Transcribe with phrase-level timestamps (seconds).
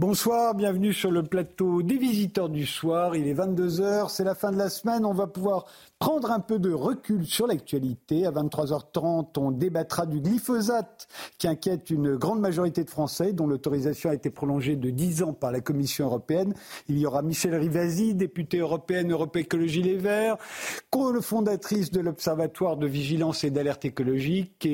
[0.00, 3.16] Bonsoir, bienvenue sur le plateau des visiteurs du soir.
[3.16, 5.04] Il est 22h, c'est la fin de la semaine.
[5.04, 5.66] On va pouvoir
[5.98, 8.24] prendre un peu de recul sur l'actualité.
[8.24, 14.08] À 23h30, on débattra du glyphosate qui inquiète une grande majorité de Français, dont l'autorisation
[14.08, 16.54] a été prolongée de 10 ans par la Commission européenne.
[16.88, 20.38] Il y aura Michel Rivasi, députée européenne Europe Écologie Les Verts,
[21.20, 24.64] fondatrice de l'Observatoire de vigilance et d'alerte écologique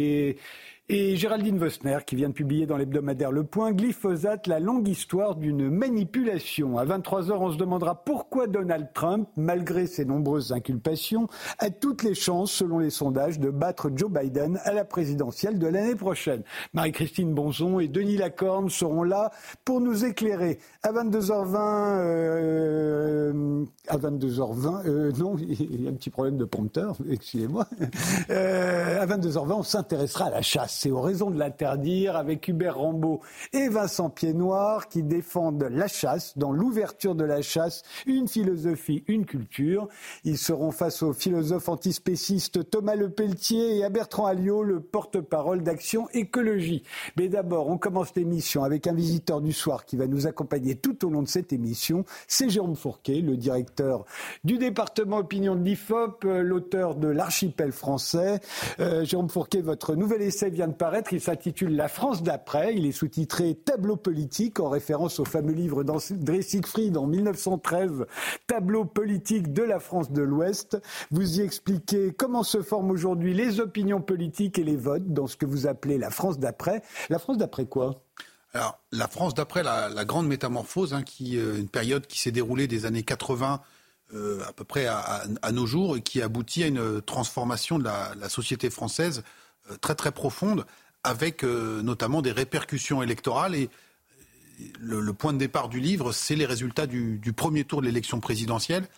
[0.89, 5.35] et Géraldine Vosner, qui vient de publier dans l'hebdomadaire Le Point, Glyphosate, la longue histoire
[5.35, 6.79] d'une manipulation.
[6.79, 11.27] À 23h, on se demandera pourquoi Donald Trump, malgré ses nombreuses inculpations,
[11.59, 15.67] a toutes les chances, selon les sondages, de battre Joe Biden à la présidentielle de
[15.67, 16.45] l'année prochaine.
[16.73, 19.33] Marie-Christine Bonzon et Denis Lacorne seront là
[19.65, 20.61] pour nous éclairer.
[20.85, 21.57] À 22h20,
[21.99, 27.67] euh, à 22h20, euh, non, il y a un petit problème de prompteur, excusez-moi.
[28.31, 32.77] Euh, à 22h20, on s'intéressera à la chasse c'est aux raisons de l'interdire avec Hubert
[32.77, 33.21] Rambaud
[33.53, 39.25] et Vincent Piednoir qui défendent la chasse, dans l'ouverture de la chasse, une philosophie, une
[39.25, 39.89] culture.
[40.25, 46.09] Ils seront face au philosophe antispéciste Thomas Lepelletier et à Bertrand Alliot, le porte-parole d'Action
[46.13, 46.83] Écologie.
[47.17, 51.07] Mais d'abord, on commence l'émission avec un visiteur du soir qui va nous accompagner tout
[51.07, 52.05] au long de cette émission.
[52.29, 54.05] C'est Jérôme Fourquet, le directeur
[54.45, 58.41] du département opinion de l'IFOP, l'auteur de l'archipel français.
[58.81, 61.13] Euh, Jérôme Fourquet, votre nouvel essai vient de paraître.
[61.13, 62.75] Il s'intitule La France d'après.
[62.75, 68.07] Il est sous-titré Tableau politique en référence au fameux livre d'André Siegfried en 1913,
[68.47, 70.79] Tableau politique de la France de l'Ouest.
[71.11, 75.37] Vous y expliquez comment se forment aujourd'hui les opinions politiques et les votes dans ce
[75.37, 76.83] que vous appelez la France d'après.
[77.09, 78.03] La France d'après quoi?
[78.53, 82.87] Alors, la France d'après la, grande métamorphose, hein, euh, une période qui s'est déroulée des
[82.87, 83.61] années 80
[84.15, 88.29] euh, à peu près à, nos jours et qui aboutit à une transformation de la
[88.29, 89.23] société française euh,
[89.81, 90.67] très très profonde,
[91.07, 93.55] avec euh, notamment des répercussions électorales.
[93.55, 93.71] Et
[94.81, 98.89] le, point de départ du livre, c'est les résultats du, premier tour de l'élection présidentielle,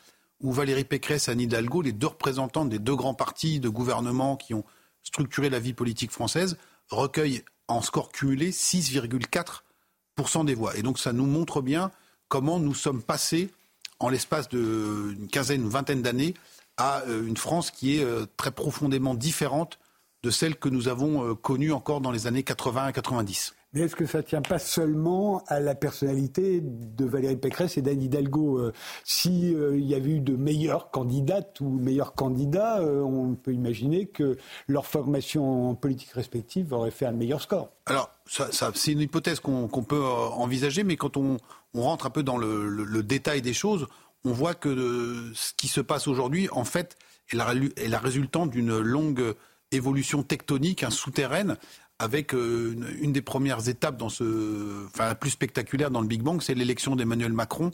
[0.40, 4.36] où Valérie Pécresse et Anne Hidalgo, les deux représentants des deux grands partis de gouvernement
[4.36, 4.64] qui ont
[5.02, 6.56] structuré la vie politique française,
[6.90, 10.76] recueillent en score cumulé 6,4% des voix.
[10.76, 11.90] Et donc ça nous montre bien
[12.28, 13.50] comment nous sommes passés,
[13.98, 16.34] en l'espace d'une quinzaine, une vingtaine d'années,
[16.76, 18.06] à euh, une France qui est
[18.36, 19.78] très profondément différente
[20.22, 23.54] de celles que nous avons euh, connues encore dans les années 80 et 90.
[23.74, 27.82] Mais est-ce que ça ne tient pas seulement à la personnalité de Valérie Pécresse et
[27.82, 28.72] d'Anne Hidalgo euh,
[29.04, 34.38] S'il euh, y avait eu de meilleures candidates ou meilleurs candidats, on peut imaginer que
[34.66, 37.70] leur formation politique respective aurait fait un meilleur score.
[37.84, 41.36] Alors, ça, c'est une hypothèse qu'on peut envisager, mais quand on,
[41.74, 43.86] rentre un peu dans le, le, détail des choses,
[44.24, 46.96] on voit que ce qui se passe aujourd'hui, en fait,
[47.30, 49.34] est la, est la résultante d'une longue
[49.72, 51.56] évolution tectonique, un souterraine,
[51.98, 56.22] avec euh, une, des premières étapes dans ce, enfin la plus spectaculaire dans le Big
[56.22, 57.70] Bang, c'est l'élection d'Emmanuel Macron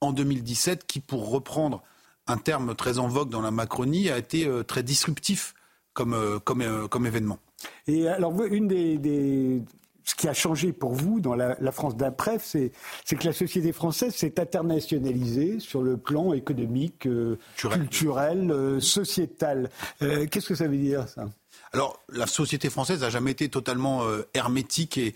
[0.00, 1.82] en 2017, qui, pour reprendre
[2.26, 5.54] un terme très en vogue dans la Macronie, a été euh, très disruptif
[5.92, 7.38] comme, euh, comme, comme événement.
[7.86, 9.62] Et alors, une des,
[10.10, 12.72] ce qui a changé pour vous dans la, France d'après, c'est,
[13.08, 19.70] que la société française s'est internationalisée sur le plan économique, euh, culturel, euh, sociétal.
[20.02, 21.28] Euh, qu'est-ce que ça veut dire, ça?
[21.72, 24.02] Alors, la société française n'a jamais été totalement
[24.34, 25.14] hermétique et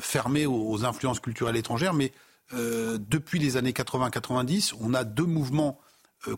[0.00, 2.12] fermée aux, influences culturelles étrangères, mais
[2.52, 5.80] depuis les années 80-90, on a deux mouvements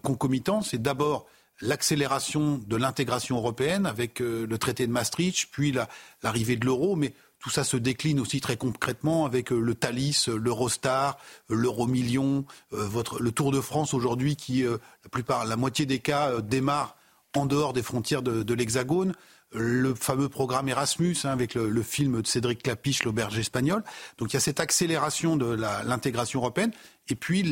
[0.02, 0.62] concomitants.
[0.62, 1.26] C'est d'abord
[1.60, 5.74] l'accélération de l'intégration européenne avec le traité de Maastricht, puis
[6.22, 10.26] l'arrivée de l'euro, mais tout ça se décline aussi très concrètement avec euh, le Thalys,
[10.28, 11.18] euh, l'Eurostar,
[11.50, 16.96] euh, l'Euromillion, le Tour de France aujourd'hui qui, la plupart, la moitié des cas démarre
[17.34, 19.14] en dehors des frontières de, l'Hexagone
[19.52, 23.82] le fameux programme Erasmus hein, avec le, film de Cédric Clapiche, l'auberge espagnole.
[24.18, 25.46] Donc il y a cette accélération de
[25.86, 26.72] l'intégration européenne
[27.08, 27.42] et puis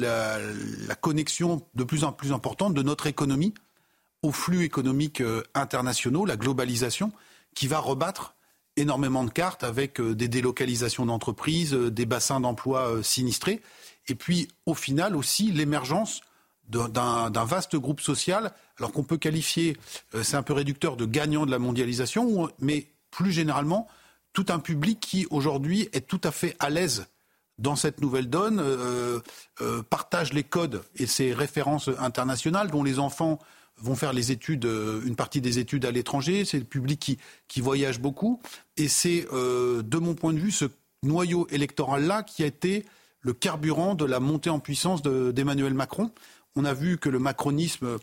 [0.00, 0.38] la,
[1.00, 3.54] connexion de plus en plus importante de notre économie
[4.22, 5.22] aux flux économiques
[5.54, 7.12] internationaux, la globalisation,
[7.54, 8.34] qui va rebattre
[8.76, 13.60] énormément de cartes avec euh, des délocalisations d'entreprises, euh, des bassins d'emploi euh, sinistrés,
[14.08, 16.22] et puis au final aussi l'émergence
[16.68, 19.76] d'un vaste groupe social, alors qu'on peut qualifier,
[20.22, 23.88] c'est un peu réducteur, de gagnant de la mondialisation, mais plus généralement,
[24.32, 27.08] tout un public qui aujourd'hui est tout à fait à l'aise
[27.58, 28.62] dans cette nouvelle donne,
[29.90, 33.38] partage les codes et ses références internationales, dont les enfants
[33.78, 36.44] vont faire études, euh, une partie des études à l'étranger.
[36.44, 38.40] C'est le public qui, voyage beaucoup.
[38.76, 40.66] Et c'est, euh, de mon point de vue, ce
[41.02, 42.84] noyau électoral-là qui a été
[43.20, 46.10] le carburant de la montée en puissance d'Emmanuel Macron.
[46.54, 47.98] On a vu que le macronisme,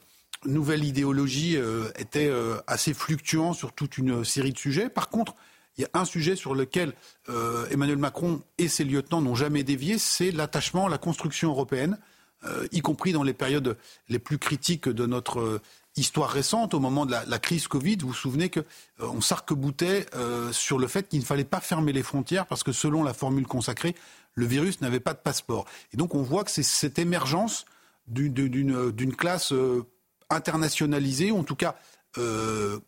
[0.46, 2.32] nouvelle idéologie, euh, était
[2.68, 4.90] assez fluctuant sur toute une série de sujets.
[4.90, 5.36] Par contre,
[5.80, 6.92] il y a un sujet sur lequel
[7.30, 11.98] euh, Emmanuel Macron et ses lieutenants n'ont jamais dévié, c'est l'attachement à la construction européenne,
[12.46, 13.78] euh, y compris dans les périodes
[14.08, 15.62] les plus critiques de notre euh,
[15.96, 17.98] histoire récente, au moment de la, crise Covid.
[17.98, 18.64] Vous vous souvenez qu'on
[19.00, 20.06] on s'arc-boutait
[20.52, 23.46] sur le fait qu'il ne fallait pas fermer les frontières parce que selon la formule
[23.46, 23.96] consacrée,
[24.34, 25.66] le virus n'avait pas de passeport.
[25.92, 27.66] Et donc on voit que c'est cette émergence
[28.08, 29.52] d'une classe
[30.30, 31.76] internationalisée, ou en tout cas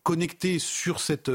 [0.03, 1.31] connectée sur cette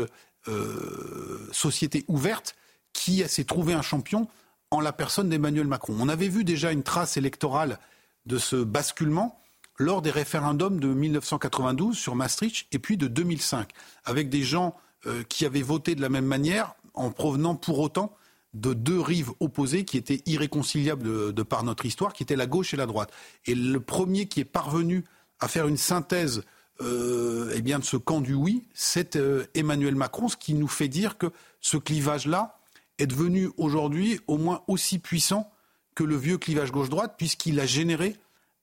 [0.48, 2.54] euh, société ouverte
[2.92, 4.28] qui s'est trouvé un champion
[4.70, 5.96] en la personne d'Emmanuel Macron.
[5.98, 7.80] On avait vu déjà une trace électorale
[8.26, 9.40] de ce basculement
[9.78, 13.70] lors des référendums de 1992 sur Maastricht et puis de 2005,
[14.04, 14.74] avec des gens
[15.06, 18.16] euh, qui avaient voté de la même manière en provenant pour autant
[18.54, 22.72] de deux rives opposées qui étaient irréconciliables de, par notre histoire, qui étaient la gauche
[22.72, 23.10] et la droite.
[23.44, 25.04] Et le premier qui est parvenu
[25.40, 26.42] à faire une synthèse
[26.80, 30.68] euh, eh bien, de ce camp du oui, c'est euh, Emmanuel Macron, ce qui nous
[30.68, 31.26] fait dire que
[31.60, 32.58] ce clivage-là
[32.98, 35.50] est devenu aujourd'hui au moins aussi puissant
[35.96, 38.14] que le vieux clivage gauche-droite, puisqu'il a généré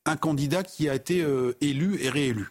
[0.06, 2.48] un candidat qui a été euh, élu et réélu.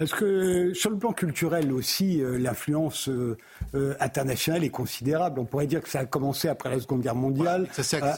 [0.00, 3.36] Est-ce que sur le plan culturel aussi, euh, l'influence euh,
[3.74, 5.40] euh, internationale est considérable?
[5.40, 7.68] On pourrait dire que ça a commencé après la Seconde Guerre mondiale,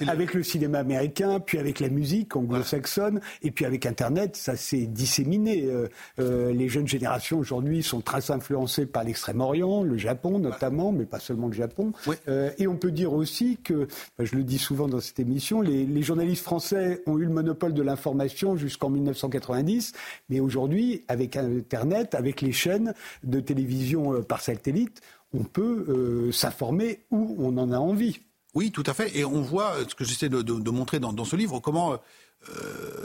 [0.06, 4.86] avec le cinéma américain, puis avec la musique anglo-saxonne, et puis avec Internet, ça s'est
[4.86, 5.68] disséminé.
[6.18, 11.48] les jeunes générations aujourd'hui sont très influencées par l'Extrême-Orient, le Japon notamment, mais pas seulement
[11.48, 11.92] le Japon.
[12.58, 13.88] et on peut dire aussi que,
[14.18, 17.74] je le dis souvent dans cette émission, les, les journalistes français ont eu le monopole
[17.74, 19.92] de l'information jusqu'en 1990,
[20.28, 25.00] mais aujourd'hui, avec un Internet, avec les chaînes de télévision euh, par satellite,
[25.32, 28.20] on peut euh, s'informer où on en a envie.
[28.54, 29.16] Oui, tout à fait.
[29.16, 31.98] Et on voit euh, ce que j'essaie de, montrer dans, ce livre, comment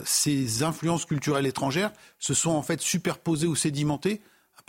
[0.03, 4.19] ces influences culturelles étrangères se sont en fait superposées ou sédimentées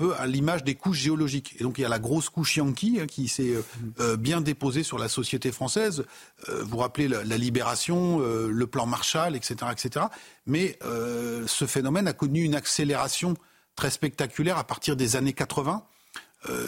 [0.00, 1.56] peu à l'image des couches géologiques.
[1.61, 3.62] Et donc il y a la grosse couche Yankee hein, qui s'est euh,
[4.00, 6.05] euh, bien déposée sur la société française.
[6.49, 10.06] Euh, vous rappelez la, libération, le plan Marshall, etc., etc.
[10.47, 13.35] Mais ce phénomène a connu une accélération
[13.81, 15.82] très spectaculaire à partir des années 80.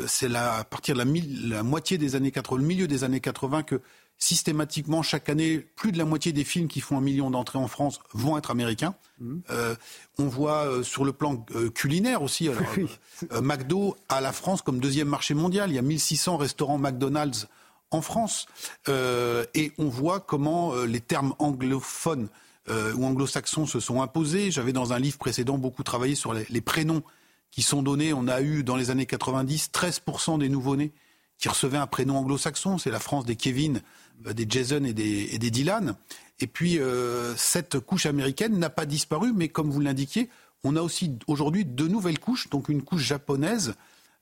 [0.06, 3.62] C'est à partir de la, la, moitié des années 80, le milieu des années 80
[3.62, 3.81] que
[4.23, 7.67] systématiquement, chaque année, plus de la moitié des films qui font un million d'entrées en
[7.67, 8.94] France vont être américains.
[9.19, 9.38] Mmh.
[9.50, 9.75] Euh,
[10.19, 14.79] on voit euh, sur le plan euh, culinaire aussi, alors, McDo à la France comme
[14.79, 15.70] deuxième marché mondial.
[15.70, 17.49] Il y a 1600 restaurants McDonald's
[17.91, 18.47] en France.
[18.88, 22.31] et on voit comment les termes anglophones
[22.69, 24.50] ou anglo-saxons se sont imposés.
[24.50, 27.03] J'avais dans un livre précédent beaucoup travaillé sur les, prénoms
[27.50, 28.12] qui sont donnés.
[28.12, 30.93] On a eu dans les années 90 13% des nouveau-nés
[31.43, 32.79] qui recevaient un prénom anglo-saxon.
[32.79, 33.82] C'est la France des Kevin,
[34.26, 35.97] euh, des Jason et des, Dylan.
[36.38, 40.31] Et puis, euh, cette couche américaine n'a pas disparu, mais comme vous l'indiquiez,
[40.62, 43.75] on a aussi aujourd'hui deux nouvelles couches, donc une couche japonaise,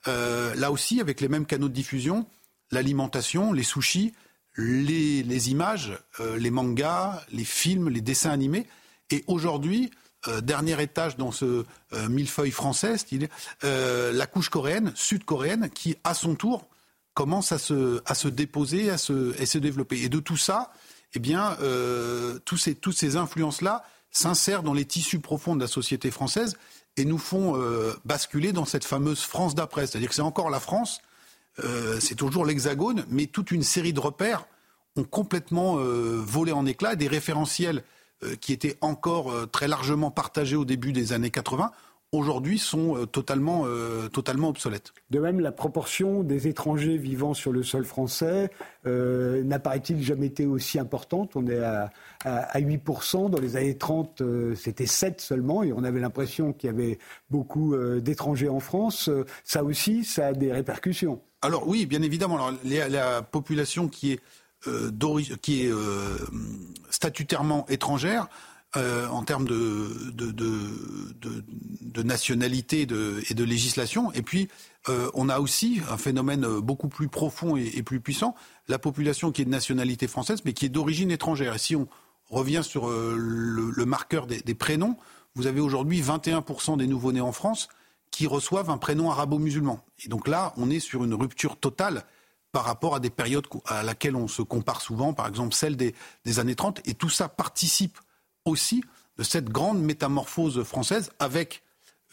[0.08, 2.26] euh, là aussi avec les mêmes canaux de diffusion,
[2.70, 4.14] l'alimentation, les sushis,
[4.56, 8.66] les, images, les mangas, les films, les dessins animés.
[9.10, 9.90] Et aujourd'hui,
[10.42, 11.64] dernier étage dans ce
[12.08, 12.96] millefeuille français,
[13.62, 16.68] la couche coréenne, sud-coréenne, qui à son tour
[17.14, 20.02] commence à se, à se déposer, à se, se développer.
[20.02, 20.72] Et de tout ça,
[21.14, 25.66] eh bien, euh, tous ces, toutes ces influences-là s'insèrent dans les tissus profonds de la
[25.66, 26.56] société française
[26.96, 29.86] et nous font euh, basculer dans cette fameuse France d'après.
[29.86, 31.00] C'est-à-dire que c'est encore la France,
[31.64, 34.46] euh, c'est toujours l'hexagone, mais toute une série de repères
[34.96, 36.96] ont complètement volé en éclats.
[36.96, 37.84] Des référentiels
[38.40, 41.70] qui étaient encore très largement partagés au début des années 80
[42.12, 44.08] aujourd'hui sont euh, totalement, euh,
[44.42, 44.92] obsolètes.
[45.10, 48.50] De même, la proportion des étrangers vivant sur le sol français
[48.86, 51.90] euh, n'apparaît-il jamais été aussi importante On est à,
[52.24, 53.30] à, 8%.
[53.30, 54.22] Dans les années 30,
[54.56, 56.98] c'était 7 seulement, et on avait l'impression qu'il y avait
[57.30, 59.10] beaucoup d'étrangers en France.
[59.44, 61.20] Ça aussi, ça a des répercussions.
[61.42, 62.36] Alors oui, bien évidemment.
[62.36, 64.20] Alors, la, population qui est,
[65.40, 65.72] qui est
[66.90, 68.28] statutairement étrangère,
[68.76, 69.64] euh, en termes de,
[72.04, 72.86] nationalité et
[73.34, 74.12] de législation.
[74.12, 74.48] Et puis,
[74.88, 78.36] euh, on a aussi un phénomène beaucoup plus profond et, plus puissant,
[78.68, 81.56] la population qui est de nationalité française, mais qui est d'origine étrangère.
[81.56, 81.88] Et si on
[82.28, 84.96] revient sur euh, le, marqueur des, des, prénoms,
[85.34, 87.68] vous avez aujourd'hui 21% des nouveau-nés en France
[88.10, 89.84] qui reçoivent un prénom arabo-musulman.
[90.04, 92.04] Et donc là, on est sur une rupture totale
[92.52, 95.94] par rapport à des périodes à laquelle on se compare souvent, par exemple celle des,
[96.24, 96.80] des années 30.
[96.86, 97.98] Et tout ça participe
[98.44, 98.82] aussi
[99.18, 101.62] de cette grande métamorphose française avec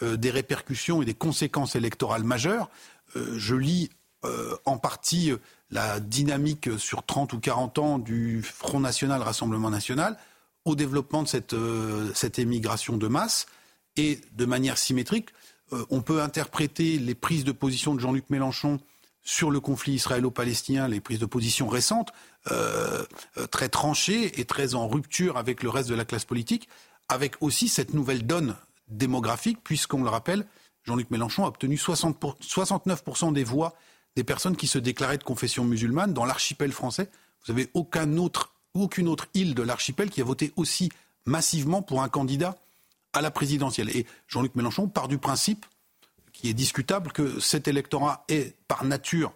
[0.04, 2.70] euh, des répercussions et des conséquences électorales majeures.
[3.16, 3.90] Euh, je lis
[4.26, 5.32] euh, en partie
[5.72, 10.18] la dynamique sur 30 ou 40 ans du Front National, Rassemblement National,
[10.66, 11.56] au développement de cette,
[12.14, 13.48] cette émigration de masse.
[13.96, 15.30] Et de manière symétrique,
[15.90, 18.80] on peut interpréter les prises de position de Jean-Luc Mélenchon
[19.28, 22.14] sur le conflit israélo-palestinien, les prises de position récentes,
[22.50, 23.04] euh,
[23.38, 26.70] euh, très tranchées et très en rupture avec le reste de la classe politique,
[27.10, 28.56] avec aussi cette nouvelle donne
[28.88, 30.46] démographique, puisqu'on le rappelle,
[30.86, 33.76] Jean-Luc Mélenchon a obtenu 60 69% des voix
[34.16, 37.12] des personnes qui se déclaraient de confession musulmane dans l'archipel français.
[37.46, 38.18] Vous n'avez aucune
[39.10, 40.90] autre île de l'archipel qui a voté aussi
[41.26, 42.56] massivement pour un candidat
[43.18, 43.90] à la présidentielle.
[43.96, 45.66] Et Jean-Luc Mélenchon part du principe,
[46.34, 49.34] qui est discutable, que cet électorat est par nature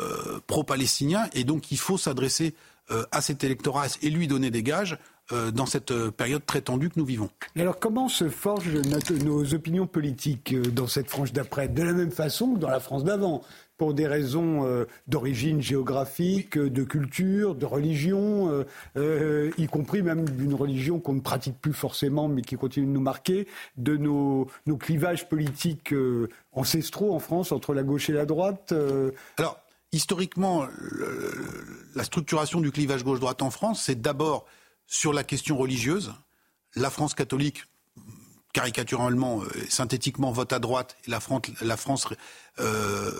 [0.00, 2.54] euh, pro-palestinien et donc il faut s'adresser
[2.90, 4.98] euh, à cet électorat et lui donner des gages
[5.32, 7.30] euh, dans cette période très tendue que nous vivons.
[7.56, 8.74] Alors comment se forgent
[9.22, 11.68] nos opinions politiques dans cette frange d'après?
[11.68, 13.42] De la même façon que dans la France d'avant
[13.76, 18.64] pour des raisons d'origine géographique, de culture, de religion,
[18.96, 23.00] y compris même d'une religion qu'on ne pratique plus forcément, mais qui continue de nous
[23.00, 25.94] marquer, de nos, nos clivages politiques
[26.52, 28.74] ancestraux en France entre la gauche et la droite.
[29.38, 29.58] Alors,
[29.92, 30.66] historiquement,
[31.94, 34.46] la structuration du clivage gauche-droite en France, c'est d'abord
[34.86, 36.12] sur la question religieuse.
[36.76, 37.64] La France catholique,
[38.54, 42.08] caricaturalement, euh, synthétiquement, vote à droite, la France, la France
[42.60, 43.10] euh,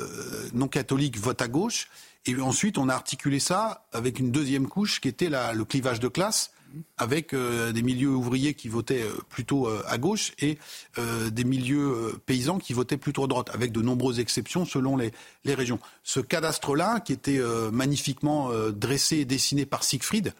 [0.54, 1.88] non catholique vote à gauche.
[2.24, 6.00] Et ensuite, on a articulé ça avec une deuxième couche qui était la, le clivage
[6.00, 6.52] de classe,
[6.96, 10.58] avec euh, des milieux ouvriers qui votaient plutôt à gauche et
[10.96, 15.12] des milieux paysans qui votaient plutôt à droite, avec de nombreuses exceptions selon les,
[15.44, 15.78] les régions.
[16.02, 20.32] Ce cadastre-là, qui était magnifiquement dressé et dessiné par Siegfried,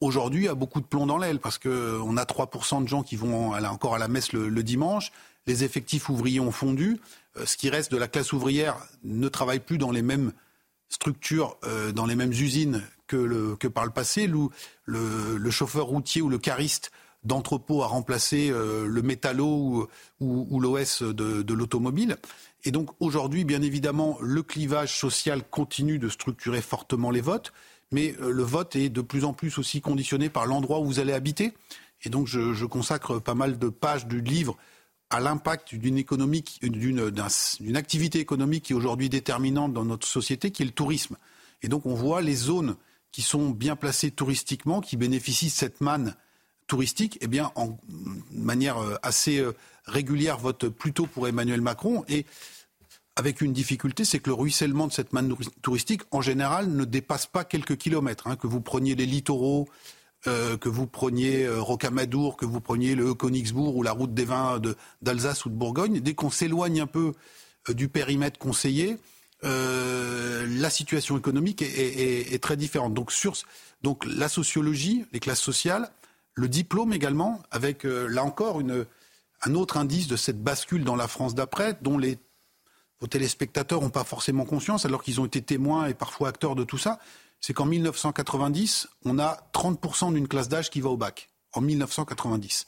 [0.00, 3.52] aujourd'hui a beaucoup de plomb dans l'aile parce qu'on a 3% de gens qui vont
[3.52, 5.12] encore à la messe le, dimanche.
[5.46, 7.00] Les effectifs ouvriers ont fondu.
[7.36, 10.32] Euh, ce qui reste de la classe ouvrière ne travaille plus dans les mêmes
[10.88, 14.26] structures, euh, dans les mêmes usines que, par le passé.
[14.26, 14.48] Le,
[14.84, 16.90] le, chauffeur routier ou le cariste
[17.22, 19.88] d'entrepôt a remplacé euh, le métallo
[20.20, 22.16] ou, l'OS de l'automobile.
[22.64, 27.52] Et donc aujourd'hui, bien évidemment, le clivage social continue de structurer fortement les votes
[27.92, 30.98] mais euh, le vote est de plus en plus aussi conditionné par l'endroit où vous
[31.00, 31.52] allez habiter.
[32.02, 34.56] Et donc je, consacre pas mal de pages du livre
[35.08, 40.62] à l'impact d'une économique, d'une activité économique qui est aujourd'hui déterminante dans notre société, qui
[40.62, 41.16] est le tourisme.
[41.62, 42.76] Et donc on voit les zones
[43.12, 46.14] qui sont bien placées touristiquement, qui bénéficient de cette manne
[46.66, 47.78] touristique, eh bien, en
[48.30, 49.52] manière euh, assez euh,
[49.86, 52.04] régulière, votent plutôt pour Emmanuel Macron.
[52.08, 52.26] Et
[53.16, 57.26] avec une difficulté, c'est que le ruissellement de cette manne touristique, en général, ne dépasse
[57.26, 58.26] pas quelques kilomètres.
[58.26, 58.36] Hein.
[58.36, 59.68] que vous preniez les littoraux,
[60.26, 64.24] euh, que vous preniez euh, Rocamadour, que vous preniez le Königsbourg ou la route des
[64.24, 64.60] vins
[65.00, 67.14] d'Alsace ou de Bourgogne, dès qu'on s'éloigne un peu
[67.68, 68.98] euh, du périmètre conseillé,
[69.42, 72.94] la situation économique est, très différente.
[72.94, 75.92] Donc, la sociologie, les classes sociales,
[76.34, 81.36] le diplôme également, avec là encore un autre indice de cette bascule dans la France
[81.36, 82.18] d'après, dont les
[83.00, 86.64] vos téléspectateurs n'ont pas forcément conscience, alors qu'ils ont été témoins et parfois acteurs de
[86.64, 86.98] tout ça,
[87.40, 91.30] c'est qu'en 1990, on a 30% d'une classe d'âge qui va au bac.
[91.52, 92.66] En 1990.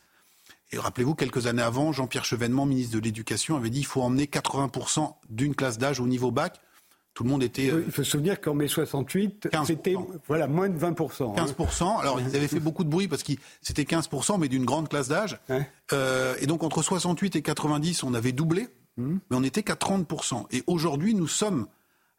[0.73, 4.25] Et rappelez-vous, quelques années avant, Jean-Pierre Chevènement, ministre de l'Éducation, avait dit qu'il faut emmener
[4.25, 6.61] 80% d'une classe d'âge au niveau bac.
[7.13, 7.67] Tout le monde était.
[7.67, 11.37] il faut se souvenir qu'en mai 68, c'était voilà, moins de 20%.
[11.37, 11.83] 15%.
[11.85, 11.97] Hein.
[12.01, 15.09] Alors, ils avaient fait beaucoup de bruit parce que c'était 15%, mais d'une grande classe
[15.09, 15.39] d'âge.
[15.93, 18.69] Euh, et donc, entre 68 et 90, on avait doublé
[18.99, 20.47] mais on n'était qu'à 30%.
[20.51, 21.67] Et aujourd'hui, nous sommes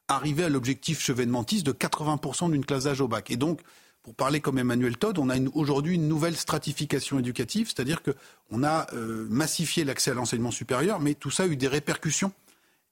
[0.08, 3.30] arrivés à l'objectif chevènementiste de 80% d'une classe d'âge au bac.
[3.30, 3.62] Et donc,
[4.02, 8.88] pour parler comme Emmanuel Todd, on a aujourd'hui une nouvelle stratification éducative, c'est-à-dire qu'on a
[8.94, 12.32] euh, massifié l'accès à l'enseignement supérieur, mais tout ça a eu des répercussions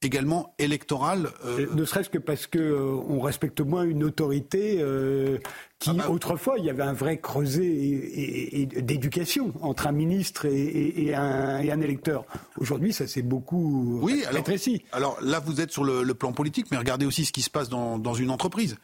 [0.02, 1.30] également électorale.
[1.46, 5.40] Euh, ne serait-ce que parce que euh, on respecte moins une autorité euh,
[5.80, 11.14] qui, ah bah, autrefois, il y avait un vrai creuset d'éducation entre un ministre et,
[11.16, 12.26] un, électeur.
[12.58, 14.84] Aujourd'hui, ça s'est beaucoup oui, rétréci.
[14.92, 17.70] Alors, là, vous êtes sur le, plan politique, mais regardez aussi ce qui se passe
[17.70, 18.78] dans, dans une entreprise.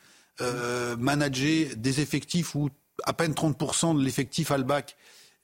[0.98, 2.70] manager des effectifs où
[3.05, 4.96] à peine 30% de l'effectif à le bac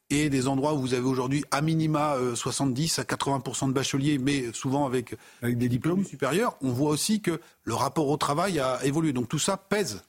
[0.09, 4.17] et des endroits où vous avez aujourd'hui à minima 70 euh, à 80% de bacheliers,
[4.17, 8.59] mais souvent avec, avec des diplômes supérieurs, on voit aussi que le rapport au travail
[8.59, 9.13] a évolué.
[9.13, 10.03] Donc tout ça pèse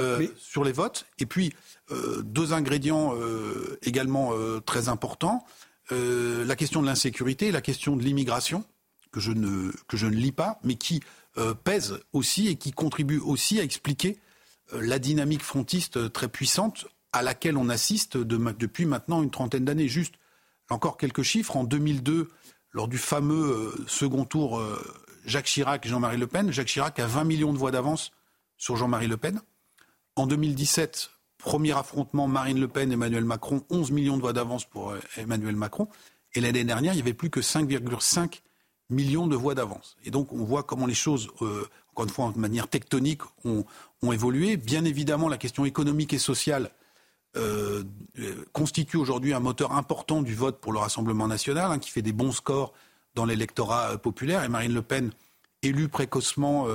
[0.00, 1.06] euh, sur les votes.
[1.18, 1.52] Et puis,
[1.90, 3.14] euh, deux ingrédients
[3.82, 4.32] également
[4.66, 5.44] très importants.
[5.90, 8.64] la question de l'insécurité et la question de l'immigration,
[9.10, 11.00] que, je ne, que je ne lis pas, mais qui
[11.64, 14.18] pèse aussi et qui contribue aussi à expliquer
[14.72, 19.88] la dynamique frontiste très puissante à laquelle on assiste depuis maintenant une trentaine d'années.
[19.88, 20.14] Juste
[20.70, 21.56] encore quelques chiffres.
[21.56, 22.28] En 2002,
[22.72, 24.80] lors du fameux euh, second tour euh,
[25.24, 28.12] Jacques Chirac et Jean-Marie Le Pen, Jacques Chirac a 20 millions de voix d'avance
[28.56, 29.40] sur Jean-Marie Le Pen.
[30.16, 34.90] En 2017, premier affrontement Marine Le Pen, Emmanuel Macron, 11 millions de voix d'avance pour
[34.90, 35.88] euh, Emmanuel Macron.
[36.34, 38.40] Et l'année dernière, il n'y avait plus que 5,5
[38.90, 39.96] millions de voix d'avance.
[40.04, 41.28] Et donc, on voit comment les choses,
[41.90, 43.64] encore une fois de manière tectonique, ont,
[44.12, 44.58] évolué.
[44.58, 46.70] Bien évidemment, la question économique et sociale
[47.36, 47.84] euh,
[48.52, 52.12] constitue aujourd'hui un moteur important du vote pour le Rassemblement national, hein, qui fait des
[52.12, 52.72] bons scores
[53.14, 54.44] dans l'électorat populaire.
[54.44, 55.12] Et Marine Le Pen,
[55.62, 56.66] élue précocement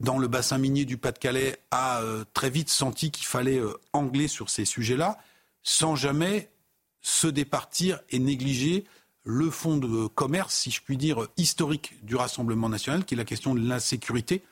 [0.00, 2.00] dans le bassin minier du Pas-de-Calais, a
[2.34, 3.60] très vite senti qu'il fallait
[3.92, 5.18] angler sur ces sujets-là,
[5.64, 6.50] sans jamais
[7.00, 8.84] se départir et négliger
[9.24, 13.24] le fonds de commerce, si je puis dire, historique du Rassemblement national, qui est la
[13.24, 14.42] question de l'insécurité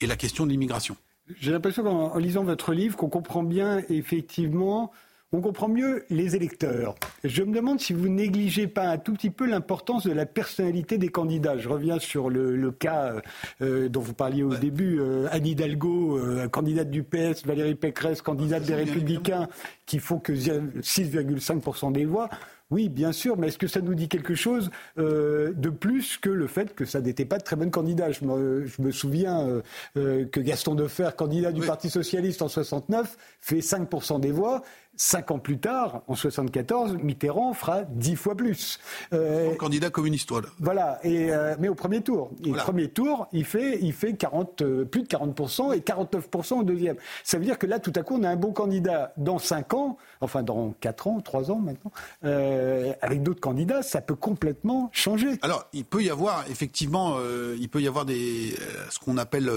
[0.00, 0.96] et la question de l'immigration.
[1.38, 4.92] J'ai l'impression qu'en lisant votre livre qu'on comprend bien effectivement
[5.32, 6.94] on comprend mieux les électeurs.
[7.24, 10.98] Je me demande si vous négligez pas un tout petit peu l'importance de la personnalité
[10.98, 11.58] des candidats.
[11.58, 13.14] Je reviens sur le, cas
[13.60, 18.22] euh, dont vous parliez au début, euh, Anne Hidalgo, euh, candidate du PS, Valérie Pécresse,
[18.22, 19.48] candidate des Républicains,
[19.84, 22.28] qui font que 6,5% des voix.
[22.70, 26.28] Oui, bien sûr, mais est-ce que ça nous dit quelque chose euh, de plus que
[26.28, 28.10] le fait que ça n'était pas de très bonnes candidats?
[28.10, 29.62] Je me, souviens euh,
[29.96, 34.62] euh, que Gaston Defer, candidat du Parti socialiste en 69, fait 5% des voix.
[34.96, 38.78] Cinq ans plus tard, en 74, Mitterrand fera dix fois plus.
[39.12, 40.48] Euh, candidat communiste, voilà.
[40.58, 42.30] Voilà, et, mais au premier tour.
[42.44, 46.62] Et au premier tour, il fait, il fait 40, plus de 40% et 49% au
[46.62, 46.96] deuxième.
[47.24, 49.74] Ça veut dire que là, tout à coup, on a un bon candidat dans cinq
[49.74, 51.92] ans, enfin dans quatre ans, trois ans maintenant,
[52.24, 55.38] euh, avec d'autres candidats, ça peut complètement changer.
[55.42, 59.18] Alors, il peut y avoir effectivement, euh, il peut y avoir des, euh, ce qu'on
[59.18, 59.50] appelle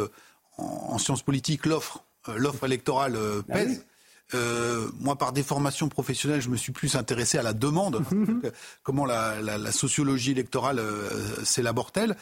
[0.58, 2.04] en, sciences politiques l'offre,
[2.36, 3.18] l'offre électorale
[3.50, 3.60] ah
[4.32, 4.92] pèse.
[5.00, 8.04] moi, par déformation professionnelle, je me suis plus intéressé à la demande,
[8.84, 10.82] comment la, la, sociologie électorale
[11.44, 12.16] s'élabore-t-elle.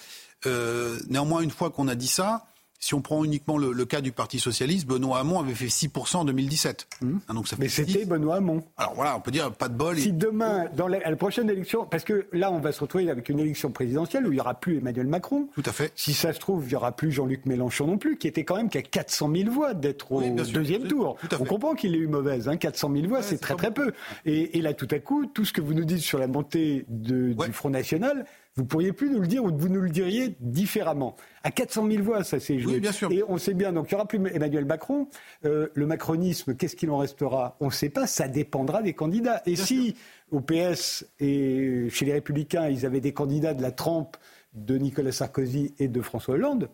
[1.10, 2.46] néanmoins, une fois qu'on a dit ça,
[2.80, 6.26] si on prend uniquement le, cas du Parti socialiste, Benoît Hamon avait fait 6% en
[6.26, 6.88] 2017.
[7.02, 7.18] Mmh.
[7.28, 8.64] Ah, donc ça Mais c'était Benoît Hamon.
[8.78, 9.98] Alors voilà, on peut dire pas de bol.
[9.98, 13.40] Si demain, dans la, prochaine élection, parce que là, on va se retrouver avec une
[13.40, 15.48] élection présidentielle où il n'y aura plus Emmanuel Macron.
[15.56, 15.92] Tout à fait.
[15.96, 18.58] Si ça se trouve, il n'y aura plus Jean-Luc Mélenchon non plus, qui était quand
[18.58, 21.18] même qu'à 400 000 voix d'être au deuxième tour.
[21.40, 22.48] On comprend qu'il ait eu mauvaise.
[22.48, 23.92] Hein, 400 000 voix, c'est très très peu.
[24.26, 27.36] Et, là, tout à coup, tout ce que vous nous dites sur la montée du
[27.52, 28.26] Front National,
[28.58, 31.16] vous pourriez plus nous le dire ou vous nous le diriez différemment.
[31.44, 32.74] À 400 000 voix, ça s'est joué.
[32.74, 33.12] Oui, bien sûr.
[33.12, 35.08] Et on sait bien, donc il n'y aura plus Emmanuel Macron.
[35.46, 37.56] Euh, le macronisme, qu'est-ce qu'il en restera?
[37.60, 39.44] On ne sait pas, ça dépendra des candidats.
[39.46, 39.96] Et si
[40.32, 44.18] au PS et chez les Républicains, ils avaient des candidats de la trempe
[44.54, 46.70] de Nicolas Sarkozy et de François Hollande,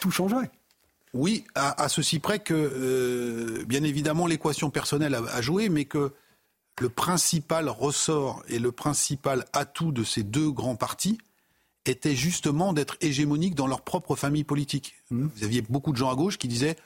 [0.00, 0.50] tout changerait.
[1.12, 6.12] Oui, à, ceci près que, euh, bien évidemment, l'équation personnelle a, a joué, mais que
[6.80, 11.18] le principal ressort et le principal atout de ces deux grands partis
[11.84, 14.94] était justement d'être hégémoniques dans leur propre famille politique.
[15.10, 15.28] Mmh.
[15.34, 16.76] Vous aviez beaucoup de gens à gauche qui disaient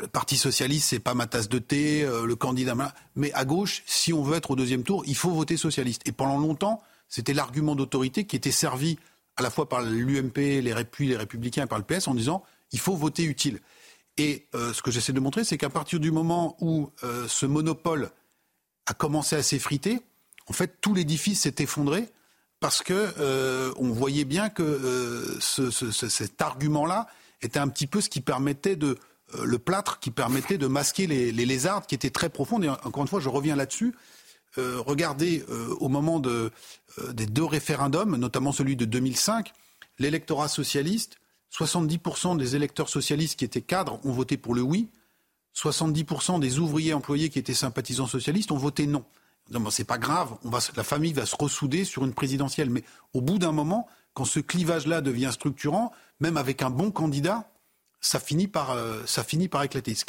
[0.00, 2.74] le Parti socialiste, c'est pas ma tasse de thé, euh, le candidat.
[3.16, 6.02] Mais à gauche, si on veut être au deuxième tour, il faut voter socialiste.
[6.06, 8.98] Et pendant longtemps, c'était l'argument d'autorité qui était servi
[9.36, 12.78] à la fois par l'UMP, les, les Républicains et par le PS en disant il
[12.78, 13.60] faut voter utile.
[14.16, 17.46] Et euh, ce que j'essaie de montrer, c'est qu'à partir du moment où euh, ce
[17.46, 18.10] monopole
[18.88, 20.00] a commencé à s'effriter,
[20.48, 22.08] en fait, tout l'édifice s'est effondré
[22.58, 27.06] parce que euh, on voyait bien que euh, ce, cet argument-là
[27.42, 28.98] était un petit peu ce qui permettait de
[29.34, 32.64] euh, le plâtre qui permettait de masquer les, les, lézardes qui étaient très profondes.
[32.64, 33.94] Et encore une fois, je reviens là-dessus.
[34.56, 35.44] regardez
[35.78, 36.50] au moment de,
[37.12, 39.52] des deux référendums, notamment celui de 2005,
[40.00, 41.18] l'électorat socialiste,
[41.56, 44.88] 70% des électeurs socialistes qui étaient cadres ont voté pour le oui,
[45.58, 49.04] 70% des ouvriers employés qui étaient sympathisants socialistes ont voté non.
[49.50, 50.36] Non, c'est pas grave,
[50.76, 52.68] la famille va se ressouder sur une présidentielle.
[52.68, 55.90] Mais au bout d'un moment, quand ce clivage-là devient structurant,
[56.20, 57.50] même avec un bon candidat,
[58.00, 59.94] ça finit par, euh, ça finit par éclater.
[59.94, 60.04] Ce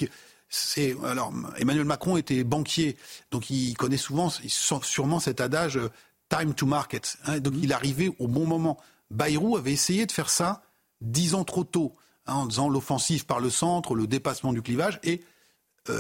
[0.50, 2.98] c'est, alors, Emmanuel Macron était banquier,
[3.32, 5.90] donc il connaît souvent, sûrement cet adage euh,
[6.28, 7.18] time to market.
[7.26, 8.78] Hein, donc il arrivait au bon moment.
[9.12, 10.64] Bayrou avait essayé de faire ça
[11.02, 15.00] dix ans trop tôt, hein, en disant l'offensive par le centre, le dépassement du clivage,
[15.04, 15.22] et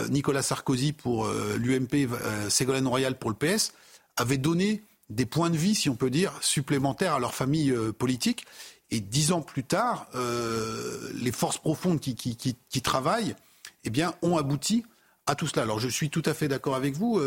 [0.10, 3.74] Nicolas Sarkozy pour euh, l'UMP, euh, Ségolène Royal pour le PS,
[4.18, 8.46] avaient donné des points de vie, si on peut dire, supplémentaires à leur famille politique.
[8.92, 10.08] Et dix ans plus tard,
[11.16, 13.36] les forces profondes qui, travaillent
[13.84, 14.86] eh bien, ont abouti
[15.26, 15.64] à tout cela.
[15.64, 17.20] Alors je suis tout à fait d'accord avec vous.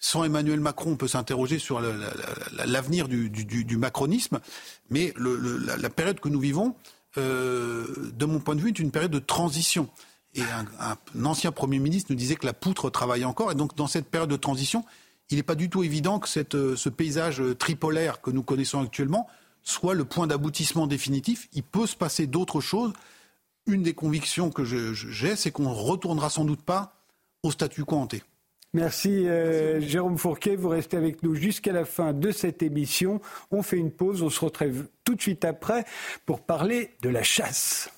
[0.00, 4.40] sans Emmanuel Macron, on peut s'interroger sur l'avenir du, macronisme,
[4.88, 6.74] mais la, période que nous vivons,
[7.16, 9.88] de mon point de vue, est une période de transition.
[10.34, 13.50] Et un, ancien Premier ministre nous disait que la poutre travaillait encore.
[13.50, 14.84] Et donc, dans cette période de transition,
[15.30, 18.80] il n'est pas du tout évident que euh, ce paysage euh, tripolaire que nous connaissons
[18.80, 19.28] actuellement
[19.62, 21.48] soit le point d'aboutissement définitif.
[21.52, 22.92] Il peut se passer d'autres choses.
[23.66, 26.94] Une des convictions que j'ai, c'est qu'on ne retournera sans doute pas
[27.42, 28.08] au statu quo.
[28.72, 33.20] Merci euh, Jérôme Fourquet, vous restez avec nous jusqu'à la fin de cette émission.
[33.50, 35.84] On fait une pause, on se retrouve tout de suite après
[36.24, 37.90] pour parler de la chasse.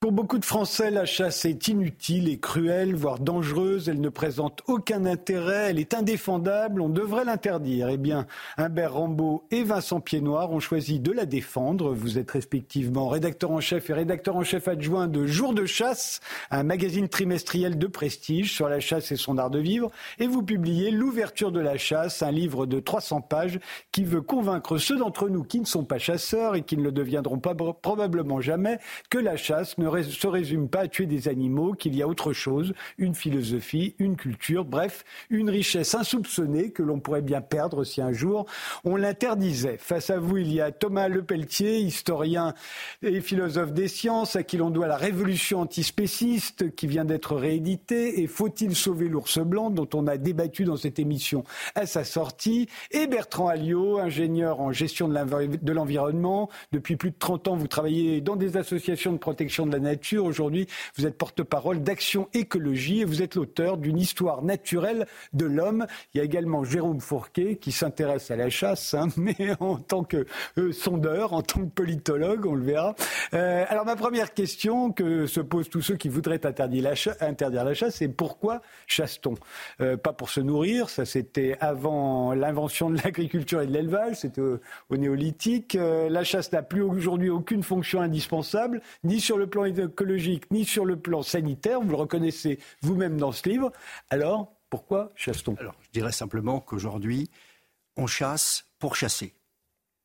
[0.00, 3.88] Pour beaucoup de Français, la chasse est inutile et cruelle, voire dangereuse.
[3.88, 5.70] Elle ne présente aucun intérêt.
[5.70, 6.80] Elle est indéfendable.
[6.80, 7.88] On devrait l'interdire.
[7.88, 11.92] Eh bien, Humbert Rambaud et Vincent Piednoir ont choisi de la défendre.
[11.94, 16.20] Vous êtes respectivement rédacteur en chef et rédacteur en chef adjoint de Jour de chasse,
[16.52, 19.90] un magazine trimestriel de prestige sur la chasse et son art de vivre.
[20.20, 23.58] Et vous publiez L'ouverture de la chasse, un livre de 300 pages
[23.90, 26.92] qui veut convaincre ceux d'entre nous qui ne sont pas chasseurs et qui ne le
[26.92, 28.78] deviendront pas probablement jamais
[29.10, 32.08] que la chasse ne ne se résume pas à tuer des animaux, qu'il y a
[32.08, 37.84] autre chose, une philosophie, une culture, bref, une richesse insoupçonnée que l'on pourrait bien perdre
[37.84, 38.46] si un jour
[38.84, 39.76] on l'interdisait.
[39.78, 42.54] Face à vous, il y a Thomas Lepelletier, historien
[43.02, 48.20] et philosophe des sciences, à qui l'on doit la révolution antispéciste qui vient d'être rééditée,
[48.20, 52.68] et Faut-il sauver l'ours blanc, dont on a débattu dans cette émission à sa sortie,
[52.90, 56.48] et Bertrand Alliot, ingénieur en gestion de l'environnement.
[56.72, 60.24] Depuis plus de 30 ans, vous travaillez dans des associations de protection de la nature.
[60.24, 65.86] Aujourd'hui, vous êtes porte-parole d'Action Écologie et vous êtes l'auteur d'une histoire naturelle de l'homme.
[66.14, 70.04] Il y a également Jérôme Fourquet qui s'intéresse à la chasse, hein, mais en tant
[70.04, 70.26] que
[70.58, 72.94] euh, sondeur, en tant que politologue, on le verra.
[73.34, 77.96] Euh, alors ma première question que se posent tous ceux qui voudraient interdire la, chasse,
[77.96, 79.34] c'est pourquoi chasse-t-on?
[79.80, 84.40] Euh, Pas pour se nourrir, ça c'était avant l'invention de l'agriculture et de l'élevage, c'était
[84.40, 85.74] au, néolithique.
[85.74, 90.84] la chasse n'a plus aujourd'hui aucune fonction indispensable, ni sur le plan écologique ni sur
[90.84, 93.72] le plan sanitaire, vous le reconnaissez vous-même dans ce livre,
[94.10, 95.54] alors pourquoi chasse-t-on?
[95.56, 97.30] Alors, je dirais simplement qu'aujourd'hui,
[97.96, 99.34] on chasse pour chasser.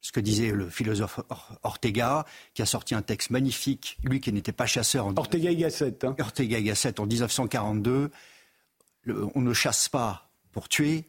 [0.02, 1.22] Ce que disait le philosophe
[1.64, 5.08] Ortega, qui a sorti un texte magnifique, lui qui n'était pas chasseur.
[5.08, 6.06] En Ortega y Gasset.
[6.06, 6.16] Hein.
[6.20, 8.12] Ortega y Gasset en 1942.
[9.08, 11.06] on ne chasse pas pour tuer,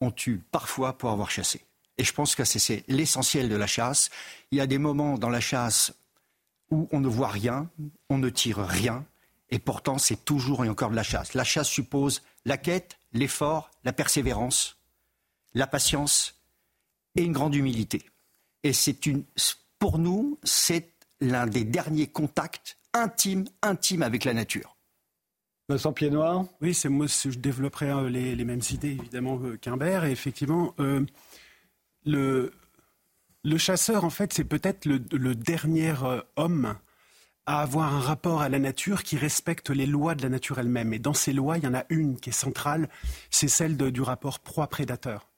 [0.00, 1.64] on tue parfois pour avoir chassé.
[1.98, 4.10] Et je pense que c'est l'essentiel de la chasse.
[4.50, 5.92] Il y a des moments dans la chasse
[6.72, 7.70] où on ne voit rien,
[8.08, 9.04] on ne tire rien,
[9.50, 11.34] et pourtant c'est toujours et encore de la chasse.
[11.34, 14.78] La chasse suppose la quête, l'effort, la persévérance,
[15.54, 16.40] la patience
[17.14, 18.02] et une grande humilité.
[18.62, 19.24] Et c'est une,
[19.78, 20.88] pour nous, c'est
[21.20, 24.76] l'un des derniers contacts intimes, intimes avec la nature.
[25.68, 30.04] Vincent Pied Noir Oui, c'est moi, je développerai euh, les, mêmes idées évidemment qu'Humbert.
[30.04, 31.04] Et effectivement, euh,
[32.06, 32.52] le,
[33.44, 36.76] le chasseur, en fait, c'est peut-être le, dernier euh, homme
[37.44, 40.92] à avoir un rapport à la nature qui respecte les lois de la nature elle-même.
[40.92, 42.88] Et dans ces lois, il y en a une qui est centrale,
[43.30, 45.31] c'est celle du rapport proie-prédateur.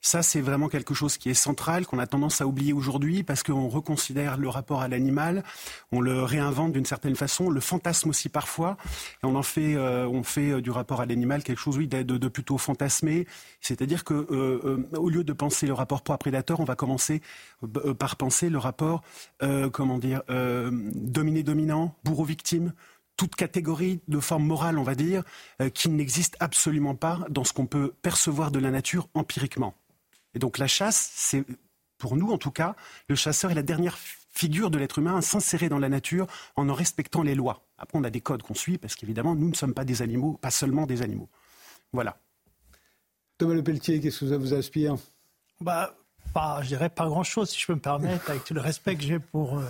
[0.00, 3.42] Ça, c'est vraiment quelque chose qui est central, qu'on a tendance à oublier aujourd'hui parce
[3.42, 5.42] qu'on reconsidère le rapport à l'animal,
[5.92, 8.76] on le réinvente d'une certaine façon, le fantasme aussi parfois,
[9.22, 13.26] et on en fait, euh, euh, du rapport à l'animal quelque chose, de, plutôt fantasmé.
[13.60, 17.20] C'est-à-dire que euh, au lieu de penser le rapport proie-prédateur, on va commencer
[17.98, 19.02] par penser le rapport,
[19.40, 22.72] dominé-dominant, bourreau-victime
[23.16, 25.22] toute catégorie de forme morale, on va dire,
[25.72, 29.74] qui n'existe absolument pas dans ce qu'on peut percevoir de la nature empiriquement.
[30.36, 31.44] Et donc la chasse, c'est,
[31.96, 32.76] pour nous en tout cas,
[33.08, 36.68] le chasseur est la dernière figure de l'être humain à s'insérer dans la nature en
[36.68, 37.66] en respectant les lois.
[37.78, 40.34] Après, on a des codes qu'on suit parce qu'évidemment, nous ne sommes pas des animaux,
[40.34, 41.30] pas seulement des animaux.
[41.94, 42.18] Voilà.
[43.38, 44.96] Thomas Le Pelletier, qu'est-ce que ça vous inspire?
[45.62, 45.96] Bah,
[46.34, 49.04] pas, Je dirais pas grand-chose, si je peux me permettre, avec tout le respect que
[49.04, 49.64] j'ai pour euh,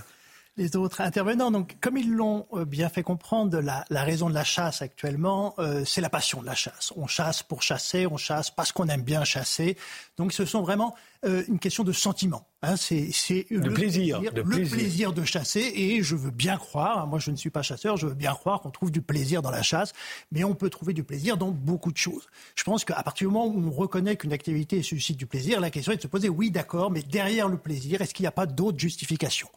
[0.56, 1.50] les autres intervenants.
[1.50, 5.84] Donc, comme ils l'ont euh, bien fait comprendre, la, raison de la chasse actuellement, euh,
[5.84, 6.92] c'est la passion de la chasse.
[6.96, 9.76] On chasse pour chasser, on chasse parce qu'on aime bien chasser.
[10.16, 12.46] Donc, ce sont vraiment euh, une question de sentiment.
[12.66, 15.72] Hein, c'est le plaisir, le plaisir de chasser.
[15.76, 18.34] Et je veux bien croire, hein, moi je ne suis pas chasseur, je veux bien
[18.34, 19.92] croire qu'on trouve du plaisir dans la chasse,
[20.32, 22.26] mais on peut trouver du plaisir dans beaucoup de choses.
[22.56, 25.70] Je pense qu'à partir du moment où on reconnaît qu'une activité suscite du plaisir, la
[25.70, 28.32] question est de se poser, oui d'accord, mais derrière le plaisir, est-ce qu'il n'y a
[28.32, 29.48] pas d'autres justifications?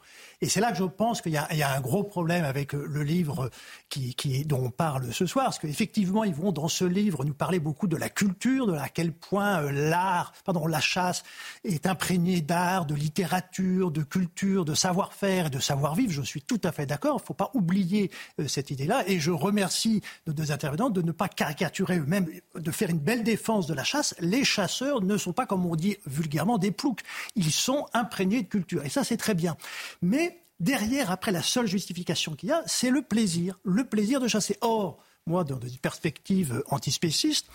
[0.42, 2.86] Et c'est là que je pense qu'il y, y, a un gros problème avec euh,
[2.88, 3.50] le livre
[3.90, 7.34] qui, qui, dont on parle ce soir, parce qu'effectivement, ils vont dans ce livre nous
[7.34, 11.24] parler beaucoup de la culture, de à quel point euh, l'art, pardon, la chasse
[11.66, 16.12] est imprégnée d'art, de littérature, de culture, de savoir-faire et de savoir-vivre.
[16.12, 17.18] Je suis tout à fait d'accord.
[17.20, 19.04] Il ne faut pas oublier euh, cette idée-là.
[19.08, 23.24] Et je remercie nos deux intervenants de ne pas caricaturer eux-mêmes, de faire une belle
[23.24, 24.16] défense de la chasse.
[24.20, 27.02] Les chasseurs ne sont pas, comme on dit vulgairement, des ploucs.
[27.36, 28.86] Ils sont imprégnés de culture.
[28.86, 29.58] Et ça, c'est très bien.
[30.02, 33.60] Mais derrière, après, la seule justification qu'il y a, c'est le plaisir.
[33.64, 34.58] Le plaisir de chasser.
[34.62, 37.48] Or, moi, dans une perspective antispéciste,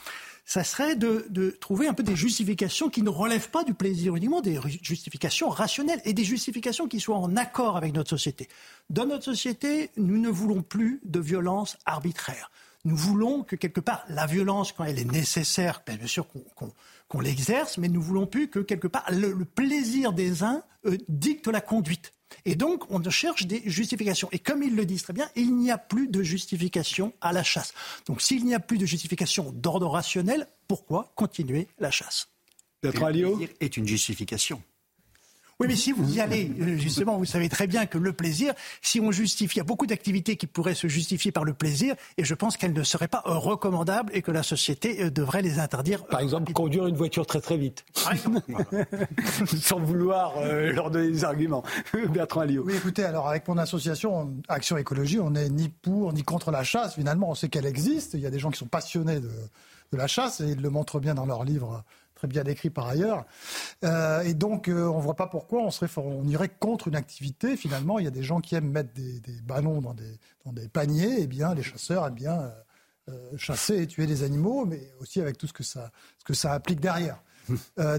[0.44, 4.40] ça serait de, trouver un peu des justifications qui ne relèvent pas du plaisir uniquement,
[4.40, 8.48] des justifications rationnelles et des justifications qui soient en accord avec notre société.
[8.90, 12.50] Dans notre société, nous ne voulons plus de violence arbitraire.
[12.84, 16.26] Nous voulons que quelque part la violence, quand elle est nécessaire, bien sûr
[17.08, 20.62] qu'on l'exerce, mais nous voulons plus que quelque part le, plaisir des uns
[21.08, 22.12] dicte la conduite.
[22.44, 24.28] Et donc, on cherche des justifications.
[24.32, 27.42] Et comme ils le disent très bien, il n'y a plus de justification à la
[27.42, 27.72] chasse.
[28.06, 32.28] Donc, s'il n'y a plus de justification d'ordre rationnel, pourquoi continuer la chasse?
[32.82, 32.92] Le
[33.60, 34.62] est une justification.
[35.60, 38.54] Oui, mais si vous y allez, euh, justement, vous savez très bien que le plaisir,
[38.82, 41.94] si on justifie, il y a beaucoup d'activités qui pourraient se justifier par le plaisir,
[42.18, 45.60] et je pense qu'elles ne seraient pas recommandables et que la société euh, devrait les
[45.60, 46.04] interdire.
[46.06, 47.84] Par exemple, conduire une voiture très très vite.
[49.62, 51.62] Sans vouloir euh, leur donner des arguments.
[52.10, 52.64] Bertrand Alliot.
[52.66, 56.64] Oui, écoutez, alors avec mon association Action Écologie, on n'est ni pour ni contre la
[56.64, 56.94] chasse.
[56.94, 58.14] Finalement, on sait qu'elle existe.
[58.14, 59.30] Il y a des gens qui sont passionnés de,
[59.92, 61.84] de la chasse et ils le montrent bien dans leur livre
[62.24, 63.26] très bien décrit par ailleurs.
[63.84, 66.96] Euh, et donc, euh, on ne voit pas pourquoi on, serait, on irait contre une
[66.96, 67.54] activité.
[67.56, 70.68] Finalement, il y a des gens qui aiment mettre des, ballons dans des, dans des,
[70.68, 71.20] paniers.
[71.20, 72.50] Et eh bien, les chasseurs aiment bien
[73.10, 76.32] euh, chasser et tuer des animaux, mais aussi avec tout ce que ça, ce que
[76.32, 77.22] ça implique derrière.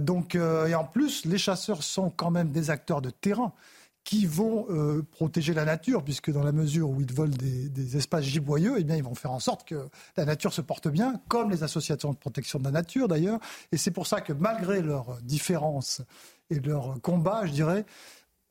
[0.02, 3.54] donc, et en plus, les chasseurs sont quand même des acteurs de terrain
[4.06, 8.24] qui vont euh, protéger la nature, puisque dans la mesure où ils volent des, espaces
[8.24, 11.50] giboyeux, eh bien, ils vont faire en sorte que la nature se porte bien, comme
[11.50, 13.40] les associations de protection de la nature d'ailleurs.
[13.72, 16.02] Et c'est pour ça que malgré leurs différences
[16.52, 17.86] et leurs combats, je dirais,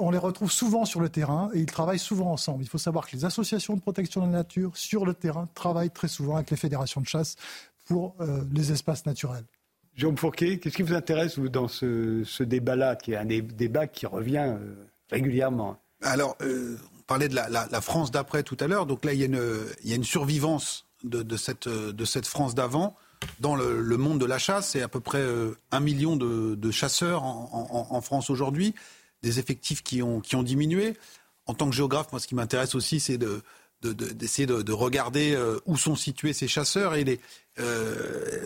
[0.00, 2.64] on les retrouve souvent sur le terrain et ils travaillent souvent ensemble.
[2.64, 5.90] Il faut savoir que les associations de protection de la nature, sur le terrain, travaillent
[5.90, 7.36] très souvent avec les fédérations de chasse
[7.86, 9.44] pour euh, les espaces naturels.
[9.94, 14.56] Jean Fourquet, qu'est-ce qui vous intéresse dans ce, débat-là, qui est un débat qui revient
[14.58, 14.74] euh,
[15.10, 15.78] régulièrement.
[16.04, 18.86] Alors, euh, on parlait de la, France d'après tout à l'heure.
[18.86, 22.96] Donc là, il y a une, il survivance de, cette, France d'avant.
[23.40, 27.22] Dans le, monde de la chasse, c'est à peu près euh, un million de, chasseurs
[27.24, 28.74] en, France aujourd'hui,
[29.22, 30.94] des effectifs qui ont, diminué.
[31.46, 33.42] En tant que géographe, moi, ce qui m'intéresse aussi, c'est de,
[33.82, 37.20] d'essayer de, regarder euh, où sont situés ces chasseurs et les,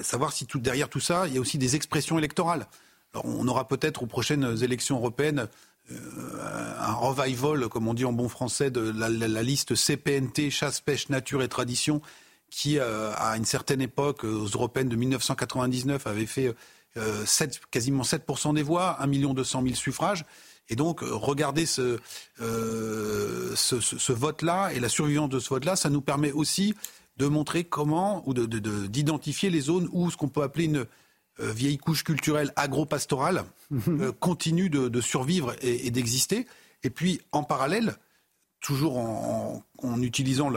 [0.03, 2.67] savoir si derrière tout ça, il y a aussi des expressions électorales.
[3.15, 5.49] Alors, on aura peut-être aux prochaines élections européennes
[5.91, 11.43] un revival, comme on dit en bon français, de la, liste CPNT, chasse, pêche, nature
[11.43, 12.01] et tradition,
[12.51, 16.55] qui, euh, à une certaine époque, aux européennes de 1999, avait fait
[16.95, 20.25] 7, euh, quasiment 7% des voix, 1 200 000 suffrages.
[20.71, 21.99] Et donc, regardez ce,
[22.39, 26.75] ce, vote-là et la survivance de ce vote-là, ça nous permet aussi
[27.17, 30.87] de montrer comment, ou d'identifier les zones où ce qu'on peut appeler une
[31.41, 34.01] euh, vieille couche culturelle agro-pastorale mhm.
[34.01, 36.47] euh, continue de, survivre et, d'exister.
[36.83, 37.97] Et puis, en parallèle,
[38.61, 39.63] toujours en,
[40.03, 40.51] utilisant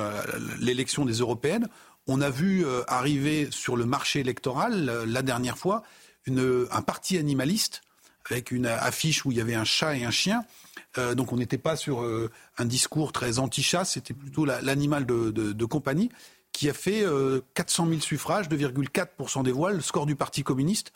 [0.60, 1.67] l'élection des européennes,
[2.08, 5.84] on a vu euh, arriver sur le marché électoral la dernière fois
[6.28, 7.82] un parti animaliste
[8.30, 10.46] avec une affiche où il y avait un chat et un chien.
[11.15, 12.08] donc on n'était pas sur
[12.60, 16.12] un discours très anti-chasse, c'était plutôt l'animal de, compagnie
[16.51, 17.05] qui a fait
[17.53, 20.91] 400 euh, 000 suffrages, 2,4% des voix, le score du Parti communiste.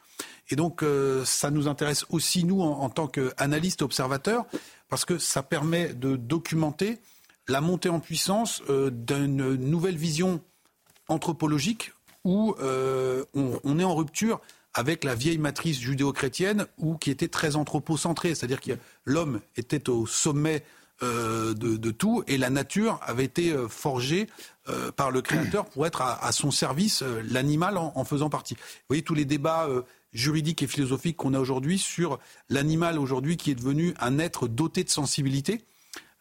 [0.49, 4.45] Et donc, euh, ça nous intéresse aussi, nous, en, tant qu'analystes observateurs,
[4.89, 6.99] parce que ça permet de documenter
[7.47, 10.41] la montée en puissance euh, d'une nouvelle vision
[11.07, 14.41] anthropologique où on, est en rupture
[14.73, 18.71] avec la vieille matrice judéo-chrétienne ou qui était très anthropocentrée, c'est-à-dire que
[19.03, 20.63] l'homme était au sommet
[21.01, 24.27] de, tout et la nature avait été forgée
[24.67, 28.55] euh, par le créateur pour être à, son service, euh, l'animal en, faisant partie.
[28.55, 32.17] Vous voyez tous les débats euh, juridiques et philosophiques qu'on a aujourd'hui sur
[32.49, 35.61] l'animal aujourd'hui qui est devenu un être doté de sensibilité,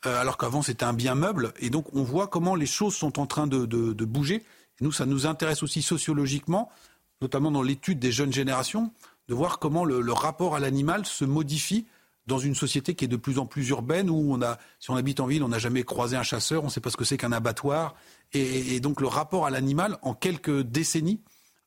[0.03, 1.55] alors qu'avant c'était un bien meuble.
[1.59, 3.65] Et donc on voit comment les choses sont en train de,
[4.05, 4.43] bouger.
[4.83, 6.71] nous, ça nous intéresse aussi sociologiquement,
[7.23, 8.93] notamment dans l'étude des jeunes générations,
[9.29, 11.87] de voir comment le rapport à l'animal se modifie
[12.27, 14.97] dans une société qui est de plus en plus urbaine, où on a, si on
[14.97, 17.05] habite en ville, on n'a jamais croisé un chasseur, on ne sait pas ce que
[17.05, 17.95] c'est qu'un abattoir.
[18.33, 21.21] et, donc le rapport à l'animal, en quelques décennies,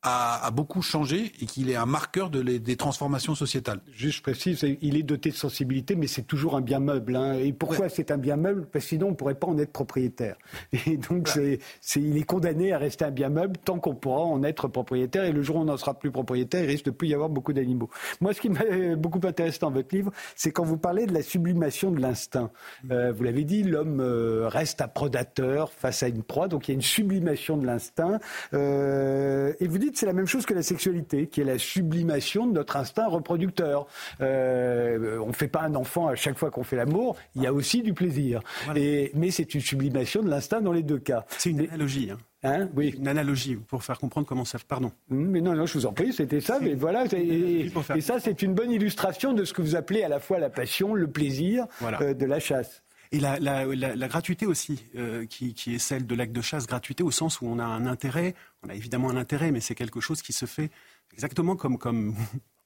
[0.08, 3.80] a, beaucoup changé et qu'il est un marqueur de des transformations sociétales.
[3.92, 7.16] Juste précise, il est doté de sensibilité, mais c'est toujours un bien meuble.
[7.16, 7.34] Hein.
[7.34, 8.66] Et pourquoi c'est un bien meuble?
[8.72, 10.38] Parce que sinon, on ne pourrait pas en être propriétaire.
[10.86, 11.60] Et donc, c'est,
[12.02, 15.26] il est condamné à rester un bien meuble tant qu'on pourra en être propriétaire.
[15.26, 17.30] Et le jour où on n'en sera plus propriétaire, il risque de plus y avoir
[17.30, 17.90] beaucoup d'animaux.
[18.22, 18.62] Moi, ce qui m'a
[18.96, 22.52] beaucoup intéressé dans votre livre, c'est quand vous parlez de la sublimation de l'instinct.
[22.92, 26.72] Euh, vous l'avez dit, l'homme euh, reste un prédateur face à une proie, donc il
[26.72, 28.20] y a une sublimation de l'instinct.
[28.54, 32.46] Euh, et vous dites c'est la même chose que la sexualité, qui est la sublimation
[32.46, 33.88] de notre instinct reproducteur.
[34.22, 37.48] Euh, on ne fait pas un enfant à chaque fois qu'on fait l'amour, il y
[37.48, 38.42] a aussi du plaisir.
[38.76, 41.26] Et, mais c'est une sublimation de l'instinct dans les deux cas.
[41.38, 42.12] C'est une analogie.
[42.12, 42.18] Hein.
[42.44, 42.94] Hein oui.
[42.98, 44.60] Une analogie pour faire comprendre comment ça.
[44.68, 44.92] Pardon.
[45.12, 46.60] Hum, mais non, non, je vous en prie, c'était ça.
[46.62, 50.20] Mais voilà, et, ça, c'est une bonne illustration de ce que vous appelez à la
[50.20, 51.66] fois la passion, le plaisir
[52.02, 52.84] euh, de la chasse.
[53.12, 57.42] Et la, gratuité aussi, euh, qui, est celle de l'acte de chasse, gratuité au sens
[57.42, 60.34] où on a un intérêt, on a évidemment un intérêt, mais c'est quelque chose qui
[60.34, 60.72] se fait
[61.14, 62.16] exactement comme,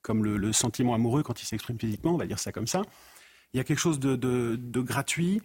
[0.24, 2.82] le, sentiment amoureux quand il s'exprime physiquement, on va dire ça comme ça.
[3.54, 5.42] il y a quelque chose de, gratuit.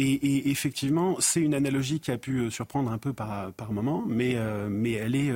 [0.00, 4.36] Et, effectivement, c'est une analogie qui a pu surprendre un peu par, par moment, est...
[4.70, 5.32] mais elle est,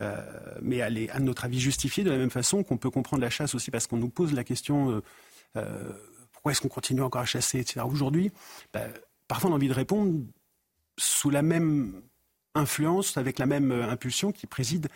[0.00, 3.86] à notre avis, justifiée de la même façon qu'on peut comprendre la chasse aussi parce
[3.86, 5.02] qu'on nous pose la question
[6.46, 7.84] pourquoi est-ce qu'on continue encore à chasser, etc.
[7.84, 8.30] Aujourd'hui,
[8.72, 8.88] ben,
[9.26, 10.22] parfois on a envie de répondre
[10.96, 12.00] sous la même
[12.54, 14.86] influence, avec la même euh, impulsion qui préside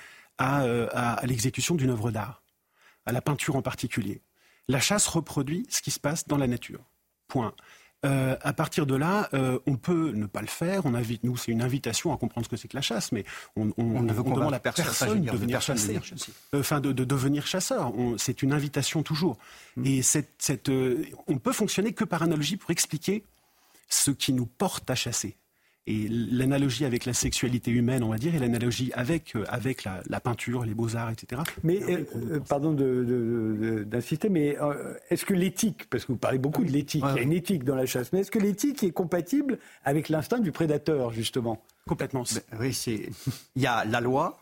[0.41, 2.45] euh, à, l'exécution d'une œuvre d'art,
[3.05, 4.23] à la peinture en particulier.
[4.69, 6.85] La chasse reproduit ce qui se passe dans la nature.
[7.27, 7.53] Point.
[8.07, 9.29] Euh, à partir de là,
[9.67, 10.87] on peut ne pas le faire.
[10.87, 13.25] On invite, nous, c'est une invitation à comprendre ce que c'est que la chasse, mais
[13.57, 15.99] on, ne veut demande à personne de venir chasser.
[16.55, 17.93] Enfin, de, devenir chasseur.
[18.17, 19.39] C'est une invitation toujours.
[19.77, 19.87] Mm.
[19.87, 20.71] Et cette,
[21.27, 23.25] on peut fonctionner que par analogie pour expliquer
[23.89, 25.37] ce qui nous porte à chasser.
[25.87, 30.21] Et l'analogie avec la sexualité humaine, on va dire, et l'analogie avec, euh, avec la,
[30.21, 31.43] peinture, les beaux-arts, etc.
[31.63, 34.57] Mais, euh, euh, pardon d'insister, mais
[35.09, 37.65] est-ce que l'éthique, parce que vous parlez beaucoup de l'éthique, il y a une éthique
[37.65, 41.63] dans la chasse, mais est-ce que l'éthique est compatible avec l'instinct du prédateur, justement?
[41.89, 42.25] Complètement.
[42.35, 43.09] Ben, oui, c'est.
[43.57, 44.39] Il y a la loi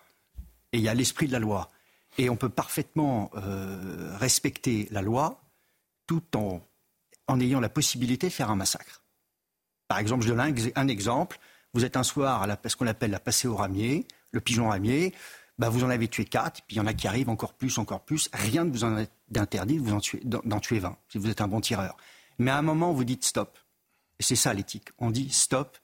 [0.72, 1.70] et il y a l'esprit de la loi.
[2.18, 3.30] Et on peut parfaitement
[4.18, 5.40] respecter la loi
[6.08, 6.60] tout en,
[7.28, 9.02] en ayant la possibilité de faire un massacre.
[9.88, 10.40] Par exemple, je donne
[10.74, 11.38] un, exemple.
[11.72, 15.14] Vous êtes un soir à ce qu'on appelle la passée au ramier, le pigeon ramier.
[15.58, 17.78] Bah, vous en avez tué quatre, puis il y en a qui arrivent encore plus,
[17.78, 18.28] encore plus.
[18.32, 20.22] Rien ne vous en interdit d'en tuer,
[20.62, 21.96] tuer 20, si vous êtes un bon tireur.
[22.38, 23.58] Mais à un moment, vous dites stop.
[24.20, 24.90] Et c'est ça l'éthique.
[24.98, 25.76] On dit stop,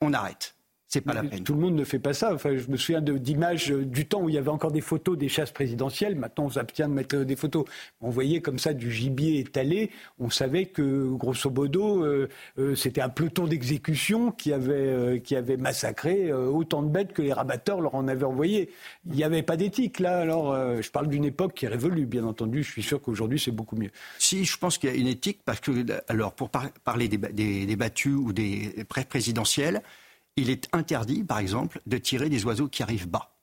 [0.00, 0.54] on arrête.
[0.92, 1.44] C'est pas la peine.
[1.44, 2.34] Tout le monde ne fait pas ça.
[2.34, 5.16] Enfin, je me souviens d'images euh, du temps où il y avait encore des photos
[5.16, 6.16] des chasses présidentielles.
[6.16, 7.64] Maintenant, on s'abstient de mettre des photos.
[8.00, 9.92] On voyait comme ça du gibier étalé.
[10.18, 15.56] On savait que, grosso modo, euh, euh, c'était un peloton d'exécution qui avait, qui avait
[15.56, 18.70] massacré autant de bêtes que les rabatteurs leur en avaient envoyé.
[19.06, 20.18] Il n'y avait pas d'éthique là.
[20.18, 22.64] Alors, je parle d'une époque qui est révolue, bien entendu.
[22.64, 23.90] Je suis sûr qu'aujourd'hui, c'est beaucoup mieux.
[24.18, 25.70] Si, je pense qu'il y a une éthique parce que,
[26.08, 29.82] alors, pour parler des, des, des battus ou des pré présidentielles,
[30.36, 33.36] il est interdit, par exemple, de tirer des oiseaux qui arrivent bas.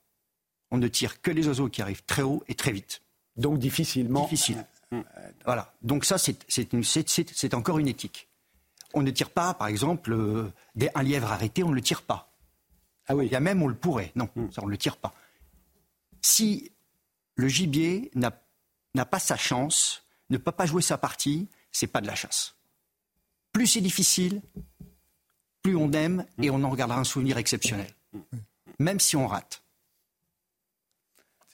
[0.70, 3.02] On ne tire que les oiseaux qui arrivent très haut et très vite.
[3.36, 4.24] Donc difficilement.
[4.24, 4.64] Difficile.
[5.44, 5.74] Voilà.
[5.82, 8.28] Donc ça, c'est encore une éthique.
[8.94, 10.50] On ne tire pas, par exemple, euh,
[10.94, 12.32] un lièvre arrêté, on ne le tire pas.
[13.06, 13.26] Ah oui.
[13.26, 14.12] Il y a même, on le pourrait.
[14.14, 14.50] Non, hmm.
[14.50, 15.14] ça, on ne le tire pas.
[16.22, 16.72] Si
[17.34, 22.06] le gibier n'a pas sa chance, ne peut pas jouer sa partie, c'est pas de
[22.06, 22.54] la chasse.
[23.52, 24.42] Plus c'est difficile,
[25.62, 27.88] plus on aime et on en regardera un souvenir exceptionnel,
[28.78, 29.62] même si on rate.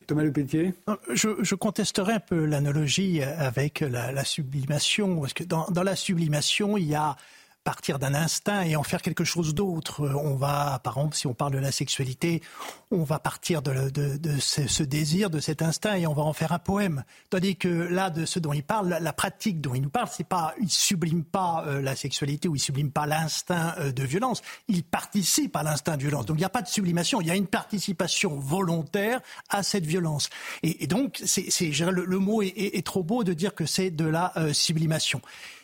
[0.06, 0.74] Thomas Lepétier
[1.12, 6.86] je, je contesterai un peu l'analogie avec la, sublimation, parce que dans, la sublimation, il
[6.86, 7.16] y a
[7.64, 10.06] partir d'un instinct et en faire quelque chose d'autre.
[10.06, 12.42] On va, par exemple, si on parle de la sexualité,
[12.90, 13.90] on va partir de,
[14.38, 17.04] ce, désir, de cet instinct et on va en faire un poème.
[17.30, 20.28] Tandis que là, de ce dont il parle, la pratique dont il nous parle, c'est
[20.28, 24.42] pas, il sublime pas euh, la sexualité ou il sublime pas l'instinct euh, de violence.
[24.68, 26.26] Il participe à l'instinct de violence.
[26.26, 29.86] Donc il n'y a pas de sublimation, il y a une participation volontaire à cette
[29.86, 30.28] violence.
[30.62, 31.48] Et, donc, c'est,
[31.90, 35.20] le, mot est, trop beau de dire que c'est de la euh, sublimation.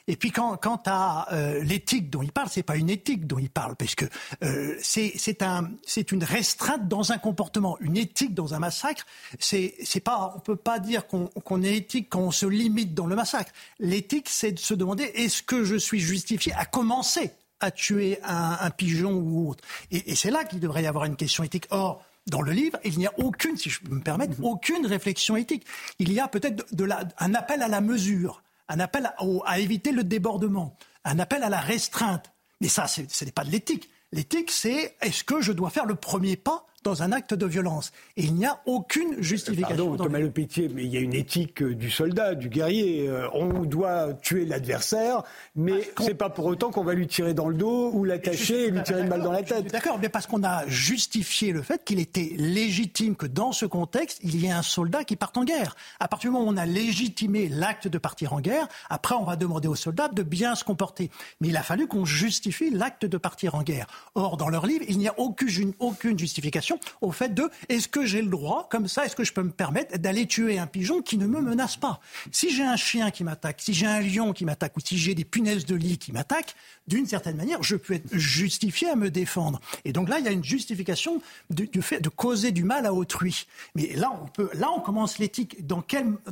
[0.09, 3.51] Et puis quant, à euh, l'éthique dont il parle, c'est pas une éthique dont il
[3.51, 4.07] parle, parce que
[4.43, 5.71] euh, c'est un,
[6.11, 9.07] une restreinte dans un comportement, une éthique dans un massacre.
[9.39, 13.17] C'est pas, on peut pas dire qu'on est éthique quand on se limite dans le
[13.17, 13.53] massacre.
[13.79, 18.71] L'éthique, c'est de se demander est-ce que je suis justifié à commencer à tuer un,
[18.71, 19.63] pigeon ou autre?
[19.91, 21.67] Et, c'est là qu'il devrait y avoir une question éthique.
[21.71, 24.45] Or, dans le livre, il n'y a aucune, si je peux me permettre, mm-hmm.
[24.45, 25.67] aucune réflexion éthique.
[25.99, 29.13] Il y a peut-être de, un appel à la mesure un appel
[29.47, 32.33] à, éviter le débordement, un appel à la restreinte.
[32.61, 33.91] Mais ça, ce n'est pas de l'éthique.
[34.13, 37.93] L'éthique, c'est est-ce que je dois faire le premier pas dans un acte de violence.
[38.17, 39.77] Et il n'y a aucune justification.
[39.77, 43.09] Pardon, Thomas Le Pétier, mais il y a une éthique euh, du soldat, du guerrier.
[43.09, 45.23] Euh, on doit tuer l'adversaire,
[45.55, 48.67] mais ah, c'est pas pour autant qu'on va lui tirer dans le dos ou l'attacher
[48.67, 49.71] et lui tirer une balle dans la tête.
[49.71, 54.19] D'accord, mais parce qu'on a justifié le fait qu'il était légitime que dans ce contexte,
[54.23, 55.77] il y ait un soldat qui parte en guerre.
[55.99, 59.25] À partir du moment où on a légitimé l'acte de partir en guerre, après on
[59.25, 61.11] va demander aux soldats de bien se comporter.
[61.41, 63.87] Mais il a fallu qu'on justifie l'acte de partir en guerre.
[64.15, 66.70] Or, dans leur livre, il n'y a aucune, aucune justification
[67.01, 69.51] au fait de est-ce que j'ai le droit, comme ça, est-ce que je peux me
[69.51, 72.01] permettre d'aller tuer un pigeon qui ne me menace pas
[72.33, 75.15] Si j'ai un chien qui m'attaque, si j'ai un lion qui m'attaque ou si j'ai
[75.15, 76.55] des punaises de lit qui m'attaquent,
[76.87, 79.61] d'une certaine manière, je peux être justifié à me défendre.
[79.85, 82.93] Et donc là, il y a une justification du, fait de causer du mal à
[82.93, 83.47] autrui.
[83.75, 85.67] Mais là, on peut, là, on commence l'éthique.
[85.67, 85.83] Dans,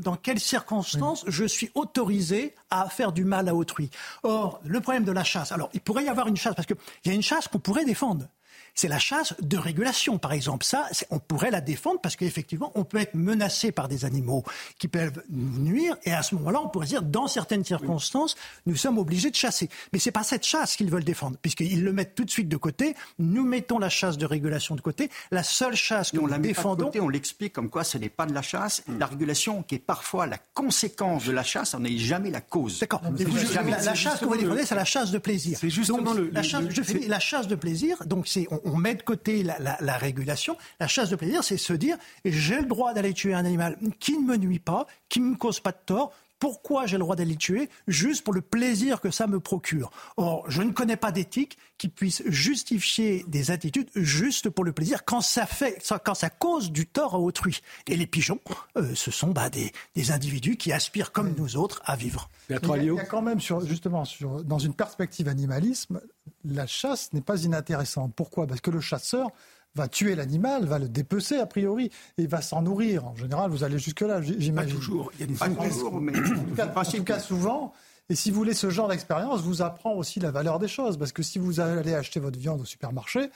[0.01, 3.91] dans quelles circonstances je suis autorisé à faire du mal à autrui?
[4.23, 6.77] Or, le problème de la chasse, alors il pourrait y avoir une chasse, parce qu'il
[7.07, 8.27] y a une chasse qu'on pourrait défendre.
[8.75, 10.65] C'est la chasse de régulation, par exemple.
[10.65, 14.45] Ça, on pourrait la défendre parce qu'effectivement, on peut être menacé par des animaux
[14.79, 15.97] qui peuvent nous nuire.
[16.05, 19.69] Et à ce moment-là, on pourrait dire, dans certaines circonstances, nous sommes obligés de chasser.
[19.93, 22.57] Mais c'est pas cette chasse qu'ils veulent défendre, puisqu'ils le mettent tout de suite de
[22.57, 22.95] côté.
[23.19, 25.11] Nous mettons la chasse de régulation de côté.
[25.31, 26.91] La seule chasse que on nous la défendons.
[27.01, 28.83] on l'explique comme quoi ce n'est pas de la chasse.
[28.99, 32.81] La régulation, qui est parfois la conséquence de la chasse, on n'est jamais la cause.
[32.81, 33.03] D'accord.
[33.03, 35.59] La, chasse que vous défendez, c'est la chasse de plaisir.
[35.61, 37.97] C'est justement le, la chasse, je finis, la chasse de plaisir.
[38.07, 40.57] Donc c'est, on, met de côté la, la, régulation.
[40.81, 44.19] La chasse de plaisir, c'est se dire j'ai le droit d'aller tuer un animal qui
[44.19, 47.17] ne me nuit pas, qui ne me cause pas de tort, pourquoi j'ai le droit
[47.17, 47.69] d'aller tuer?
[47.87, 49.91] Juste pour le plaisir que ça me procure.
[50.17, 55.05] Or, je ne connais pas d'éthique qui puisse justifier des attitudes juste pour le plaisir
[55.05, 57.61] quand ça fait, quand ça cause du tort à autrui.
[57.87, 58.41] Et les pigeons,
[58.77, 62.29] euh, ce sont bah, des, des, individus qui aspirent comme nous autres à vivre.
[62.49, 66.01] Il y, a, quand même, sur, justement, sur, dans une perspective animalisme,
[66.45, 68.13] la chasse n'est pas inintéressante.
[68.15, 68.47] Pourquoi?
[68.47, 69.29] Parce que le chasseur
[69.75, 73.07] va tuer l'animal, va le dépecer a priori, et va s'en nourrir.
[73.07, 74.55] En général, vous allez jusque-là, j'imagine.
[74.55, 77.73] Pas toujours, il y a des pas toujours, mais en tout cas, souvent.
[78.11, 80.97] Et si vous voulez, ce genre d'expérience vous apprend aussi la valeur des choses.
[80.97, 83.29] Parce que si vous allez acheter votre viande au supermarché,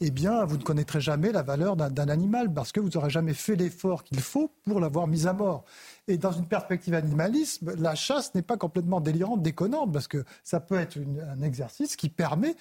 [0.00, 3.34] eh bien, vous ne connaîtrez jamais la valeur d'un animal parce que vous n'aurez jamais
[3.34, 5.64] fait l'effort qu'il faut pour l'avoir mis à mort.
[6.06, 10.60] Et dans une perspective animalisme, la chasse n'est pas complètement délirante, déconnante, parce que ça
[10.60, 12.56] peut être un exercice qui permet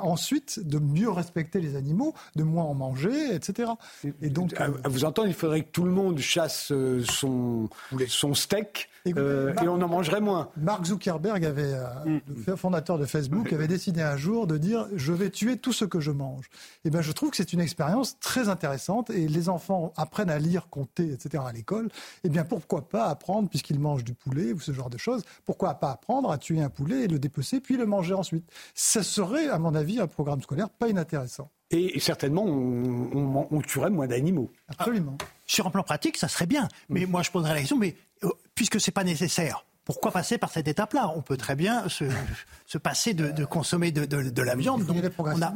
[0.00, 3.72] ensuite de mieux respecter les animaux, de moins en manger, etc.
[4.20, 7.68] Et donc, à, vous entendre, il faudrait que tout le monde chasse euh, son,
[8.08, 10.50] son steak euh, et on en mangerait moins.
[10.56, 12.20] Mark Zuckerberg avait, euh, mm.
[12.46, 15.84] le fondateur de Facebook, avait décidé un jour de dire je vais tuer tout ce
[15.84, 16.46] que je mange.
[16.84, 20.30] Et eh ben, je trouve que c'est une expérience très intéressante et les enfants apprennent
[20.30, 21.42] à lire, compter, etc.
[21.46, 21.86] à l'école.
[22.24, 25.22] Et eh bien, pourquoi pas apprendre, puisqu'ils mangent du poulet ou ce genre de choses,
[25.44, 29.02] pourquoi pas apprendre à tuer un poulet et le dépecer, puis le manger ensuite Ça
[29.02, 31.50] serait, à mon avis, un programme scolaire pas inintéressant.
[31.70, 34.50] Et certainement, on, tuerait moins d'animaux.
[34.68, 35.16] Absolument.
[35.46, 36.68] sur un plan pratique, ça serait bien.
[36.90, 40.50] Mais moi, je poserais la question, mais euh, puisque c'est pas nécessaire, pourquoi passer par
[40.50, 41.12] cette étape-là?
[41.16, 44.84] On peut très bien se, passer de, consommer de, la viande.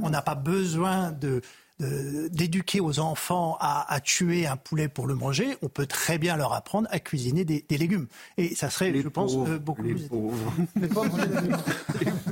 [0.03, 1.43] on n'a pas besoin de,
[1.79, 6.55] d'éduquer aux enfants à, tuer un poulet pour le manger, on peut très bien leur
[6.55, 8.07] apprendre à cuisiner des, légumes.
[8.39, 10.09] Et ça serait, je pense, euh, beaucoup les plus.
[10.09, 10.55] Pauvres.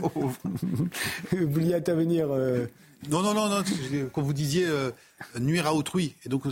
[1.33, 2.67] Vous vouliez intervenir euh,
[3.11, 3.63] Non, non, non, non.
[4.13, 4.91] Quand vous disiez euh,
[5.39, 6.51] nuire à autrui, et donc on,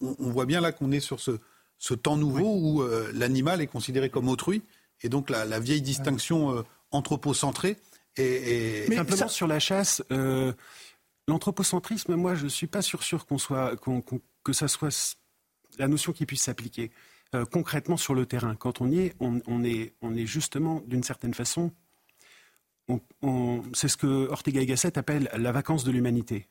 [0.00, 1.38] on, voit bien là qu'on est sur ce,
[1.78, 2.82] ce temps nouveau où
[3.14, 4.62] l'animal est considéré comme autrui,
[5.02, 7.76] et donc la, vieille distinction anthropocentrée.
[8.16, 10.02] Et, Mais simplement sur la chasse.
[11.28, 13.74] L'anthropocentrisme, moi, je ne suis pas sûr, sûr qu'on soit,
[14.44, 15.16] que ça soit
[15.78, 16.90] la notion qui puisse s'appliquer
[17.34, 18.54] euh, concrètement sur le terrain.
[18.54, 21.72] Quand on y est, on, est, justement, d'une certaine façon,
[23.74, 26.46] c'est ce que Ortega y Gasset appelle la vacance de l'humanité.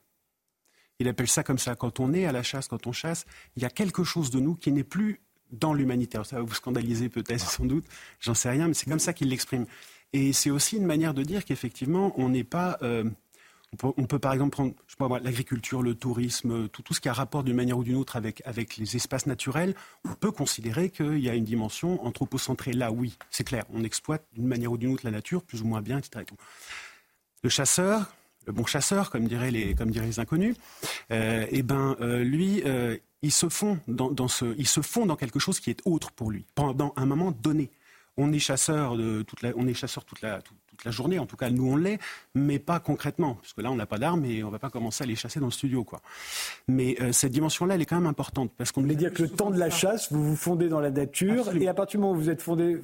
[0.98, 1.74] Il appelle ça comme ça.
[1.76, 3.24] Quand on est à la chasse, quand on chasse,
[3.56, 5.20] il y a quelque chose de nous qui n'est plus
[5.50, 6.20] dans l'humanité.
[6.24, 7.86] Ça va vous scandaliser peut-être, sans doute,
[8.20, 9.66] j'en sais rien, mais c'est comme ça qu'il l'exprime.
[10.12, 12.78] Et c'est aussi une manière de dire qu'effectivement, on n'est pas...
[12.82, 13.04] Euh,
[13.82, 14.56] on peut, par exemple
[14.96, 18.76] prendre l'agriculture, le tourisme, tout, ce qui a rapport d'une manière ou d'une autre avec,
[18.76, 19.74] les espaces naturels.
[20.04, 22.72] On peut considérer qu'il y a une dimension anthropocentrée.
[22.72, 23.64] Là, oui, c'est clair.
[23.72, 26.24] On exploite d'une manière ou d'une autre la nature, plus ou moins bien, etc.
[27.42, 28.14] Le chasseur,
[28.46, 30.56] le bon chasseur, comme diraient les, comme diraient les inconnus,
[31.10, 35.16] euh, eh ben, euh, lui, euh, il, se fond dans, ce, il se fond dans
[35.16, 37.70] quelque chose qui est autre pour lui, pendant un moment donné.
[38.16, 40.40] On est chasseur, de toute la, on est chasseur toute la,
[40.84, 41.98] la journée, en tout cas nous on l'est,
[42.34, 44.70] mais pas concrètement, parce que là on n'a pas d'armes et on ne va pas
[44.70, 45.84] commencer à les chasser dans le studio.
[45.84, 46.00] Quoi.
[46.68, 48.52] Mais euh, cette dimension-là, elle est quand même importante.
[48.56, 50.90] Parce qu'on voulait dire que le temps de la chasse, vous vous fondez dans la
[50.90, 52.80] nature, et à partir du moment où vous êtes fondé,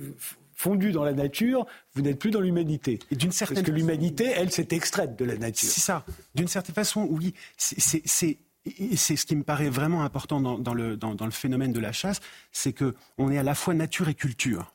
[0.63, 2.99] fondu dans la nature, vous n'êtes plus dans l'humanité.
[3.11, 5.69] Et d'une certaine Parce que l'humanité, elle, s'est extraite de la nature.
[5.69, 6.05] C'est ça.
[6.35, 7.35] D'une certaine façon, oui.
[7.57, 11.81] C'est ce qui me paraît vraiment important dans, dans, le, dans, dans, le, phénomène de
[11.81, 12.21] la chasse,
[12.53, 14.73] c'est qu'on est à la fois nature et culture.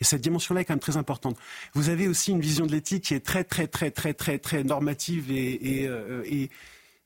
[0.00, 1.36] Et cette dimension-là est quand même très importante.
[1.74, 4.62] Vous avez aussi une vision de l'éthique qui est très, très, très, très, très, très
[4.62, 6.50] normative et, et, euh, et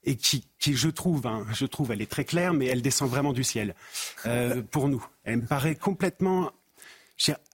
[0.04, 3.08] et qui, qui, je trouve, hein, je trouve, elle est très claire, mais elle descend
[3.08, 3.74] vraiment du ciel
[4.26, 5.04] euh, pour nous.
[5.24, 6.50] Elle me paraît complètement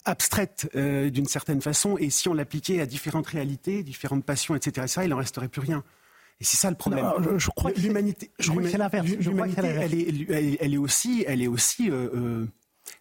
[0.06, 4.86] abstraite euh, d'une certaine façon, et si on l'appliquait à différentes réalités, différentes passions, etc.,
[4.86, 5.84] ça, il n'en resterait plus rien.
[6.40, 7.04] Et c'est ça le problème.
[7.36, 9.06] je, crois que l'humanité, je crois que c'est l'inverse.
[9.06, 12.46] L'humanité, elle est, elle, est aussi, elle est aussi euh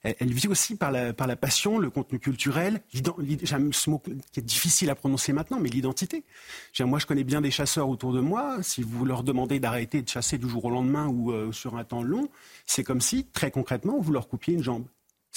[0.04, 4.44] elle, vit aussi par la, par la passion, le contenu culturel, ce mot qui est
[4.44, 6.24] difficile à prononcer maintenant, mais l'identité.
[6.80, 8.58] Moi, je connais bien des chasseurs autour de moi.
[8.62, 11.84] Si vous leur demandez d'arrêter de chasser du jour au lendemain ou euh, sur un
[11.84, 12.30] temps long,
[12.66, 14.86] c'est comme si, très concrètement, vous leur coupiez une jambe.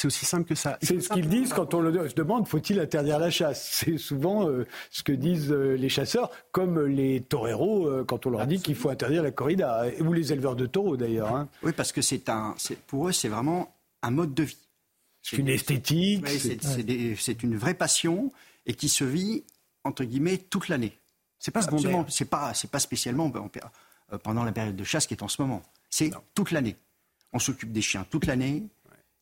[0.01, 0.79] C'est aussi simple que ça.
[0.81, 3.69] C'est ce qu'ils disent quand on leur demande faut-il interdire la chasse?
[3.85, 8.31] C'est souvent euh, ce que disent euh, les chasseurs, comme les toreros euh, quand on
[8.31, 11.35] leur dit qu'il faut interdire la corrida, ou les éleveurs de taureaux d'ailleurs.
[11.35, 11.49] Hein.
[11.63, 12.55] Oui, parce que c'est un,
[12.87, 14.59] pour eux, c'est vraiment un mode de vie.
[15.23, 16.27] C'est une esthétique.
[17.19, 18.33] c'est une vraie passion
[18.67, 19.45] et qui se vit
[19.85, 20.97] entre guillemets toute l'année.
[21.39, 21.63] C'est pas
[22.09, 23.33] C'est pas, c'est pas spécialement
[24.23, 25.63] pendant la période de chasse qui est en ce moment.
[25.89, 26.77] C'est toute l'année.
[27.33, 28.65] On s'occupe des chiens toute l'année.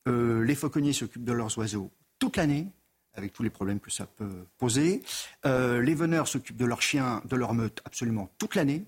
[0.07, 2.67] Euh, les fauconniers s'occupent de leurs oiseaux toute l'année,
[3.15, 5.03] avec tous les problèmes que ça peut poser.
[5.45, 8.85] Euh, les veneurs s'occupent de leurs chiens, de leurs meutes absolument toute l'année.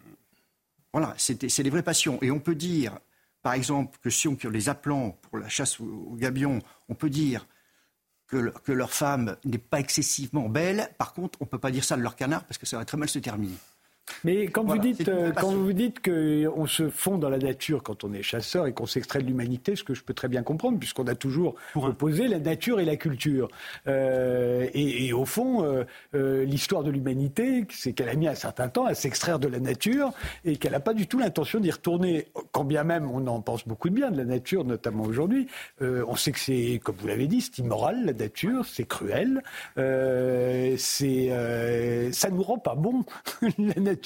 [0.93, 2.18] Voilà, c'est des vraies passions.
[2.22, 2.99] Et on peut dire,
[3.43, 7.47] par exemple, que si on les appelant pour la chasse aux, gabions, on peut dire
[8.26, 10.91] que, que leur femme n'est pas excessivement belle.
[10.99, 12.84] Par contre, on ne peut pas dire ça de leur canard parce que ça va
[12.84, 13.57] très mal se terminer.
[14.24, 18.04] Mais quand vous dites, euh, quand vous dites qu'on se fond dans la nature quand
[18.04, 20.78] on est chasseur et qu'on s'extrait de l'humanité, ce que je peux très bien comprendre,
[20.78, 23.48] puisqu'on a toujours opposé la nature et la culture.
[23.86, 25.84] Euh, et, au fond,
[26.14, 29.61] euh, l'histoire de l'humanité, c'est qu'elle a mis un certain temps à s'extraire de la
[29.61, 30.12] nature
[30.44, 32.28] et qu'elle n'a pas du tout l'intention d'y retourner.
[32.52, 35.46] Quand bien même on en pense beaucoup de bien de la nature, notamment aujourd'hui,
[35.80, 39.42] on sait que c'est, comme vous l'avez dit, c'est immoral la nature, c'est cruel,
[39.76, 41.30] c'est,
[42.12, 43.04] ça nous rend pas bon
[43.58, 43.99] la nature.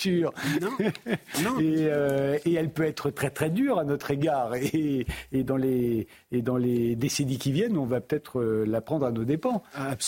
[1.61, 4.55] Euh, et, elle peut être très très dure à notre égard.
[4.55, 9.07] Et, dans, les, et dans les décennies qui viennent, on va peut-être euh, la prendre
[9.07, 9.63] à nos dépens.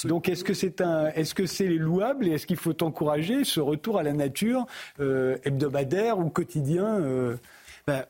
[0.05, 3.61] Donc est-ce que c'est un, est-ce que c'est louable et est-ce qu'il faut encourager ce
[3.61, 4.67] retour à la nature
[5.01, 7.01] euh, hebdomadaire ou quotidien
[7.87, 8.05] ben,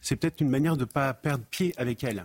[0.00, 2.24] C'est peut-être une manière de ne pas perdre pied avec elle.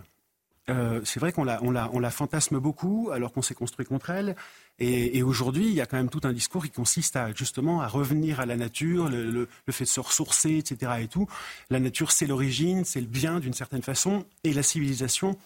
[1.04, 4.36] C'est vrai qu'on la, fantasme beaucoup alors qu'on s'est construit contre elle.
[4.78, 7.86] Et, aujourd'hui, il y a quand même tout un discours qui consiste à justement à
[7.86, 10.92] revenir à la nature, le, fait de se ressourcer, etc.
[11.00, 11.28] Et tout.
[11.68, 15.38] La nature, c'est l'origine, c'est le bien d'une certaine façon, et la civilisation,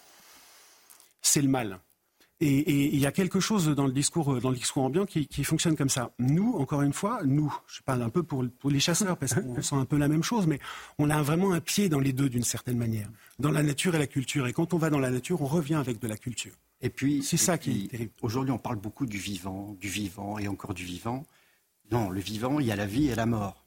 [1.20, 1.78] c'est le mal.
[2.40, 5.76] Et, il y a quelque chose dans le discours, dans le discours ambiant qui, fonctionne
[5.76, 6.10] comme ça.
[6.18, 9.62] Nous, encore une fois, nous, je parle un peu pour, pour les chasseurs parce qu'on
[9.62, 10.58] sent un peu la même chose, mais
[10.98, 13.08] on a vraiment un pied dans les deux d'une certaine manière,
[13.38, 14.46] dans la nature et la culture.
[14.46, 16.54] Et quand on va dans la nature, on revient avec de la culture.
[16.80, 18.12] Et puis, c'est ça qui est terrible.
[18.20, 21.24] Aujourd'hui, on parle beaucoup du vivant, du vivant et encore du vivant.
[21.90, 23.64] Non, le vivant, il y a la vie et la mort.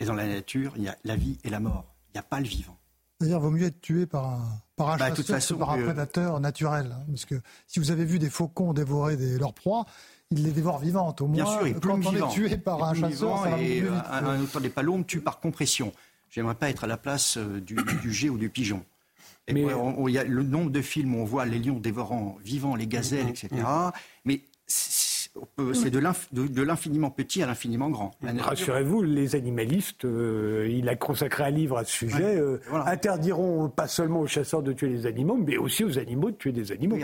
[0.00, 1.96] Et dans la nature, il y a la vie et la mort.
[2.08, 2.78] Il n'y a pas le vivant.
[3.20, 6.40] D'ailleurs, il vaut mieux être tué par un, par un bah, chasseur par un prédateur
[6.40, 6.96] naturel.
[6.98, 7.34] Hein, parce que
[7.66, 9.84] si vous avez vu des faucons dévorer leurs proies,
[10.30, 11.20] ils les dévorent vivantes.
[11.20, 14.24] Au moins, Bien sûr, quand on est tué par un chasseur, ça et, euh, un,
[14.24, 15.92] un auteur des palombes tue par compression.
[16.30, 18.84] J'aimerais pas être à la place euh, du, du, ou du pigeon.
[19.50, 22.76] Mais il y a le nombre de films où on voit les lions dévorant vivants
[22.76, 23.48] les gazelles, mm, etc.
[24.24, 24.42] Mais
[25.74, 28.12] c'est de l'infiniment petit à l'infiniment grand.
[28.22, 33.88] Rassurez-vous, les animalistes, euh, il a consacré un livre à ce sujet, euh, interdiront pas
[33.88, 36.96] seulement aux chasseurs de tuer les animaux, mais aussi aux animaux de tuer des animaux.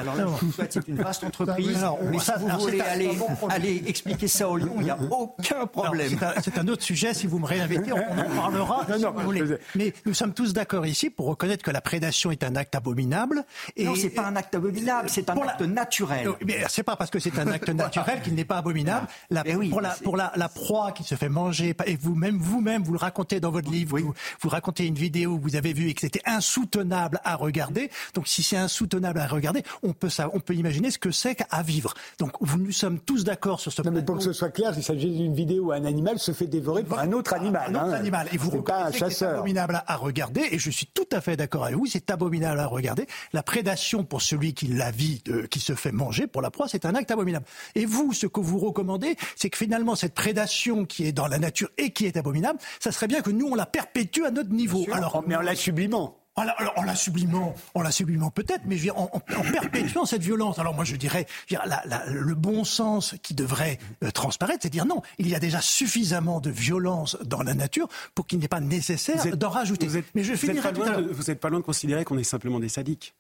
[0.69, 4.91] c'est une vaste entreprise, mais si vous voulez aller, expliquer ça aux lions, il n'y
[4.91, 6.19] a aucun problème.
[6.43, 9.57] C'est un, autre sujet, si vous me réinvitez, on en parlera si vous voulez.
[9.75, 13.45] Mais nous sommes tous d'accord ici pour reconnaître que la prédation est un acte abominable.
[13.77, 16.29] Et, non, c'est pas un acte abominable, c'est un acte naturel.
[16.47, 19.07] Mais c'est pas parce que c'est un acte naturel qu'il n'est pas abominable.
[19.31, 22.93] La, pour, la, pour la, la, proie qui se fait manger, et vous-même, vous-même, vous
[22.93, 25.95] le racontez dans votre livre, vous, vous, racontez une vidéo où vous avez vu et
[25.95, 27.91] que c'était insoutenable à regarder.
[28.15, 31.35] Donc, si c'est insoutenable à regarder, on peut, ça, on peut imaginer ce que c'est
[31.35, 31.95] qu'à vivre.
[32.19, 34.83] Donc, nous sommes tous d'accord sur ce non, Mais pour que ce soit clair, il
[34.83, 37.65] s'agit d'une vidéo où un animal se fait dévorer par un autre animal.
[37.69, 37.93] Un autre hein.
[37.93, 38.29] animal.
[38.33, 41.65] Et vous reconnaissez que c'est abominable à regarder, et je suis tout à fait d'accord
[41.65, 43.07] avec vous, c'est abominable à regarder.
[43.33, 46.69] La prédation pour celui qui la vit, euh, qui se fait manger, pour la proie,
[46.69, 47.45] c'est un acte abominable.
[47.75, 51.39] Et vous, ce que vous recommandez, c'est que finalement, cette prédation qui est dans la
[51.39, 54.51] nature et qui est abominable, ça serait bien que nous, on la perpétue à notre
[54.51, 54.85] niveau.
[54.93, 56.24] Alors, mais en la sublimant.
[56.37, 60.59] Alors, en la sublimant, en la sublimant peut-être, mais je en, en, perpétuant cette violence.
[60.59, 61.27] Alors moi je dirais,
[62.09, 66.41] le bon sens qui devrait euh, transparaître, c'est dire non, il y a déjà suffisamment
[66.41, 69.87] de violence dans la nature pour qu'il n'est pas nécessaire d'en rajouter.
[69.87, 72.69] Vous êtes, mais je de, vous n'êtes pas loin de considérer qu'on est simplement des
[72.69, 73.15] sadiques.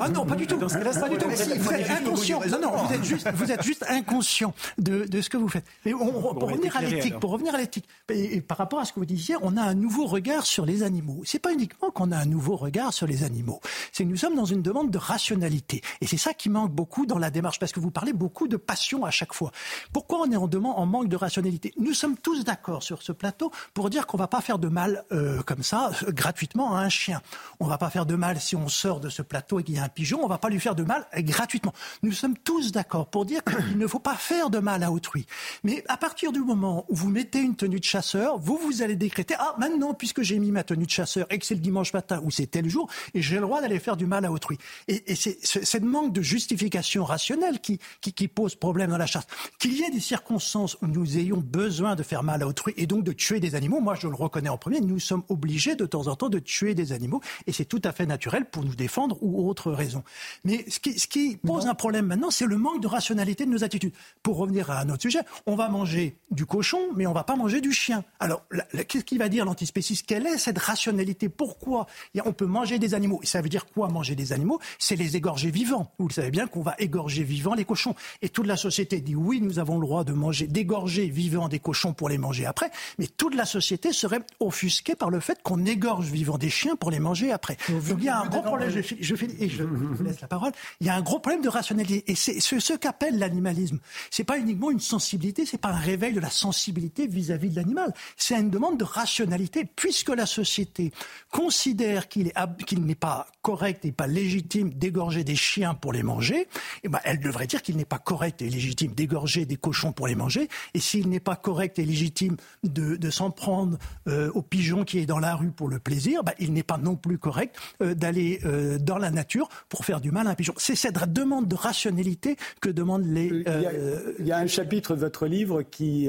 [0.00, 0.58] Ah non, pas du tout.
[0.58, 1.28] Pas du tout.
[1.28, 2.40] Vous êtes inconscient.
[2.50, 5.64] Non, non, vous êtes juste, vous êtes juste inconscient de, de ce que vous faites.
[5.84, 8.92] Mais on, pour, revenir à l'éthique, pour revenir à l'éthique, et par rapport à ce
[8.92, 11.22] que vous disiez, on a un nouveau regard sur les animaux.
[11.24, 13.60] C'est pas uniquement qu'on a un nouveau regard sur les animaux.
[13.92, 15.82] C'est que nous sommes dans une demande de rationalité.
[16.00, 18.56] Et c'est ça qui manque beaucoup dans la démarche, parce que vous parlez beaucoup de
[18.56, 19.52] passion à chaque fois.
[19.92, 21.72] Pourquoi on est en demande, en manque de rationalité?
[21.78, 25.04] Nous sommes tous d'accord sur ce plateau pour dire qu'on va pas faire de mal
[25.12, 27.20] euh, comme ça, euh, gratuitement à un chien.
[27.60, 29.78] On va pas faire de mal si on sort de ce plateau et qu'il y
[29.78, 31.72] a un pigeon, on va pas lui faire de mal euh, gratuitement.
[32.02, 35.26] Nous sommes tous d'accord pour dire qu'il ne faut pas faire de mal à autrui.
[35.64, 38.96] Mais à partir du moment où vous mettez une tenue de chasseur, vous, vous allez
[38.96, 41.92] décréter, ah, maintenant, puisque j'ai mis ma tenue de chasseur et que c'est le dimanche
[41.92, 44.58] matin ou c'est tel jour, et j'ai le droit d'aller faire du mal à autrui.
[44.86, 49.26] Et, c'est ce manque de justification rationnelle qui, qui, pose problème dans la chasse.
[49.58, 52.86] Qu'il y ait des circonstances où nous ayons besoin de faire mal à autrui et
[52.86, 55.86] donc de tuer des animaux, moi je le reconnais en premier, nous sommes obligés de
[55.86, 58.74] temps en temps de tuer des animaux, et c'est tout à fait naturel pour nous
[58.74, 60.04] défendre ou autre raison.
[60.44, 63.50] Mais ce qui, ce qui pose un problème maintenant, c'est le manque de rationalité de
[63.50, 63.92] nos attitudes.
[64.22, 67.36] Pour revenir à un autre sujet, on va manger du cochon, mais on va pas
[67.36, 68.04] manger du chien.
[68.20, 68.44] Alors,
[68.86, 70.06] qu'est-ce qu'il va dire l'antispéciste?
[70.06, 71.28] Quelle est cette rationalité?
[71.28, 71.86] Pourquoi?
[72.28, 74.60] On peut manger des animaux Et ça veut dire quoi manger des animaux?
[74.78, 75.92] C'est les égorger vivants.
[75.98, 77.94] Vous le savez bien qu'on va égorger vivants les cochons.
[78.22, 81.58] Et toute la société dit oui, nous avons le droit de manger, d'égorger vivants des
[81.58, 85.64] cochons pour les manger après, mais toute la société serait offusquée par le fait qu'on
[85.64, 87.56] égorge vivants des chiens pour les manger après.
[87.68, 88.70] Donc il y a un gros problème.
[88.70, 90.52] Je, je, et je vous laisse la parole.
[90.80, 92.04] Il y a un gros problème de rationalité.
[92.06, 93.78] Et c'est ce, qu'appelle l'animalisme.
[94.10, 97.92] C'est pas uniquement une sensibilité, c'est pas un réveil de la sensibilité vis-à-vis de l'animal.
[98.16, 100.92] C'est une demande de rationalité, puisque la société
[101.30, 106.48] considère qu'il n'est pas correct et pas légitime d'égorger des chiens pour les manger.
[106.84, 110.06] Eh ben, elle devrait dire qu'il n'est pas correct et légitime d'égorger des cochons pour
[110.06, 110.48] les manger.
[110.74, 115.06] Et s'il n'est pas correct et légitime de, s'en prendre euh, au pigeon qui est
[115.06, 118.40] dans la rue pour le plaisir, ben, il n'est pas non plus correct euh, d'aller
[118.44, 120.54] euh, dans la nature pour faire du mal à un pigeon.
[120.56, 123.44] C'est cette demande de rationalité que demandent les.
[123.48, 126.08] Euh, il, y a, un chapitre de votre livre qui,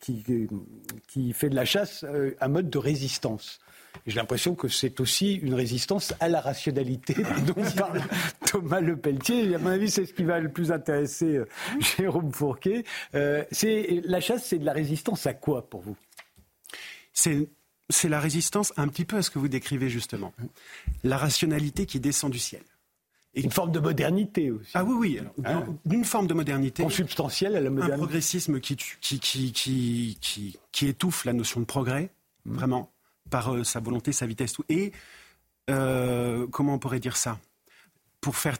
[0.00, 0.24] qui,
[1.08, 2.04] qui, fait de la chasse
[2.40, 3.60] un mode de résistance.
[4.06, 7.14] J'ai l'impression que c'est aussi une résistance à la rationalité
[7.46, 8.00] dont parle
[8.46, 9.54] Thomas Le Pelletier.
[9.54, 11.40] À mon avis, c'est ce qui va le plus intéresser
[11.96, 12.84] Jérôme Fourquet.
[13.12, 15.96] c'est, la chasse, c'est de la résistance à quoi pour vous?
[17.12, 17.48] C'est,
[17.90, 20.32] c'est la résistance un petit peu à ce que vous décrivez justement.
[21.04, 22.62] La rationalité qui descend du ciel.
[23.34, 24.70] Une forme de modernité aussi.
[24.74, 25.20] Ah oui, oui.
[25.44, 26.82] Hein une forme de modernité.
[26.82, 27.94] Consubstantielle à la modernité.
[27.94, 29.52] Un progressisme qui, qui, qui,
[30.20, 32.10] qui, qui, étouffe la notion de progrès,
[32.44, 32.54] mmh.
[32.54, 32.91] vraiment,
[33.32, 34.52] par euh, sa volonté, sa vitesse.
[34.52, 34.64] Tout.
[34.68, 34.92] Et
[35.70, 37.40] euh, comment on pourrait dire ça?
[38.20, 38.56] Pour faire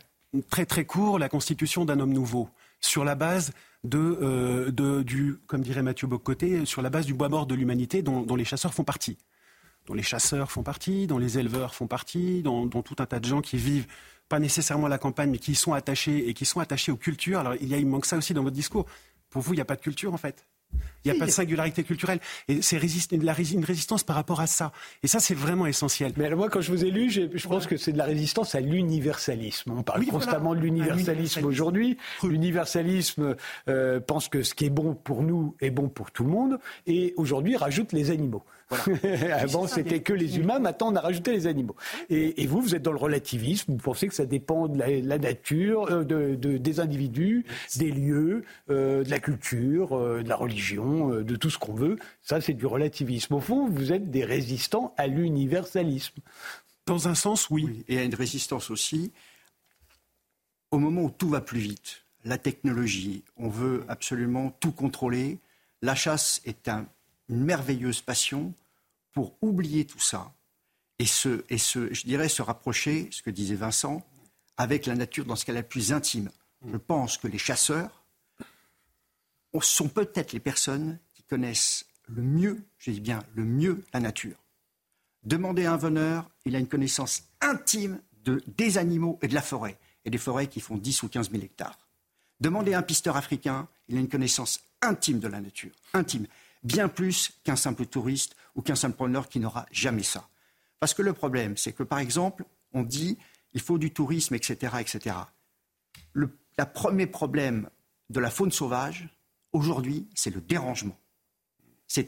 [0.50, 2.48] très très court, la constitution d'un homme nouveau,
[2.80, 3.52] sur la base
[3.84, 7.54] de, euh, de, du, comme dirait Mathieu Bocoté, sur la base du bois mort de
[7.54, 9.16] l'humanité dont, les chasseurs font partie
[9.86, 13.18] dont les chasseurs font partie, dont les éleveurs font partie, dont, dont, tout un tas
[13.18, 13.88] de gens qui vivent
[14.28, 17.40] pas nécessairement à la campagne, mais qui sont attachés et qui sont attachés aux cultures.
[17.40, 18.86] Alors il, y a, il manque ça aussi dans votre discours.
[19.28, 20.46] Pour vous, il n'y a pas de culture en fait.
[21.04, 22.20] Il n'y a pas de singularité culturelle.
[22.48, 24.72] Et c'est une résistance par rapport à ça.
[25.02, 26.12] Et ça, c'est vraiment essentiel.
[26.16, 28.54] Mais alors moi, quand je vous ai lu, je pense que c'est de la résistance
[28.54, 29.72] à l'universalisme.
[29.76, 31.96] On parle constamment de l'universalisme aujourd'hui.
[32.22, 33.36] L'universalisme
[33.68, 36.58] euh, pense que ce qui est bon pour nous est bon pour tout le monde.
[36.86, 38.44] Et aujourd'hui, rajoute les animaux.
[39.32, 40.58] Avant, c'était que les humains.
[40.58, 41.76] Maintenant, on a rajouté les animaux.
[42.08, 43.72] Et, vous, vous êtes dans le relativisme.
[43.72, 47.44] Vous pensez que ça dépend de la, nature, euh, de, des individus,
[47.76, 51.98] des lieux, euh, de la culture, de la religion, de tout ce qu'on veut.
[52.22, 53.34] Ça, c'est du relativisme.
[53.34, 56.20] Au fond, vous êtes des résistants à l'universalisme.
[56.86, 57.84] Dans un sens, oui.
[57.88, 59.12] Et à une résistance aussi
[60.72, 62.04] au moment où tout va plus vite.
[62.24, 65.38] La technologie, on veut absolument tout contrôler.
[65.82, 66.86] La chasse est un,
[67.28, 68.54] une merveilleuse passion
[69.12, 70.32] pour oublier tout ça
[70.98, 74.02] et se, et se, je dirais, se rapprocher, ce que disait Vincent,
[74.56, 76.30] avec la nature dans ce qu'elle est plus intime.
[76.66, 78.01] Je pense que les chasseurs
[79.60, 84.36] sont peut-être les personnes qui connaissent le mieux, je dis bien le mieux, la nature.
[85.24, 89.42] Demandez à un veneur, il a une connaissance intime de, des animaux et de la
[89.42, 91.78] forêt, et des forêts qui font 10 ou 15 000 hectares.
[92.40, 96.26] Demandez à un pisteur africain, il a une connaissance intime de la nature, intime
[96.64, 100.28] bien plus qu'un simple touriste ou qu'un simple promeneur qui n'aura jamais ça.
[100.80, 103.18] Parce que le problème, c'est que par exemple, on dit
[103.52, 105.16] il faut du tourisme, etc., etc.
[106.12, 106.30] Le
[106.74, 107.68] premier problème
[108.10, 109.08] de la faune sauvage,
[109.52, 110.98] aujourd'hui, c'est le dérangement.
[111.86, 112.06] C'est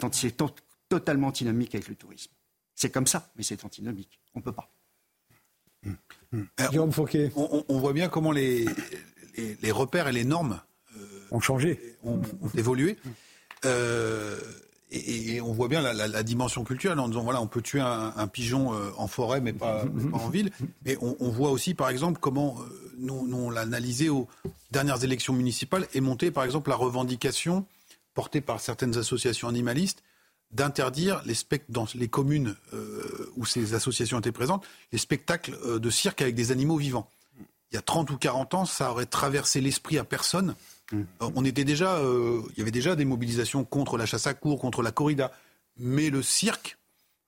[0.89, 2.33] totalement antinomique avec le tourisme.
[2.75, 4.21] C'est comme ça, mais c'est antinomique.
[4.35, 4.71] On ne peut pas.
[6.71, 7.31] Guillaume Fauquet.
[7.37, 8.65] On, voit bien comment les,
[9.37, 10.61] les, repères et les normes
[10.97, 12.23] euh, ont changé, ont
[12.57, 12.97] évolué.
[13.65, 14.41] Euh,
[14.95, 18.75] et, on voit bien la, dimension culturelle en disant voilà, on peut tuer un, pigeon
[18.75, 20.51] euh, en forêt, mais pas, en ville.
[20.85, 24.29] Mais on, voit aussi, par exemple, comment euh, nous, nous on l'a analysé aux
[24.71, 27.67] dernières élections municipales et monté, par exemple, la revendication
[28.15, 30.03] portée par certaines associations animalistes
[30.53, 31.35] d'interdire les
[31.69, 32.55] dans les communes
[33.37, 37.11] où ces associations étaient présentes, les spectacles de cirque avec des animaux vivants.
[37.73, 40.74] Il y a 30 ou 40 ans, ça aurait traversé l'esprit à personne euh,
[41.21, 44.59] on était déjà, euh, il y avait déjà des mobilisations contre la chasse à cour,
[44.59, 45.33] contre la corrida,
[45.77, 46.79] mais le cirque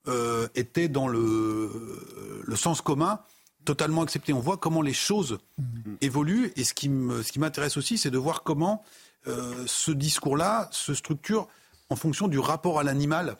[0.07, 3.19] euh, était dans le, sens commun
[3.65, 4.33] totalement accepté.
[4.33, 5.39] On voit comment les choses
[6.01, 6.53] évoluent.
[6.55, 8.83] Et ce qui m'intéresse aussi, c'est de voir comment
[9.25, 11.49] ce discours-là se structure
[11.89, 13.37] en fonction du rapport à l'animal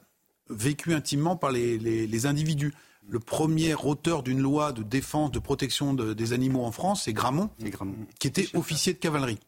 [0.50, 2.74] vécu intimement par les, individus.
[3.08, 7.50] le premier auteur d'une loi de défense, de protection des animaux en France, c'est Gramont,
[8.20, 9.40] qui était officier de cavalerie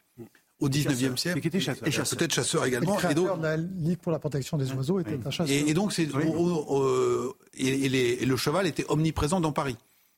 [0.60, 1.38] au 19e siècle.
[1.38, 1.88] Et qui était chasseur.
[1.88, 2.97] Et peut-être chasseur également.
[2.99, 5.55] Et, donc, la Ligue pour la protection des oiseaux était un chasseur.
[5.55, 6.07] Et, donc, c'est,
[7.57, 9.78] et, le cheval était omniprésent dans Paris.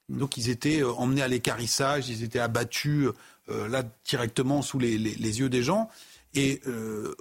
[0.09, 3.09] Donc, ils étaient euh, emmenés à l'écarissage, ils étaient abattus
[3.49, 5.89] euh, là directement sous les, yeux des gens.
[6.33, 7.13] Et euh,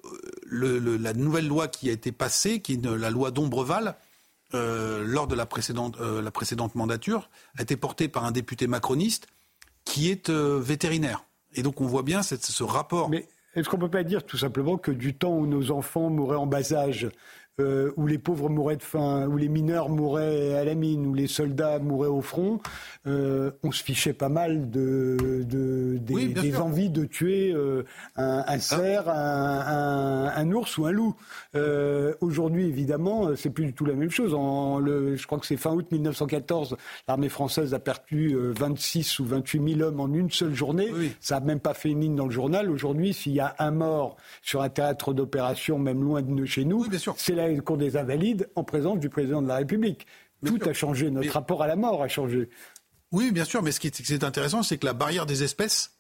[0.50, 3.96] la nouvelle loi qui a été passée, qui est la loi d'Ombreval,
[4.52, 9.26] lors de la précédente, la précédente mandature, a été portée par un député macroniste
[9.84, 11.24] qui est vétérinaire.
[11.54, 13.08] Et donc on voit bien ce rapport.
[13.10, 16.08] Mais est-ce qu'on ne peut pas dire tout simplement que du temps où nos enfants
[16.08, 17.08] mouraient en bas âge,
[17.60, 21.14] euh, où les pauvres mouraient de faim, où les mineurs mouraient à la mine, où
[21.14, 22.60] les soldats mouraient au front,
[23.06, 27.84] euh, on se fichait pas mal de, des, envies de tuer euh,
[28.16, 31.14] un, un, cerf, un, ours ou un loup.
[32.20, 34.34] Aujourd'hui, évidemment, c'est plus du tout la même chose.
[34.34, 36.76] En le, je crois que c'est fin août 1914,
[37.08, 40.88] l'armée française a perdu 26 ou 28 000 hommes en une seule journée.
[41.20, 42.70] Ça n'a même pas fait mine dans le journal.
[42.70, 46.86] Aujourd'hui, s'il y a un mort sur un théâtre d'opération, même loin de chez nous,
[47.16, 50.06] c'est la cour des Invalides en présence du président de la République.
[50.44, 52.48] Tout a changé, notre rapport à la mort a changé.
[53.12, 55.98] Oui, bien sûr, mais ce qui est, intéressant, c'est que la barrière des espèces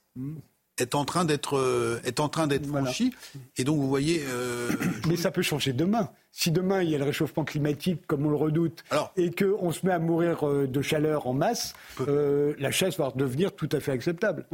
[0.78, 3.12] est en train d'être euh, est en train d'être franchie.
[3.56, 4.22] Et donc, vous voyez.
[4.26, 4.70] Euh,
[5.08, 6.10] mais ça peut changer demain.
[6.32, 8.84] Si demain il y a le réchauffement climatique, comme on le redoute,
[9.16, 11.74] et qu'on se met à mourir euh, de chaleur en masse,
[12.06, 14.46] la chasse va devenir tout à fait acceptable.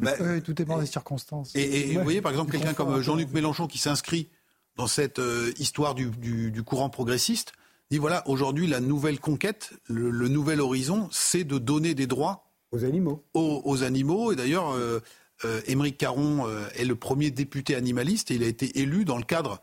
[0.00, 0.12] Bah,
[0.44, 1.54] tout dépend des circonstances.
[1.54, 4.28] Et, vous voyez, par exemple, quelqu'un comme Jean-Luc Mélenchon qui s'inscrit
[4.76, 7.52] dans cette euh, histoire du, courant progressiste,
[7.90, 12.84] dit voilà, aujourd'hui, la nouvelle conquête, le, nouvel horizon, c'est de donner des droits aux
[12.84, 13.24] animaux.
[13.32, 14.32] Aux, animaux.
[14.32, 15.00] Et d'ailleurs, euh,
[15.44, 19.22] euh, Émeric Caron est le premier député animaliste et il a été élu dans le
[19.22, 19.60] cadre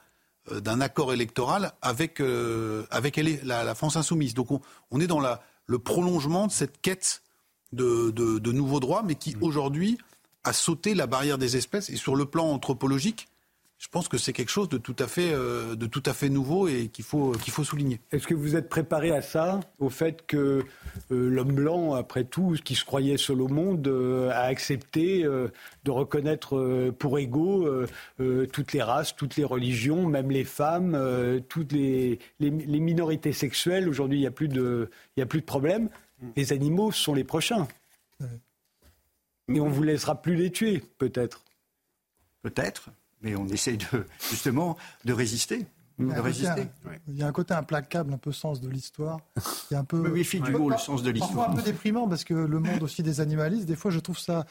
[0.52, 2.22] d'un accord électoral avec,
[2.90, 4.34] avec la, France insoumise.
[4.34, 4.50] Donc
[4.92, 7.22] on, est dans la, le prolongement de cette quête
[7.72, 9.44] de, de nouveaux droits, mais qui mmh.
[9.44, 9.98] aujourd'hui
[10.44, 11.90] a sauté la barrière des espèces.
[11.90, 13.28] Et sur le plan anthropologique,
[13.84, 16.30] je pense que c'est quelque chose de tout à fait, euh, de tout à fait
[16.30, 18.00] nouveau et qu'il faut, qu'il faut souligner.
[18.14, 20.38] Est-ce que vous êtes préparé à ça, au fait que
[21.12, 25.92] euh, l'homme blanc, après tout, qui se croyait seul au monde, euh, a accepté de
[25.92, 27.68] reconnaître pour égaux
[28.54, 30.98] toutes les races, toutes les religions, même les femmes,
[31.50, 33.90] toutes les, les, minorités sexuelles?
[33.90, 35.90] Aujourd'hui, il n'y a, plus de, a plus de problème.
[36.38, 37.68] Les animaux sont les prochains.
[39.50, 41.44] Et on ne vous laissera plus les tuer, peut-être.
[42.44, 42.90] Peut-être
[43.24, 45.66] mais on essaie de, justement de résister.
[46.00, 46.08] Il
[47.16, 49.20] y, a un côté implacable, un peu sens de l'histoire.
[49.70, 49.98] Il y a un peu.
[50.04, 51.52] Mais méfie du mot, le sens de l'histoire.
[51.52, 54.46] un peu déprimant parce que le monde aussi des animalistes, des fois, je trouve ça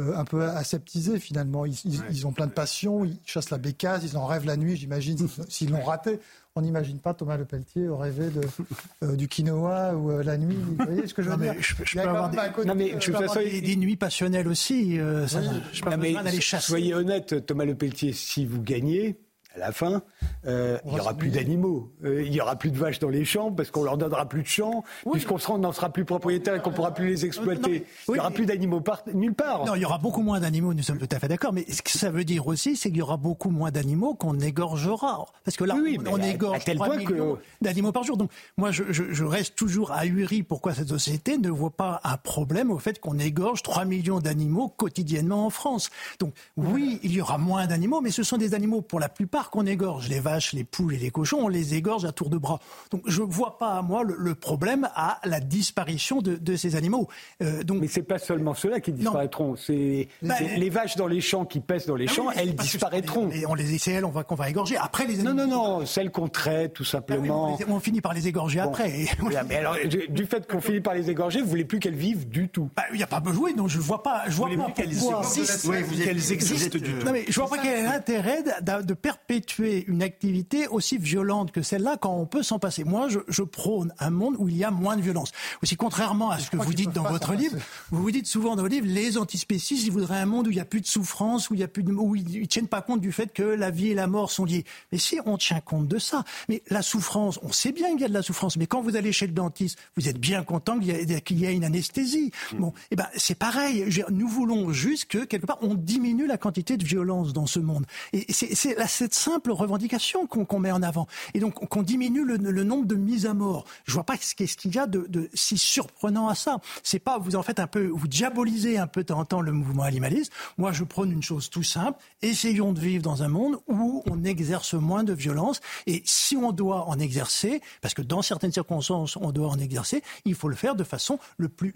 [0.00, 1.66] euh, un peu aseptisé finalement.
[1.66, 5.16] Ils, ont plein de passion, ils chassent la bécasse, ils en rêvent la nuit, j'imagine,
[5.48, 6.20] s'ils l'ont raté.
[6.54, 8.40] On n'imagine pas Thomas Lepelletier rêver de,
[9.04, 10.56] euh, du quinoa ou euh, la nuit.
[10.56, 14.98] Vous voyez ce que je veux dire Je, peux avoir, des, des, nuits passionnelles aussi.
[15.26, 15.40] ça,
[15.72, 16.66] je peux d'aller chasser.
[16.66, 19.18] Soyez honnête, Thomas Lepelletier, si vous gagnez,
[19.54, 20.02] à la fin,
[20.46, 21.90] euh, il n'y aura plus d'animaux.
[22.04, 24.42] Euh, il n'y aura plus de vaches dans les champs parce qu'on leur donnera plus
[24.42, 27.86] de champs, puisqu'on n'en sera plus propriétaire et qu'on pourra plus les exploiter.
[28.08, 28.82] il n'y aura plus d'animaux
[29.14, 29.64] nulle part.
[29.64, 31.52] Non, il y aura beaucoup moins d'animaux, nous sommes tout à fait d'accord.
[31.52, 34.38] Mais ce que ça veut dire aussi, c'est qu'il y aura beaucoup moins d'animaux qu'on
[34.38, 35.24] égorgera.
[35.44, 38.16] Parce que là, on, égorge 3 millions d'animaux par jour.
[38.16, 42.70] Donc moi, je, je, reste toujours ahuri pourquoi cette société ne voit pas un problème
[42.70, 45.90] au fait qu'on égorge 3 millions d'animaux quotidiennement en France.
[46.18, 49.37] Donc oui, il y aura moins d'animaux, mais ce sont des animaux pour la plupart
[49.50, 52.38] qu'on égorge les vaches, les poules et les cochons, on les égorge à tour de
[52.38, 52.60] bras.
[52.90, 57.08] Donc je ne vois pas, moi, le, problème à la disparition de, ces animaux.
[57.42, 57.80] Euh, donc...
[57.80, 59.56] Mais c'est pas seulement ceux-là qui disparaîtront.
[59.56, 63.30] C'est bah, les vaches dans les champs qui pèsent dans les ah champs, elles disparaîtront.
[63.30, 64.76] Et on les essaie, on va qu'on va égorger.
[64.76, 67.56] Après les Non, non, non, celles qu'on traite, tout simplement.
[67.60, 69.06] Ah on, finit par les égorger après.
[69.48, 69.76] mais alors,
[70.08, 72.70] du fait qu'on finit par les égorger, vous voulez plus qu'elles vivent du tout.
[72.76, 75.70] Bah, il n'y a pas besoin, donc je vois pas, je vois pas qu'elles existent.
[75.70, 77.04] Qu'elles existent du tout.
[77.04, 78.94] Non mais je vois pas quel est l'intérêt de
[79.28, 82.84] perpétuer tuer une activité aussi violente que celle-là quand on peut s'en passer.
[82.84, 85.32] Moi, je, prône un monde où il y a moins de violence.
[85.62, 87.56] Aussi, contrairement à ce que vous dites dans votre livre,
[87.90, 90.54] vous vous dites souvent dans vos livres, les antispécistes, ils voudraient un monde où il
[90.54, 92.68] n'y a plus de souffrance, où il y a plus de, où ils, ne tiennent
[92.68, 94.64] pas compte du fait que la vie et la mort sont liées.
[94.92, 98.04] Mais si on tient compte de ça, mais la souffrance, on sait bien qu'il y
[98.04, 100.78] a de la souffrance, mais quand vous allez chez le dentiste, vous êtes bien content
[100.78, 102.32] qu'il y, ait une anesthésie.
[102.52, 102.58] Mm.
[102.58, 103.86] Bon, et eh ben c'est pareil.
[104.10, 107.86] Nous voulons juste que quelque part on diminue la quantité de violence dans ce monde.
[108.12, 108.54] Et c'est
[108.88, 111.06] cette simple revendication qu'on met en avant.
[111.34, 113.64] Et donc qu'on diminue le, nombre de mises à mort.
[113.84, 116.60] Je vois pas ce qu'il y a de, de, si surprenant à ça.
[116.82, 119.40] C'est pas vous en faites un peu, vous diabolisez un peu de temps en temps
[119.40, 120.32] le mouvement animaliste.
[120.56, 121.98] Moi, je prône une chose tout simple.
[122.22, 125.60] Essayons de vivre dans un monde où on exerce moins de violence.
[125.86, 130.02] Et si on doit en exercer, parce que dans certaines circonstances, on doit en exercer,
[130.24, 131.74] il faut le faire de façon le plus,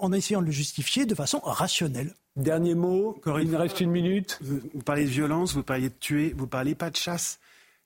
[0.00, 2.14] en essayant de le justifier de façon rationnelle.
[2.38, 4.38] Dernier mot, il nous reste une minute.
[4.40, 7.40] Vous, parlez de violence, vous parlez de tuer, vous parlez pas de chasse.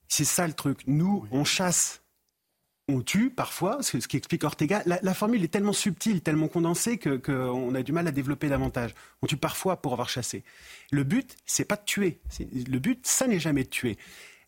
[0.09, 0.81] C'est ça le truc.
[0.87, 2.03] Nous, on chasse.
[2.87, 4.83] On tue parfois, ce qui explique Ortega.
[4.85, 8.95] La, formule est tellement subtile, tellement condensée qu'on a du mal à développer davantage.
[9.23, 10.45] On tue parfois pour avoir chassé.
[10.91, 12.21] Le but, c'est pas de tuer.
[12.53, 13.97] Le but, ça n'est jamais de tuer.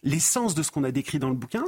[0.02, 1.64] L'essence de ce qu'on a décrit dans le bouquin,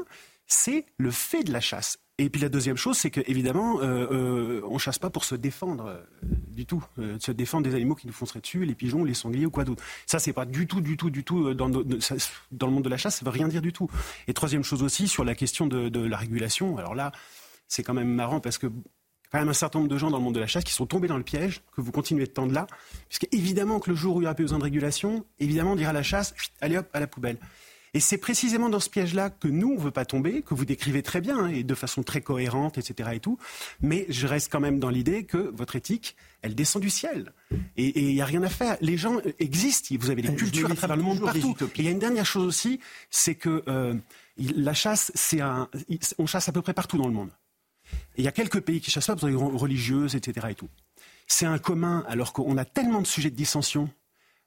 [0.46, 2.00] c'est le fait de la chasse.
[2.18, 5.86] Et puis la deuxième chose, c'est qu'évidemment, euh, euh, on chasse pas pour se défendre
[5.86, 6.02] euh,
[6.48, 6.82] du tout,
[7.18, 9.82] se défendre des animaux qui nous fonceraient dessus, les pigeons, les sangliers ou quoi d'autre.
[10.06, 13.16] Ça, c'est pas du tout, du tout, du tout dans, le monde de la chasse,
[13.16, 13.90] ça veut rien dire du tout.
[14.28, 16.78] Et troisième chose aussi sur la question de, la régulation.
[16.78, 17.12] Alors là,
[17.68, 18.68] c'est quand même marrant parce que
[19.30, 20.86] quand même un certain nombre de gens dans le monde de la chasse qui sont
[20.86, 22.66] tombés dans le piège que vous continuez de tendre là,
[23.10, 25.76] puisque évidemment que le jour où il y aura plus besoin de régulation, évidemment on
[25.76, 27.36] dira à la chasse, allez hop à la poubelle.
[27.94, 30.64] Et c'est précisément dans ce piège-là que nous, on ne veut pas tomber, que vous
[30.64, 33.10] décrivez très bien hein, et de façon très cohérente, etc.
[33.14, 33.38] Et tout.
[33.80, 37.32] Mais je reste quand même dans l'idée que votre éthique, elle descend du ciel.
[37.76, 38.76] Et il n'y a rien à faire.
[38.80, 39.94] Les gens existent.
[39.98, 41.56] Vous avez des cultures à travers le monde partout.
[41.60, 42.80] Et il y a une dernière chose aussi,
[43.10, 43.94] c'est que euh,
[44.36, 45.68] la chasse, c'est un,
[46.18, 47.30] on chasse à peu près partout dans le monde.
[48.16, 50.48] il y a quelques pays qui chassent pas pour des religieuses, etc.
[50.50, 50.68] Et tout.
[51.26, 53.90] C'est un commun, alors qu'on a tellement de sujets de dissension.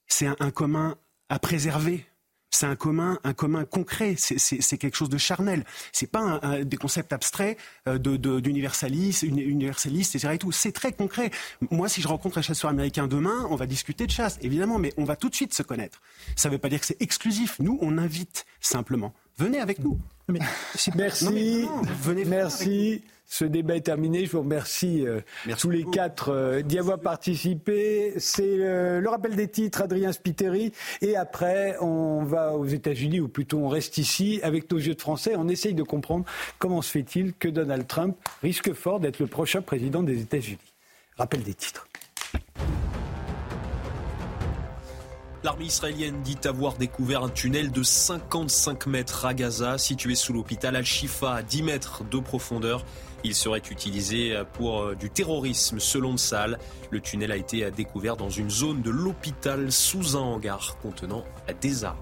[0.07, 0.97] C'est un commun
[1.29, 2.05] à préserver
[2.51, 4.15] c'est un commun, un commun concret.
[4.17, 5.65] C'est quelque chose de charnel.
[5.91, 10.33] C'est pas un, des concepts abstraits euh, d'universalistes, universalistes, etc.
[10.35, 10.51] Et tout.
[10.51, 11.31] C'est très concret.
[11.71, 14.93] Moi, si je rencontre un chasseur américain demain, on va discuter de chasse, évidemment, mais
[14.97, 16.01] on va tout de suite se connaître.
[16.35, 17.57] Ça ne veut pas dire que c'est exclusif.
[17.59, 19.13] Nous, on invite simplement.
[19.39, 19.97] Venez avec nous.
[20.27, 21.65] Merci.
[22.03, 23.01] venez Merci.
[23.25, 24.25] Ce débat est terminé.
[24.25, 25.21] Je vous remercie euh,
[25.57, 28.13] tous les quatre euh, d'y avoir participé.
[28.17, 30.73] C'est euh, le rappel des titres, Adrien Spiteri.
[31.01, 35.01] Et après, on va aux États-Unis, ou plutôt on reste ici avec nos yeux de
[35.01, 35.35] français.
[35.37, 36.25] On essaye de comprendre
[36.57, 40.57] comment se fait-il que Donald Trump risque fort d'être le prochain président des États-Unis.
[41.17, 41.87] Rappel des titres.
[45.41, 50.75] L'armée israélienne dit avoir découvert un tunnel de 55 mètres à Gaza, situé sous l'hôpital
[50.75, 52.83] Al-Shifa, à 10 mètres de profondeur.
[53.23, 56.59] Il serait utilisé pour euh, du terrorisme selon Salle.
[56.89, 61.23] Le tunnel a été découvert dans une zone de l'hôpital sous un hangar contenant
[61.61, 61.97] des armes.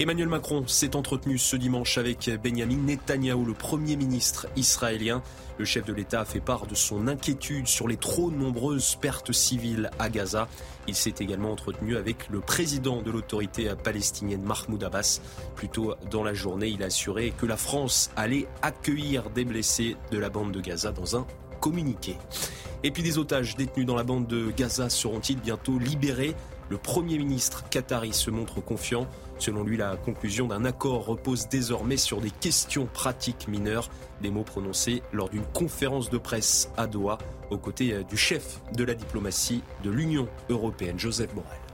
[0.00, 5.22] Emmanuel Macron s'est entretenu ce dimanche avec Benjamin Netanyahou, le Premier ministre israélien.
[5.58, 9.32] Le chef de l'État a fait part de son inquiétude sur les trop nombreuses pertes
[9.32, 10.46] civiles à Gaza.
[10.88, 15.20] Il s'est également entretenu avec le président de l'autorité palestinienne Mahmoud Abbas.
[15.54, 19.98] Plus tôt dans la journée, il a assuré que la France allait accueillir des blessés
[20.10, 21.26] de la bande de Gaza dans un
[21.60, 22.16] communiqué.
[22.84, 26.34] Et puis des otages détenus dans la bande de Gaza seront-ils bientôt libérés?
[26.70, 29.06] Le Premier ministre qatari se montre confiant.
[29.38, 33.88] Selon lui, la conclusion d'un accord repose désormais sur des questions pratiques mineures,
[34.20, 37.18] des mots prononcés lors d'une conférence de presse à Doha,
[37.50, 41.67] aux côtés euh, du chef de la diplomatie de l'Union européenne, Joseph Borrell.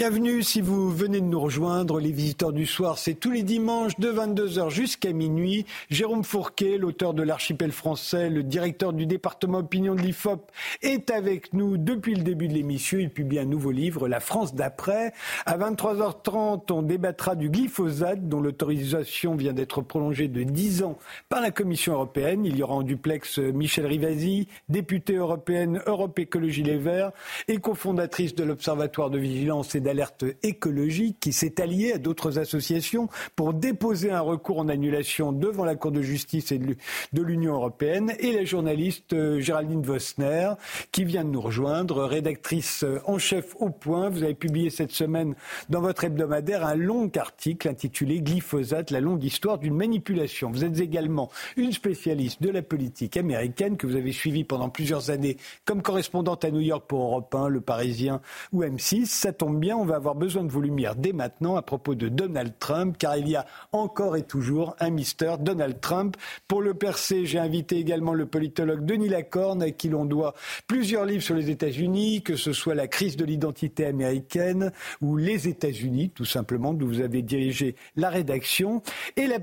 [0.00, 2.00] Bienvenue si vous venez de nous rejoindre.
[2.00, 5.66] Les visiteurs du soir, c'est tous les dimanches de 22h jusqu'à minuit.
[5.90, 11.52] Jérôme Fourquet, l'auteur de l'archipel français, le directeur du département opinion de l'IFOP, est avec
[11.52, 12.96] nous depuis le début de l'émission.
[12.98, 15.12] Il publie un nouveau livre, La France d'après.
[15.44, 20.96] À 23h30, on débattra du glyphosate dont l'autorisation vient d'être prolongée de 10 ans
[21.28, 22.46] par la Commission européenne.
[22.46, 27.12] Il y aura en duplex Michel Rivasi, députée européenne Europe Écologie Les Verts
[27.48, 33.08] et cofondatrice de l'Observatoire de vigilance et d'alerte écologique qui s'est allié à d'autres associations
[33.34, 38.30] pour déposer un recours en annulation devant la Cour de justice de l'Union européenne et
[38.30, 40.52] la journaliste euh, Géraldine Vosner
[40.92, 44.10] qui vient de nous rejoindre, rédactrice euh, en chef au point.
[44.10, 45.34] Vous avez publié cette semaine
[45.68, 50.52] dans votre hebdomadaire un long article intitulé Glyphosate, la longue histoire d'une manipulation.
[50.52, 55.10] Vous êtes également une spécialiste de la politique américaine que vous avez suivie pendant plusieurs
[55.10, 58.20] années comme correspondante à New York pour Europe 1, Le Parisien
[58.52, 59.06] ou M6.
[59.06, 62.08] Ça tombe bien, on va avoir besoin de vos lumières dès maintenant à propos de
[62.08, 66.16] Donald Trump, car il y a encore et toujours un Mister Donald Trump.
[66.48, 70.34] Pour le percer, j'ai invité également le politologue Denis Lacorne, à qui l'on doit
[70.66, 75.48] plusieurs livres sur les États-Unis, que ce soit la crise de l'identité américaine ou les
[75.48, 78.82] États-Unis, tout simplement, d'où vous avez dirigé la rédaction,
[79.16, 79.38] et la,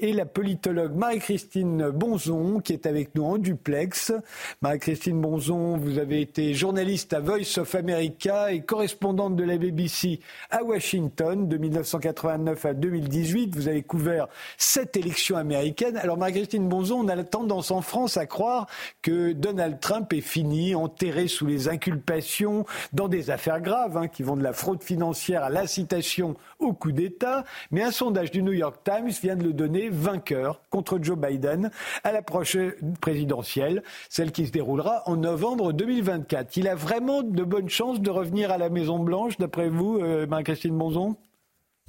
[0.00, 4.12] et la politologue Marie-Christine Bonzon, qui est avec nous en duplex.
[4.60, 10.20] Marie-Christine Bonzon, vous avez été journaliste à Voice of America et correspondante de la BBC
[10.50, 13.54] à Washington de 1989 à 2018.
[13.54, 15.98] Vous avez couvert cette élection américaine.
[15.98, 18.66] Alors Marie-Christine Bonzon, on a la tendance en France à croire
[19.02, 22.64] que Donald Trump est fini, enterré sous les inculpations
[22.94, 26.92] dans des affaires graves hein, qui vont de la fraude financière à l'incitation au coup
[26.92, 27.44] d'État.
[27.70, 31.70] Mais un sondage du New York Times vient de le donner vainqueur contre Joe Biden
[32.04, 32.56] à l'approche
[33.02, 36.56] présidentielle, celle qui se déroulera en novembre 2024.
[36.56, 38.70] Il a vraiment de bonnes chances de revenir à la
[39.38, 41.16] D'après vous, euh, Marie-Christine Bonzon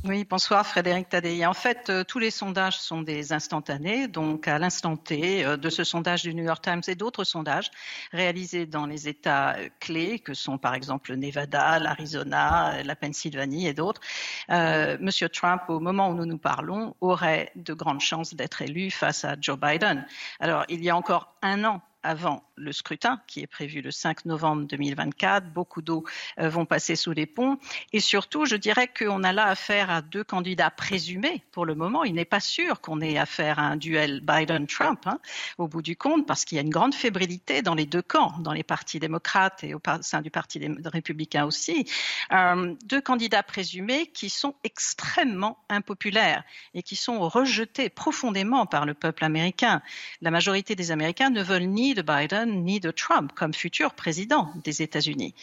[0.04, 1.46] oui, bonsoir Frédéric Tadei.
[1.46, 4.08] En fait, euh, tous les sondages sont des instantanés.
[4.08, 7.70] Donc, à l'instant T euh, de ce sondage du New York Times et d'autres sondages
[8.12, 13.68] réalisés dans les États euh, clés, que sont par exemple le Nevada, l'Arizona, la Pennsylvanie
[13.68, 14.02] et d'autres,
[14.50, 19.24] Monsieur Trump, au moment où nous nous parlons, aurait de grandes chances d'être élu face
[19.24, 20.08] à Joe Biden.
[20.40, 24.26] Alors, il y a encore un an, avant le scrutin qui est prévu le 5
[24.26, 25.52] novembre 2024.
[25.52, 26.04] Beaucoup d'eau
[26.40, 27.58] euh, vont passer sous les ponts.
[27.94, 32.04] Et surtout, je dirais qu'on a là affaire à deux candidats présumés pour le moment.
[32.04, 35.20] Il n'est pas sûr qu'on ait affaire à un duel Biden-Trump hein,
[35.58, 38.34] au bout du compte parce qu'il y a une grande fébrilité dans les deux camps,
[38.40, 41.86] dans les partis démocrates et au sein du Parti républicain aussi.
[42.32, 46.44] Euh, deux candidats présumés qui sont extrêmement impopulaires
[46.74, 49.82] et qui sont rejetés profondément par le peuple américain.
[50.22, 54.52] La majorité des Américains ne veulent ni de Biden ni de Trump comme futur président
[54.64, 55.34] des États-Unis.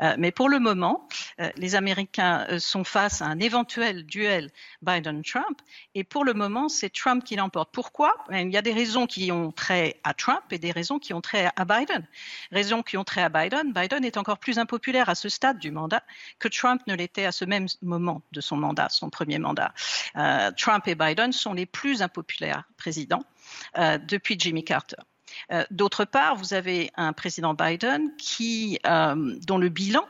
[0.00, 1.08] Euh, mais pour le moment,
[1.40, 4.50] euh, les Américains euh, sont face à un éventuel duel
[4.82, 5.60] Biden-Trump
[5.94, 7.70] et pour le moment, c'est Trump qui l'emporte.
[7.72, 8.14] Pourquoi?
[8.30, 11.20] Il y a des raisons qui ont trait à Trump et des raisons qui ont
[11.20, 12.06] trait à Biden.
[12.52, 13.72] Raisons qui ont trait à Biden.
[13.72, 16.02] Biden est encore plus impopulaire à ce stade du mandat
[16.38, 19.72] que Trump ne l'était à ce même moment de son mandat, son premier mandat.
[20.56, 23.24] Trump et Biden sont les plus impopulaires présidents
[23.76, 24.96] depuis Jimmy Carter.
[25.52, 30.06] Euh, d'autre part, vous avez un président Biden qui, euh, dont le bilan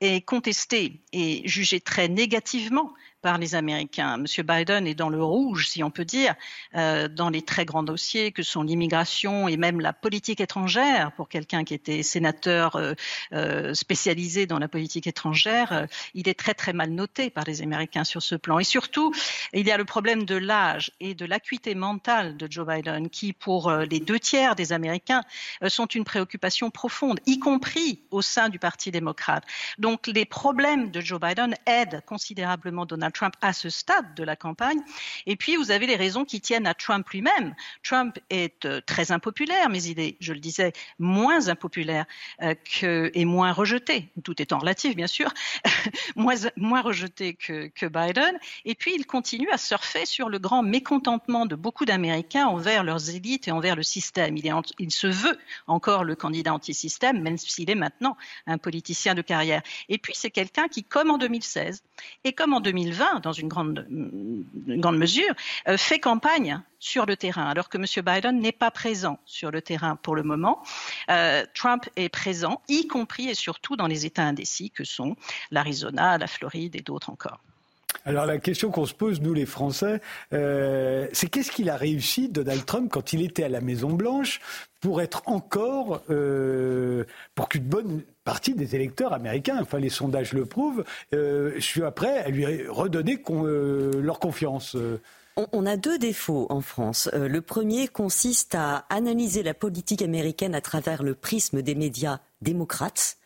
[0.00, 2.92] est contesté et jugé très négativement
[3.24, 4.18] par les Américains.
[4.18, 6.34] Monsieur Biden est dans le rouge, si on peut dire,
[6.74, 11.10] euh, dans les très grands dossiers que sont l'immigration et même la politique étrangère.
[11.12, 12.92] Pour quelqu'un qui était sénateur euh,
[13.32, 18.04] euh, spécialisé dans la politique étrangère, il est très très mal noté par les Américains
[18.04, 18.58] sur ce plan.
[18.58, 19.14] Et surtout,
[19.54, 23.32] il y a le problème de l'âge et de l'acuité mentale de Joe Biden, qui
[23.32, 25.22] pour les deux tiers des Américains
[25.66, 29.44] sont une préoccupation profonde, y compris au sein du Parti démocrate.
[29.78, 34.36] Donc les problèmes de Joe Biden aident considérablement Donald Trump à ce stade de la
[34.36, 34.80] campagne.
[35.26, 37.54] Et puis, vous avez les raisons qui tiennent à Trump lui-même.
[37.82, 42.04] Trump est euh, très impopulaire, mais il est, je le disais, moins impopulaire
[42.42, 45.32] euh, et moins rejeté, tout étant relatif, bien sûr,
[46.16, 48.38] moins, moins rejeté que, que Biden.
[48.64, 53.10] Et puis, il continue à surfer sur le grand mécontentement de beaucoup d'Américains envers leurs
[53.10, 54.36] élites et envers le système.
[54.36, 59.14] Il, est, il se veut encore le candidat anti-système, même s'il est maintenant un politicien
[59.14, 59.62] de carrière.
[59.88, 61.82] Et puis, c'est quelqu'un qui, comme en 2016
[62.24, 65.34] et comme en 2020, dans une grande, grande mesure,
[65.68, 67.86] euh, fait campagne sur le terrain, alors que M.
[68.04, 70.62] Biden n'est pas présent sur le terrain pour le moment.
[71.10, 75.16] Euh, Trump est présent, y compris et surtout dans les États indécis que sont
[75.50, 77.40] l'Arizona, la Floride et d'autres encore.
[78.04, 80.00] Alors la question qu'on se pose, nous les Français,
[80.32, 84.40] euh, c'est qu'est-ce qu'il a réussi, Donald Trump, quand il était à la Maison-Blanche,
[84.80, 90.44] pour être encore, euh, pour qu'une bonne partie des électeurs américains, enfin les sondages le
[90.44, 90.84] prouvent,
[91.14, 94.76] euh, suis après à lui redonner leur confiance.
[95.52, 97.08] On a deux défauts en France.
[97.12, 103.16] Le premier consiste à analyser la politique américaine à travers le prisme des médias démocrates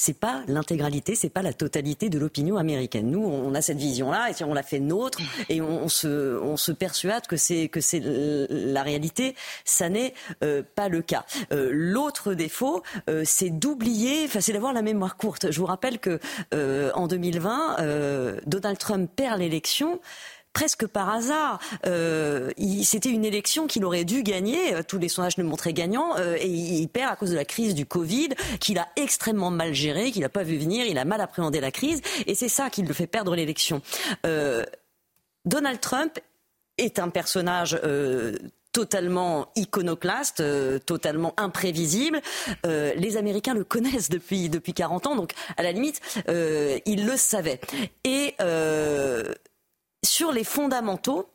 [0.00, 3.10] c'est pas l'intégralité, c'est pas la totalité de l'opinion américaine.
[3.10, 5.18] Nous, on a cette vision-là et on la fait nôtre
[5.48, 9.34] et on, se, persuade que c'est que c'est la réalité.
[9.64, 11.24] Ça n'est euh, pas le cas.
[11.50, 15.50] Euh, l'autre défaut, euh, c'est d'oublier, enfin, c'est d'avoir la mémoire courte.
[15.50, 16.20] Je vous rappelle que
[16.94, 20.00] en 2020, Donald Trump perd l'élection
[20.58, 21.60] presque par hasard.
[21.86, 22.50] Euh,
[22.82, 24.82] C'était une élection qu'il aurait dû gagner.
[24.88, 26.16] Tous les sondages le montraient gagnant.
[26.16, 29.72] Euh, et il perd à cause de la crise du Covid, qu'il a extrêmement mal
[29.72, 30.84] géré, qu'il n'a pas vu venir.
[30.86, 32.02] Il a mal appréhendé la crise.
[32.26, 33.82] Et c'est ça qui le fait perdre l'élection.
[34.26, 34.64] Euh,
[35.44, 36.18] Donald Trump
[36.76, 37.80] est un personnage
[38.72, 40.42] totalement iconoclaste,
[40.86, 42.20] totalement imprévisible.
[42.64, 47.16] Les Américains le connaissent depuis depuis 40 ans, donc à la limite, euh, ils le
[47.16, 47.60] savaient.
[48.04, 48.34] Et
[50.04, 51.28] sur les fondamentaux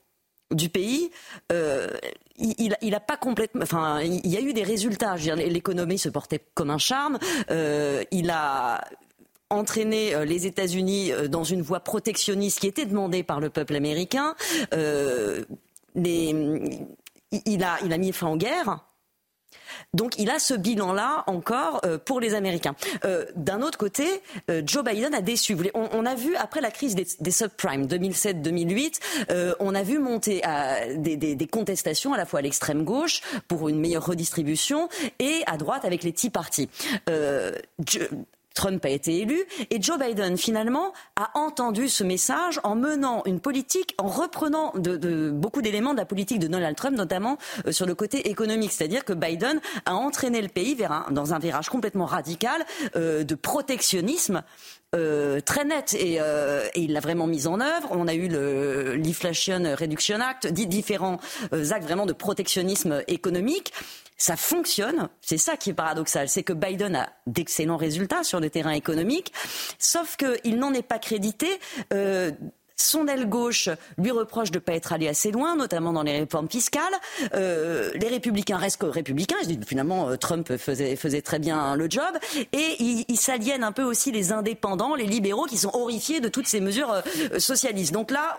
[0.51, 1.09] du pays,
[1.49, 3.64] il, il a pas complètement.
[3.64, 5.16] Enfin, il y a eu des résultats.
[5.16, 7.18] L'économie se portait comme un charme.
[7.49, 8.84] il a
[9.49, 14.36] entraîné les États-Unis dans une voie protectionniste qui était demandée par le peuple américain.
[14.72, 14.84] il
[17.64, 18.93] a, il a mis fin aux guerres.
[19.93, 22.76] Donc il a ce bilan-là encore euh, pour les Américains.
[23.06, 24.06] Euh, d'un autre côté,
[24.49, 25.58] euh, Joe Biden a déçu.
[25.74, 30.41] On, a vu après la crise des, subprimes 2007-2008, on a vu monter
[30.95, 34.89] des, contestations à la fois à l'extrême gauche pour une meilleure redistribution
[35.20, 36.70] et à droite avec les Tea Party.
[38.54, 43.39] Trump a été élu et Joe Biden finalement a entendu ce message en menant une
[43.39, 44.74] politique, en reprenant
[45.32, 48.72] beaucoup d'éléments de la politique de Donald Trump, notamment euh, sur le côté économique.
[48.72, 53.36] C'est-à-dire que Biden a entraîné le pays vers dans un virage complètement radical euh, de
[53.36, 54.43] protectionnisme
[54.94, 56.20] euh, très net et,
[56.76, 57.89] il l'a vraiment mis en œuvre.
[57.91, 61.20] On a eu l'Inflation Reduction Act, différents
[61.52, 63.74] actes vraiment de protectionnisme économique
[64.18, 65.10] ça fonctionne.
[65.22, 69.34] C'est ça qui est paradoxal, c'est que Biden a d'excellents résultats sur le terrain économique,
[69.80, 71.48] sauf qu'il n'en est pas crédité.
[71.91, 72.32] Euh,
[72.76, 76.19] son aile gauche lui reproche de ne pas être allé assez loin, notamment dans les
[76.19, 76.84] réformes fiscales.
[77.34, 79.36] Euh, les républicains restent républicains.
[79.43, 82.17] Je dis finalement euh, Trump faisait, très bien le job.
[82.51, 86.47] Et il, s'aliène un peu aussi les indépendants, les libéraux, qui sont horrifiés de toutes
[86.47, 87.93] ces mesures euh, socialistes.
[87.93, 88.38] Donc là,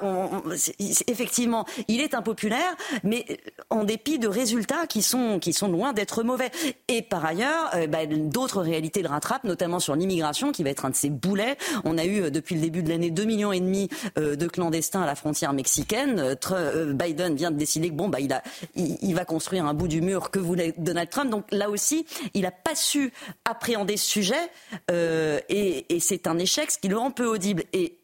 [1.09, 3.25] effectivement, il est impopulaire, mais
[3.71, 6.51] en dépit de résultats qui sont, loin d'être mauvais.
[6.89, 10.91] Et par ailleurs, bah, d'autres réalités le rattrapent, notamment sur l'immigration, qui va être un
[10.91, 11.57] de ses boulets.
[11.85, 13.89] On a eu depuis le début de l'année 2 millions et demi
[14.25, 16.19] de clandestins à la frontière mexicaine.
[16.19, 18.43] Euh, euh, Biden vient de décider que bon, bah, il, a,
[18.75, 21.31] il, va construire un bout du mur que voulait Donald Trump.
[21.31, 23.13] Donc là aussi, il n'a pas su
[23.45, 24.51] appréhender ce sujet
[24.91, 27.65] euh, et, et c'est un échec, ce qui le rend peu audible.
[27.73, 27.99] Et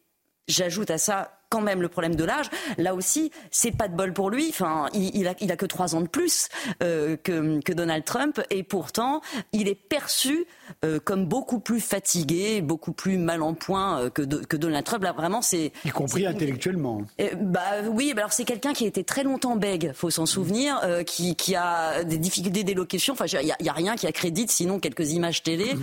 [0.47, 2.47] j'ajoute à ça quand même le problème de l'âge.
[2.77, 4.47] Là aussi, c'est pas de bol pour lui.
[4.49, 6.47] Enfin, il, a, il a que trois ans de plus
[6.81, 9.21] euh, que, que, Donald Trump, et pourtant,
[9.51, 10.45] il est perçu
[10.85, 15.03] euh, comme beaucoup plus fatigué, beaucoup plus mal en point euh, que, que Donald Trump.
[15.03, 17.01] Là, vraiment, c'est y compris intellectuellement.
[17.41, 20.79] bah oui, bah alors c'est quelqu'un qui a été très longtemps bègue, faut s'en souvenir,
[21.05, 23.13] qui, qui, a des difficultés d'élocution.
[23.13, 25.75] Enfin, il y, a rien qui accrédite, sinon quelques images télé,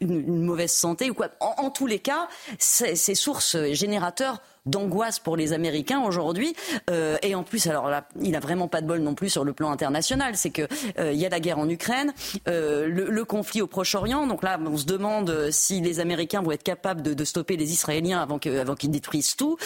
[0.00, 1.30] une, mauvaise santé ou quoi.
[1.40, 3.56] En, en tous les cas, ces sources
[4.68, 6.54] d'angoisse pour les Américains aujourd'hui.
[6.90, 9.44] Euh, et en plus, alors là, il n'a vraiment pas de bol non plus sur
[9.44, 10.36] le plan international.
[10.36, 10.62] C'est que
[10.98, 12.12] euh, il y a la guerre en Ukraine,
[12.46, 14.26] euh, le, conflit au Proche-Orient.
[14.26, 18.20] Donc là, on se demande si les Américains vont être capables de, stopper les Israéliens
[18.20, 19.58] avant qu'ils avant qu'ils détruisent tout.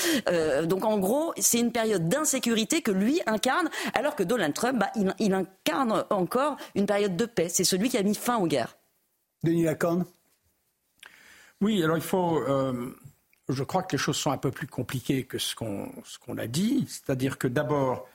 [0.65, 4.91] donc en gros, c'est une période d'insécurité que lui incarne, alors que Donald Trump, bah,
[4.97, 7.49] il, il, incarne encore une période de paix.
[7.49, 8.77] C'est celui qui a mis fin aux guerres.
[9.45, 10.05] Denis Lacan
[11.61, 12.41] Oui, alors il faut
[13.49, 16.86] je crois que les choses sont un peu plus compliquées que ce qu'on a dit.
[16.88, 18.09] C'est-à-dire que d'abord,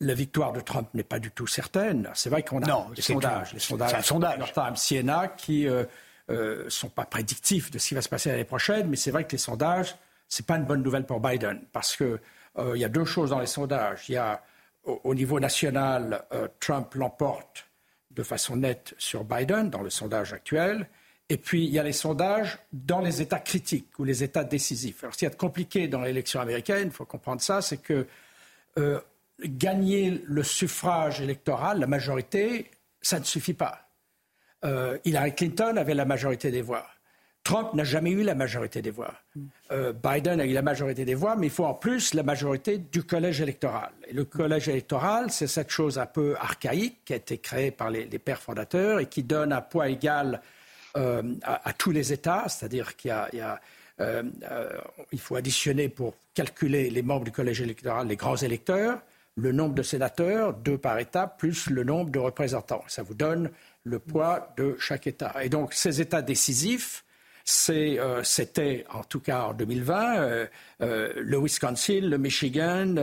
[0.00, 2.10] la victoire de Trump n'est pas du tout certaine.
[2.14, 4.52] C'est vrai qu'on a des sondages, les sondages, un sondage.
[4.52, 5.84] Times, Siena, qui ne euh,
[6.30, 9.26] euh, sont pas prédictifs de ce qui va se passer l'année prochaine, mais c'est vrai
[9.26, 9.94] que les sondages,
[10.26, 12.18] c'est pas une bonne nouvelle pour Biden, parce que
[12.58, 14.08] euh, il y a deux choses dans les sondages.
[14.08, 14.42] Il y a
[14.84, 16.24] au, niveau national,
[16.58, 17.66] Trump l'emporte
[18.10, 20.88] de façon nette sur Biden dans le sondage actuel.
[21.30, 25.04] Et puis, il y a les sondages dans les États critiques ou les États décisifs.
[25.04, 28.04] Alors, ce qui est compliqué dans l'élection américaine, il faut comprendre ça, c'est que
[28.78, 28.98] euh,
[29.44, 32.68] gagner le suffrage électoral, la majorité,
[33.00, 33.88] ça ne suffit pas.
[34.64, 36.84] Euh, Hillary Clinton avait la majorité des voix.
[37.44, 39.14] Trump n'a jamais eu la majorité des voix.
[39.70, 42.78] Euh, Biden a eu la majorité des voix, mais il faut en plus la majorité
[42.78, 43.92] du collège électoral.
[44.08, 47.88] Et le collège électoral, c'est cette chose un peu archaïque qui a été créée par
[47.88, 50.42] les, les pères fondateurs et qui donne un poids égal
[50.96, 53.12] euh, à, tous les États, c'est-à-dire qu'il
[54.00, 54.78] euh, euh,
[55.18, 59.00] faut additionner pour calculer les membres du collège électoral les grands électeurs,
[59.36, 62.82] le nombre de sénateurs, deux par État, plus le nombre de représentants.
[62.88, 63.50] Ça vous donne
[63.84, 65.34] le poids de chaque État.
[65.44, 67.04] Et donc ces États décisifs,
[67.44, 70.48] c'était en tout cas en 2020
[70.80, 72.94] le Wisconsin, le Michigan,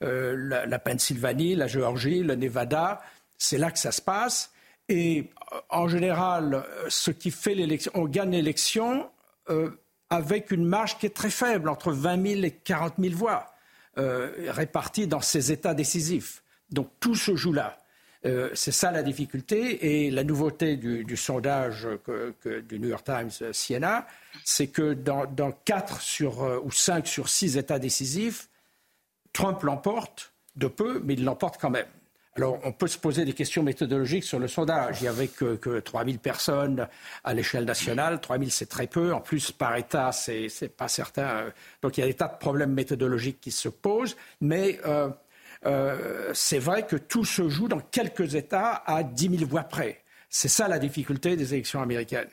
[0.00, 3.02] la, la, Pennsylvanie, la Géorgie, le Nevada.
[3.36, 4.53] C'est là que ça se passe.
[4.88, 9.10] Et euh, en général, euh, ce qui fait l'élection, on gagne l'élection
[9.50, 9.70] euh,
[10.10, 13.50] avec une marge qui est très faible, entre 20 000 et 40 000 voix,
[13.96, 16.42] réparties dans ces États décisifs.
[16.70, 17.78] Donc tout se joue là.
[18.54, 20.04] c'est ça la difficulté.
[20.06, 21.88] Et la nouveauté du, sondage
[22.44, 24.06] du New York Times Siena,
[24.44, 28.48] c'est que dans, dans 4 sur, ou 5 sur 6 États décisifs,
[29.32, 31.86] Trump l'emporte de peu, mais il l'emporte quand même.
[32.36, 35.00] Alors, on peut se poser des questions méthodologiques sur le sondage.
[35.00, 36.88] Il n'y avait que, que 3000 personnes
[37.22, 38.20] à l'échelle nationale.
[38.20, 39.12] 3000, c'est très peu.
[39.12, 41.52] En plus, par État, c'est, n'est pas certain.
[41.80, 44.16] Donc, il y a des tas de problèmes méthodologiques qui se posent.
[44.40, 45.10] Mais euh,
[45.66, 50.02] euh, c'est vrai que tout se joue dans quelques États à 10 000 voix près.
[50.28, 52.28] C'est ça la difficulté des élections américaines.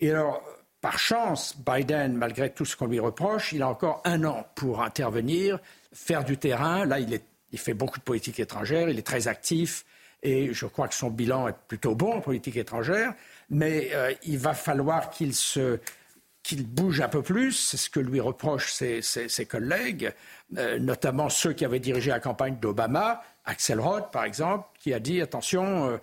[0.00, 0.42] Et alors,
[0.80, 4.82] par chance, Biden, malgré tout ce qu'on lui reproche, il a encore un an pour
[4.82, 5.60] intervenir,
[5.92, 6.84] faire du terrain.
[6.84, 7.24] Là, il est
[7.54, 9.84] il fait beaucoup de politique étrangère, il est très actif
[10.24, 13.14] et je crois que son bilan est plutôt bon en politique étrangère,
[13.48, 18.72] mais euh, il va falloir qu'il bouge un peu plus, c'est ce que lui reprochent
[18.72, 20.12] ses, collègues,
[20.58, 24.98] euh, notamment ceux qui avaient dirigé la campagne d'Obama, Axel Roth par exemple, qui a
[24.98, 25.98] dit attention, euh,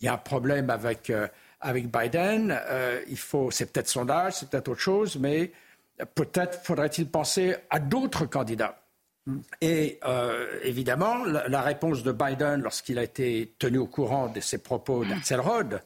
[0.00, 1.12] il y a un problème avec,
[1.60, 2.56] avec Biden,
[3.08, 5.52] il faut, c'est peut-être son âge, c'est peut-être autre chose, mais
[6.14, 8.80] peut-être faudrait-il penser à d'autres candidats.
[9.60, 14.58] Et euh, évidemment, la, réponse de Biden lorsqu'il a été tenu au courant de ses
[14.58, 15.82] propos d'Axel Rod,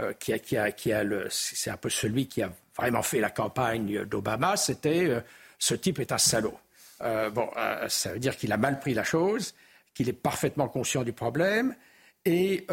[0.00, 3.20] euh, qui a, qui a, qui a c'est un peu celui qui a vraiment fait
[3.20, 5.20] la campagne d'Obama, c'était euh,
[5.58, 6.58] ce type est un salaud.
[7.00, 7.48] bon,
[7.88, 9.54] ça veut dire qu'il a mal pris la chose,
[9.94, 11.74] qu'il est parfaitement conscient du problème
[12.24, 12.66] et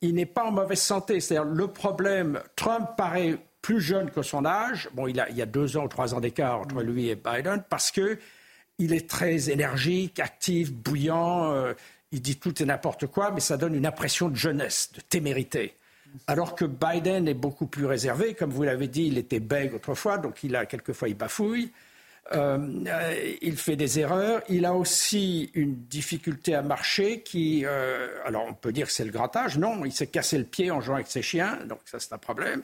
[0.00, 1.20] il n'est pas en mauvaise santé.
[1.20, 4.88] C'est-à-dire le problème, Trump paraît plus jeune que son âge.
[4.92, 7.16] Bon, il, a, il y a deux ans ou trois ans d'écart entre lui et
[7.16, 8.18] Biden parce que
[8.78, 11.52] il est très énergique, actif, bouillant.
[11.52, 11.74] Euh,
[12.12, 15.74] il dit tout et n'importe quoi, mais ça donne une impression de jeunesse, de témérité.
[16.26, 18.34] Alors que Biden est beaucoup plus réservé.
[18.34, 21.72] Comme vous l'avez dit, il était bègue autrefois, donc il a quelquefois il bafouille.
[22.32, 24.42] Euh, euh, il fait des erreurs.
[24.48, 27.64] Il a aussi une difficulté à marcher qui,
[28.24, 29.58] alors on peut dire que c'est le grand âge.
[29.58, 32.18] Non, il s'est cassé le pied en jouant avec ses chiens, donc ça c'est un
[32.18, 32.62] problème.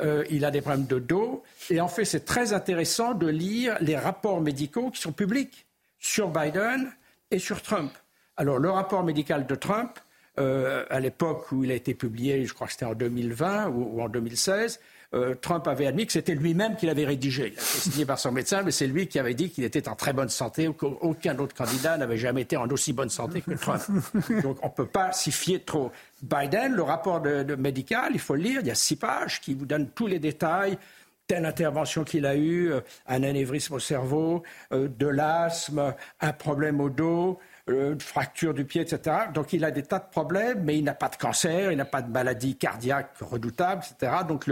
[0.00, 1.42] Euh, il a des problèmes de dos.
[1.70, 5.66] Et en fait, c'est très intéressant de lire les rapports médicaux qui sont publics
[5.98, 6.90] sur Biden
[7.30, 7.92] et sur Trump.
[8.36, 9.98] Alors, le rapport médical de Trump,
[10.38, 14.00] euh, à l'époque où il a été publié, je crois que c'était en 2020 ou
[14.02, 14.80] en 2016,
[15.14, 17.42] euh, Trump avait admis que c'était lui-même qui l'avait rédigé.
[17.42, 19.88] Il a été signé par son médecin, mais c'est lui qui avait dit qu'il était
[19.88, 23.52] en très bonne santé, qu'aucun autre candidat n'avait jamais été en aussi bonne santé que
[23.52, 23.82] Trump.
[24.42, 25.92] Donc on ne peut pas s'y fier trop.
[26.22, 29.54] Biden, le rapport de, médical, il faut le lire, il y a six pages qui
[29.54, 30.78] vous donnent tous les détails
[31.26, 34.42] telle intervention qu'il a eue, euh, un anévrisme au cerveau,
[34.72, 39.16] euh, de l'asthme, un problème au dos, une fracture du pied, etc.
[39.32, 41.84] Donc il a des tas de problèmes, mais il n'a pas de cancer, il n'a
[41.84, 44.12] pas de maladie cardiaque redoutable, etc.
[44.28, 44.46] Donc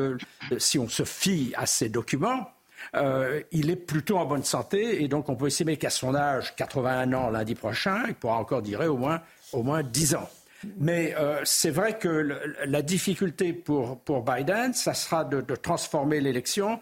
[0.58, 2.50] si on se fie à ces documents,
[2.94, 6.54] euh, il est plutôt en bonne santé et donc on peut estimer qu'à son âge,
[6.56, 9.20] 81 ans lundi prochain, il pourra encore durer au moins,
[9.52, 10.28] au moins 10 ans.
[10.78, 16.80] Mais euh, c'est vrai que la difficulté pour, pour Biden, ça sera de, transformer l'élection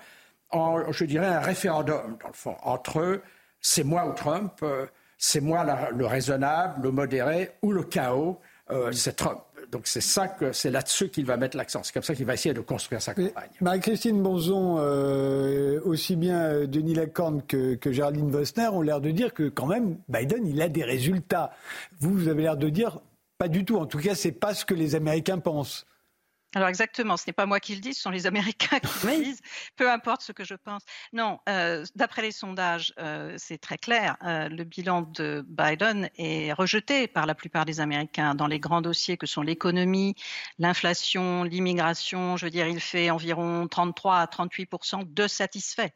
[0.50, 3.20] en, je dirais, un référendum, dans le fond, entre
[3.60, 4.52] c'est moi ou Trump.
[4.62, 4.86] Euh,
[5.20, 8.40] c'est moi le raisonnable, le modéré ou le chaos,
[8.70, 9.38] euh, c'est Trump.
[9.70, 11.82] Donc c'est ça que c'est là-dessus qu'il va mettre l'accent.
[11.84, 13.50] C'est comme ça qu'il va essayer de construire sa campagne.
[13.60, 19.10] Marie-Christine Bonzon, euh, aussi bien euh, Denis Lacorne que, que Géraldine Vosner ont l'air de
[19.10, 21.52] dire que quand même Biden il a des résultats.
[22.00, 22.98] Vous, vous avez l'air de dire
[23.36, 23.76] pas du tout.
[23.76, 25.86] En tout cas, c'est pas ce que les Américains pensent.
[26.54, 29.22] Alors exactement, ce n'est pas moi qui le dis, ce sont les Américains qui le
[29.22, 29.40] disent,
[29.76, 30.82] peu importe ce que je pense.
[31.12, 36.52] Non, euh, d'après les sondages, euh, c'est très clair, euh, le bilan de Biden est
[36.52, 40.16] rejeté par la plupart des Américains dans les grands dossiers que sont l'économie,
[40.58, 42.36] l'inflation, l'immigration.
[42.36, 45.90] Je veux dire, il fait environ 33 à 38% de satisfaits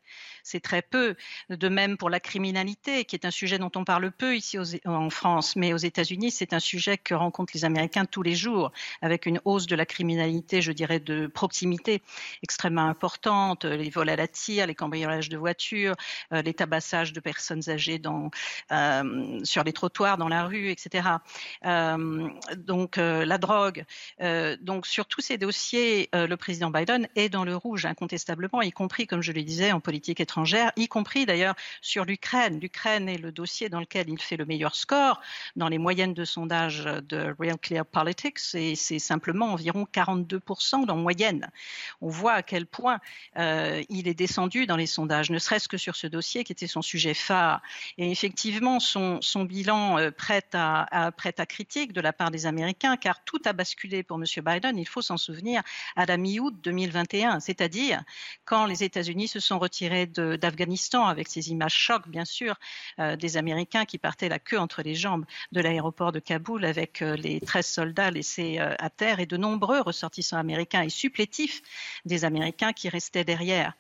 [0.45, 1.17] c'est très peu.
[1.49, 5.11] De même pour la criminalité, qui est un sujet dont on parle peu ici en
[5.11, 8.71] France, mais aux États-Unis, c'est un sujet que rencontrent les Américains tous les jours,
[9.03, 12.03] avec une hausse de la criminalité, je dirais, de proximité
[12.43, 15.95] extrêmement importante, les vols à la tire, les cambriolages de voitures,
[16.33, 18.31] euh, les tabassages de personnes âgées dans,
[18.71, 21.09] euh, sur les trottoirs, dans la rue, etc.
[21.65, 23.85] Euh, donc la drogue.
[24.61, 29.07] donc sur tous ces dossiers, le président Biden est dans le rouge incontestablement, y compris,
[29.07, 30.34] comme je le disais, en politique étrangère
[30.77, 32.61] y compris d'ailleurs sur l'Ukraine.
[32.61, 35.21] L'Ukraine est le dossier dans lequel il fait le meilleur score
[35.57, 40.97] dans les moyennes de sondage de Real Clear Politics, et c'est simplement environ 42% en
[40.97, 41.51] moyenne.
[42.01, 43.01] On voit à quel point
[43.37, 46.67] euh, il est descendu dans les sondages, ne serait-ce que sur ce dossier qui était
[46.67, 47.63] son sujet phare.
[47.99, 53.41] Et effectivement, son, bilan euh, prête à critique de la part des Américains, car tout
[53.45, 54.25] a basculé pour M.
[54.45, 55.63] Biden, il faut s'en souvenir,
[55.97, 58.03] à la mi-août 2021, c'est-à-dire
[58.45, 62.57] quand les États-Unis se sont retirés de d'Afghanistan, avec ces images chocs, bien sûr,
[62.99, 67.03] euh, des Américains qui partaient la queue entre les jambes de l'aéroport de Kaboul avec
[67.03, 71.63] euh, les 13 soldats laissés euh, à terre et de nombreux ressortissants américains et supplétifs
[72.05, 73.75] des Américains qui restaient derrière.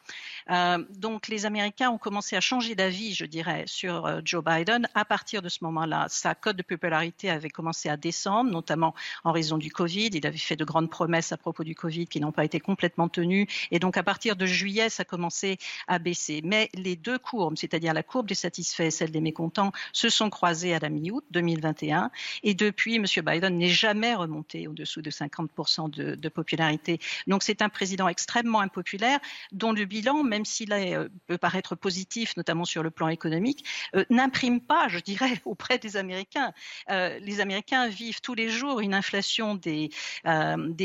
[0.49, 5.43] Donc les Américains ont commencé à changer d'avis, je dirais, sur Joe Biden à partir
[5.43, 6.07] de ce moment-là.
[6.09, 8.95] Sa cote de popularité avait commencé à descendre, notamment
[9.25, 10.11] en raison du Covid.
[10.12, 13.09] Il avait fait de grandes promesses à propos du Covid qui n'ont pas été complètement
[13.09, 13.47] tenues.
[13.71, 15.59] Et donc à partir de juillet, ça a commencé
[15.89, 16.41] à baisser.
[16.45, 20.31] Mais les deux courbes, c'est-à-dire la courbe des satisfaits et celle des mécontents, se sont
[20.31, 22.11] croisées à la mi-août 2021.
[22.43, 23.05] Et depuis, M.
[23.25, 26.99] Biden n'est jamais remonté au-dessous de 50% de, de, popularité.
[27.27, 29.21] Donc c'est un président extrêmement impopulaire
[29.53, 34.05] dont le bilan, même s'il euh, peut paraître positif, notamment sur le plan économique, euh,
[34.11, 36.52] n'imprime pas, je dirais, auprès des Américains.
[36.90, 39.90] Euh, les Américains vivent tous les jours une inflation des,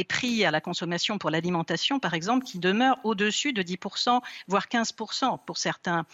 [0.08, 5.40] prix à la consommation pour l'alimentation, par exemple, qui demeure au-dessus de 10%, voire 15%
[5.46, 6.06] pour certains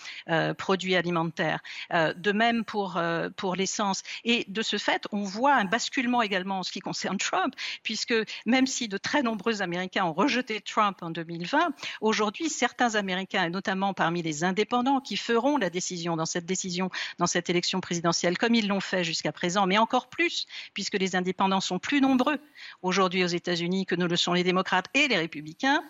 [0.58, 1.60] produits alimentaires.
[1.92, 4.04] de même pour l'essence.
[4.24, 7.54] Et de ce fait, on voit un basculement également en ce qui concerne Trump,
[7.84, 13.25] puisque même si de très nombreux Américains ont rejeté Trump en 2020, aujourd'hui, certains Américains,
[13.34, 18.68] et notamment parmi les indépendants, qui feront la décision dans cette élection présidentielle, comme ils
[18.68, 22.40] l'ont fait jusqu'à présent, mais encore plus, puisque les indépendants sont plus nombreux
[22.82, 25.84] aujourd'hui aux États-Unis que ne le sont les démocrates et les républicains,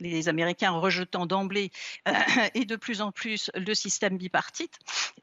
[0.00, 1.70] les Américains rejetant d'emblée
[2.08, 2.12] euh,
[2.54, 4.78] et de plus en plus le système bipartite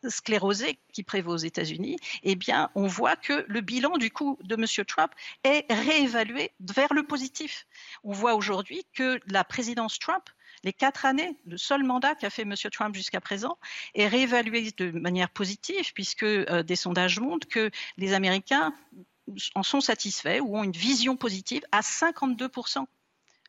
[0.07, 4.56] sclérosé qui prévaut aux États-Unis, eh bien, on voit que le bilan du coup de
[4.56, 4.85] M.
[4.85, 5.11] Trump
[5.44, 7.68] est réévalué vers le positif.
[8.03, 10.23] On voit aujourd'hui que la présidence Trump
[10.64, 12.54] les quatre années, le seul mandat qu'a fait M.
[12.72, 13.58] Trump jusqu'à présent,
[13.94, 18.74] est réévalué de manière positive, puisque euh, des sondages montrent que les Américains
[19.56, 22.86] en sont satisfaits ou ont une vision positive à 52%,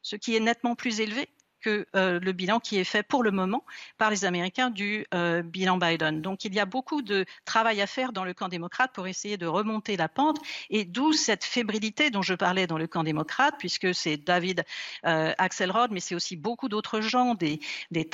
[0.02, 1.28] ce qui est nettement plus élevé
[1.60, 3.64] que euh, le bilan qui est fait pour le moment
[3.96, 6.22] par les Américains du euh, bilan Biden.
[6.22, 9.36] Donc il y a beaucoup de travail à faire dans le camp démocrate pour essayer
[9.36, 10.38] de remonter la pente
[10.70, 14.64] et d'où cette fébrilité dont je parlais dans le camp démocrate, puisque c'est David
[15.06, 17.60] euh, Axelrod, mais c'est aussi beaucoup d'autres gens, des,
[17.90, 18.08] des,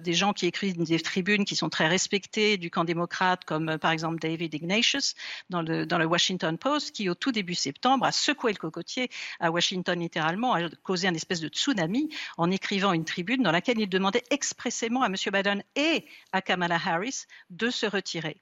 [0.00, 3.90] des, gens qui écrivent des tribunes qui sont très respectés du camp démocrate, comme par
[3.90, 5.14] exemple David Ignatius
[5.50, 9.10] dans le, dans le Washington Post, qui au tout début septembre a secoué le cocotier
[9.40, 13.78] à Washington littéralement, a causé un espèce de tsunami en écrivant une tribune dans laquelle
[13.78, 15.14] il demandait expressément à M.
[15.32, 18.40] Biden et à Kamala Harris de se retirer.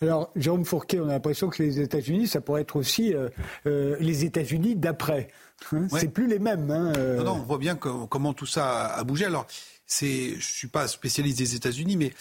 [0.00, 3.28] Alors, Jérôme Fourquet, on a l'impression que les États-Unis, ça pourrait être aussi euh,
[3.66, 5.28] euh, les États-Unis d'après.
[5.72, 6.70] Hein, c'est plus les mêmes.
[6.70, 7.22] Hein, euh.
[7.22, 9.26] non, on voit bien comment tout ça a bougé.
[9.26, 9.46] Alors,
[9.86, 12.12] c'est, je suis pas spécialiste des États-Unis, mais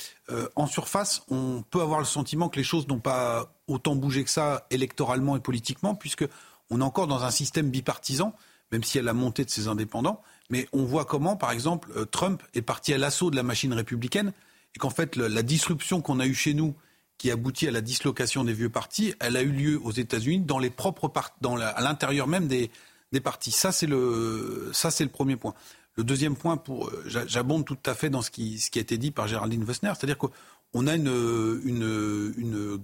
[0.56, 4.30] en surface, on peut avoir le sentiment que les choses n'ont pas autant bougé que
[4.30, 6.26] ça électoralement et politiquement, puisque
[6.70, 8.34] on est encore dans un système bipartisan,
[8.72, 10.22] même si y a la montée de ces indépendants.
[10.50, 13.74] Mais on voit comment, par exemple, euh, Trump est parti à l'assaut de la machine
[13.74, 14.34] républicaine
[14.76, 16.74] et qu'en fait, la disruption qu'on a eue chez nous,
[17.18, 20.60] qui aboutit à la dislocation des vieux partis, elle a eu lieu aux États-Unis dans
[20.60, 22.72] les propres à l'intérieur même des,
[23.12, 23.52] des partis.
[23.52, 25.54] Ça, c'est le, le premier point.
[25.96, 28.98] Le deuxième point, euh, j'abonde tout à fait dans ce qui, ce qui a été
[28.98, 32.80] dit par Géraldine Wessner, c'est-à-dire qu'on a une, une, une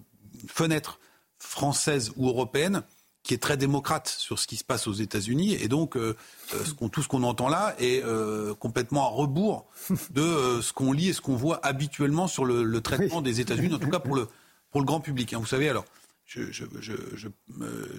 [0.48, 1.00] fenêtre
[1.40, 2.84] française ou européenne
[3.24, 5.54] qui est très démocrate sur ce qui se passe aux États-Unis.
[5.54, 6.16] Et donc, euh,
[6.54, 9.68] euh, tout ce qu'on entend là est euh, complètement à rebours
[10.12, 13.80] de ce qu'on lit et ce qu'on voit habituellement sur le, traitement des États-Unis, en
[13.80, 14.28] tout cas pour le,
[14.72, 15.34] pour le grand public.
[15.34, 15.40] Hein.
[15.40, 15.86] Vous savez, alors,
[16.26, 16.94] je, je, je,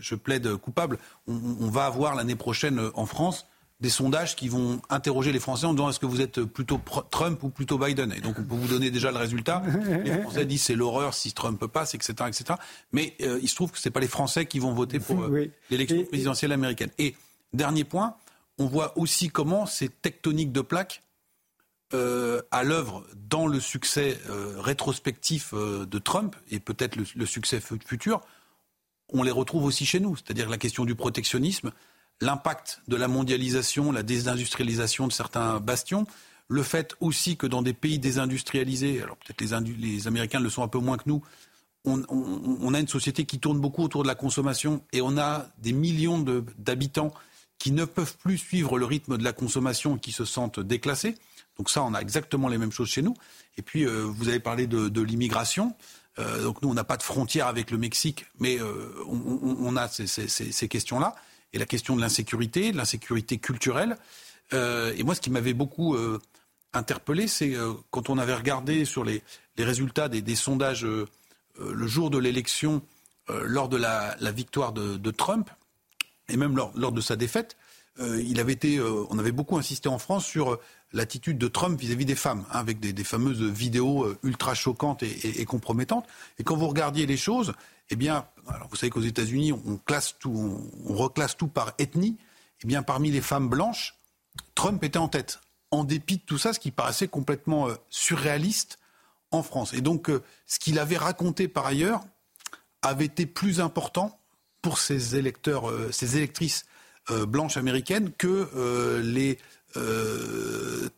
[0.00, 0.98] je plaide coupable.
[1.26, 3.46] On, on va avoir l'année prochaine en France
[3.80, 6.80] des sondages qui vont interroger les Français en disant est-ce que vous êtes plutôt
[7.10, 8.12] Trump ou plutôt Biden?
[8.12, 9.62] Et donc on peut vous donner déjà le résultat.
[10.04, 12.14] Les Français disent c'est l'horreur si Trump passe, etc.
[12.28, 12.44] etc.
[12.92, 15.22] Mais euh, il se trouve que ce n'est pas les Français qui vont voter pour
[15.22, 16.90] euh, l'élection présidentielle américaine.
[16.98, 17.14] Et
[17.54, 18.16] dernier point,
[18.58, 21.02] on voit aussi comment ces tectoniques de plaques
[21.94, 24.18] euh, à l'œuvre dans le succès
[24.58, 28.20] rétrospectif de Trump et peut-être le, le succès futur,
[29.08, 30.16] on les retrouve aussi chez nous.
[30.16, 31.72] C'est-à-dire la question du protectionnisme,
[32.20, 36.06] l'impact de la mondialisation, la désindustrialisation de certains bastions,
[36.48, 40.62] le fait aussi que dans des pays désindustrialisés, alors peut-être les, les, Américains le sont
[40.62, 41.22] un peu moins que nous,
[41.84, 45.72] on, a une société qui tourne beaucoup autour de la consommation et on a des
[45.72, 46.18] millions
[46.58, 47.12] d'habitants
[47.58, 51.14] qui ne peuvent plus suivre le rythme de la consommation et qui se sentent déclassés.
[51.56, 53.14] Donc ça, on a exactement les mêmes choses chez nous.
[53.56, 55.74] Et puis, euh, vous avez parlé de, l'immigration.
[56.18, 59.88] Euh, donc nous, on n'a pas de frontière avec le Mexique, mais euh, on, a
[59.88, 61.14] ces, ces questions-là
[61.52, 63.96] et la question de l'insécurité, de l'insécurité culturelle.
[64.52, 66.20] Euh, et moi, ce qui m'avait beaucoup euh,
[66.72, 69.22] interpellé, c'est euh, quand on avait regardé sur les,
[69.58, 72.80] résultats des, sondages le jour de l'élection,
[73.28, 75.50] lors de la, victoire de, Trump,
[76.30, 77.58] et même lors de sa défaite,
[77.98, 80.58] il avait été, on avait beaucoup insisté en France sur
[80.92, 85.40] l'attitude de Trump vis-à-vis des femmes, hein, avec des, fameuses vidéos ultra choquantes et, et,
[85.42, 86.06] et, compromettantes.
[86.38, 87.52] Et quand vous regardiez les choses,
[87.90, 88.26] eh bien,
[88.70, 92.16] vous savez qu'aux États-Unis, on classe tout, on, reclasse tout par ethnie.
[92.62, 93.96] Eh bien, parmi les femmes blanches,
[94.54, 95.40] Trump était en tête
[95.72, 98.78] en dépit de tout ça, ce qui paraissait complètement surréaliste
[99.30, 99.72] en France.
[99.72, 100.10] Et donc,
[100.46, 102.00] ce qu'il avait raconté par ailleurs
[102.82, 104.18] avait été plus important
[104.62, 106.64] pour ses électeurs, ses électrices
[107.28, 109.38] blanches américaines que les,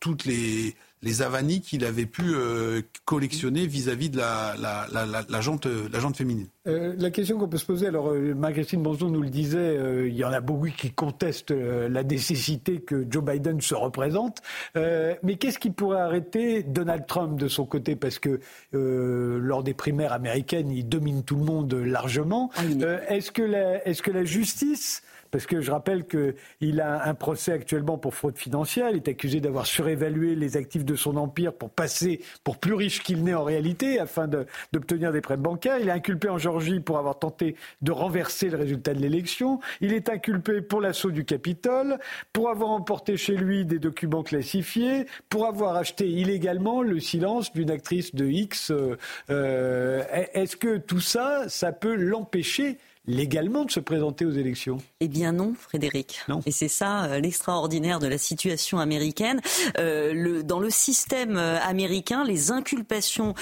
[0.01, 5.41] toutes les les avanies qu'il avait pu euh, collectionner vis-à-vis de la, la, la, la,
[5.41, 6.47] jante, la jante féminine.
[6.69, 10.15] Euh, la question qu'on peut se poser, alors euh, Marc-Christine Bonzon nous le disait, il
[10.15, 14.43] y en a beaucoup qui contestent la nécessité que Joe Biden se représente,
[14.75, 17.97] mais qu'est-ce qui pourrait arrêter Donald Trump de son côté?
[17.97, 18.41] Parce que
[18.73, 22.51] lors des primaires américaines, il domine tout le monde largement.
[22.57, 22.63] Ah
[23.09, 23.43] est-ce que,
[23.85, 25.03] est-ce que la justice
[25.33, 28.91] parce que je rappelle qu'il a un procès actuellement pour fraude financière.
[28.91, 33.03] Il est accusé d'avoir surévalué les actifs de son empire pour passer pour plus riche
[33.03, 35.79] qu'il n'est en réalité, afin d'obtenir des prêts bancaires.
[35.81, 39.59] Il est inculpé en Géorgie pour avoir tenté de renverser le résultat de l'élection.
[39.81, 41.99] Il est inculpé pour l'assaut du Capitole,
[42.35, 47.71] pour avoir emporté chez lui des documents classifiés, pour avoir acheté illégalement le silence d'une
[47.71, 48.71] actrice de X.
[48.71, 48.97] Euh,
[49.31, 50.05] euh,
[50.35, 52.77] est-ce que tout ça, ça peut l'empêcher
[53.07, 54.79] légalement de se présenter aux élections?
[55.01, 56.21] Eh bien non, Frédéric.
[56.29, 56.41] Non.
[56.47, 59.41] Et c'est ça euh, l'extraordinaire de la situation américaine.
[59.79, 63.35] Euh, le, dans le système euh, américain, les inculpations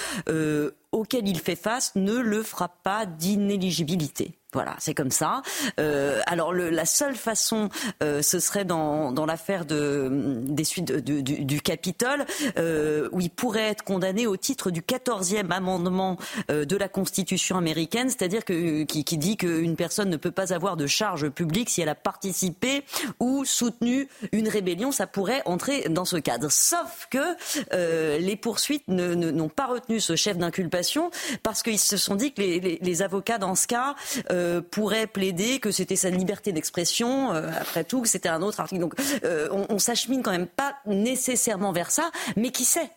[0.93, 4.40] auxquelles il fait face ne le frappent pas d'inéligibilité.
[4.53, 5.43] Voilà, c'est comme ça.
[5.79, 7.69] Euh, alors la seule façon,
[8.03, 10.09] euh, ce serait dans, l'affaire de,
[10.43, 12.25] des suites du, Capitole,
[12.59, 16.17] euh, où il pourrait être condamné au titre du 14e amendement
[16.49, 21.29] de la Constitution américaine, c'est-à-dire qui, dit qu'une personne ne peut pas avoir de charge
[21.29, 22.83] publique si elle a participé
[23.21, 24.91] ou soutenu une rébellion.
[24.91, 26.51] Ça pourrait entrer dans ce cadre.
[26.51, 31.11] Sauf que les poursuites n'ont ne, pas retenu ce chef d'inculpation
[31.43, 33.95] parce qu'ils se sont dit que les avocats dans ce cas
[34.41, 38.61] euh, pourrait plaider que c'était sa liberté d'expression, euh, après tout, que c'était un autre
[38.61, 38.81] article.
[38.81, 38.95] Donc
[39.25, 42.91] euh, on, on s'achemine quand même pas nécessairement vers ça, mais qui sait?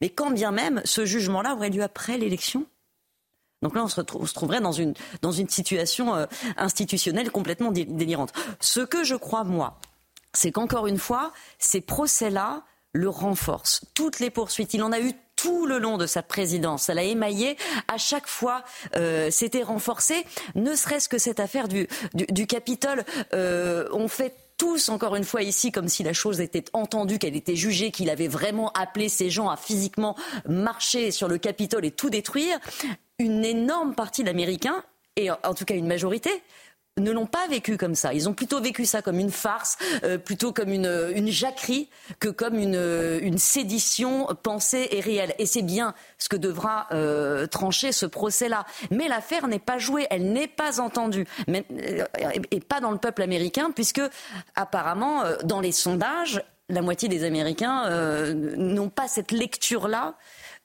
[0.00, 2.66] Mais quand bien même ce jugement-là aurait lieu après l'élection?
[3.62, 6.26] Donc là, on se, trouverait dans une, dans une situation
[6.56, 8.32] institutionnelle complètement délirante.
[8.58, 9.78] Ce que je crois, moi,
[10.32, 13.84] c'est qu'encore une fois, ces procès-là le renforcent.
[13.94, 15.12] Toutes les poursuites, il en a eu
[15.42, 16.88] tout le long de sa présidence.
[16.88, 17.56] Elle a émaillé.
[17.88, 18.62] À chaque fois,
[18.94, 20.24] euh, c'était renforcé.
[20.54, 23.04] Ne serait-ce que cette affaire du, du, du Capitole.
[23.34, 27.34] Euh, on fait tous, encore une fois, ici, comme si la chose était entendue, qu'elle
[27.34, 30.14] était jugée, qu'il avait vraiment appelé ces gens à physiquement
[30.46, 32.58] marcher sur le Capitole et tout détruire.
[33.18, 34.84] Une énorme partie d'Américains,
[35.16, 36.30] et en tout cas une majorité,
[36.98, 38.12] ne l'ont pas vécu comme ça.
[38.12, 41.88] Ils ont plutôt vécu ça comme une farce, euh, plutôt comme une, une, jacquerie
[42.20, 42.78] que comme une,
[43.22, 45.34] une, sédition pensée et réelle.
[45.38, 48.66] Et c'est bien ce que devra euh, trancher ce procès-là.
[48.90, 52.04] Mais l'affaire n'est pas jouée, elle n'est pas entendue, Mais, euh,
[52.50, 54.02] et pas dans le peuple américain, puisque
[54.54, 60.14] apparemment, euh, dans les sondages, la moitié des Américains euh, n'ont pas cette lecture-là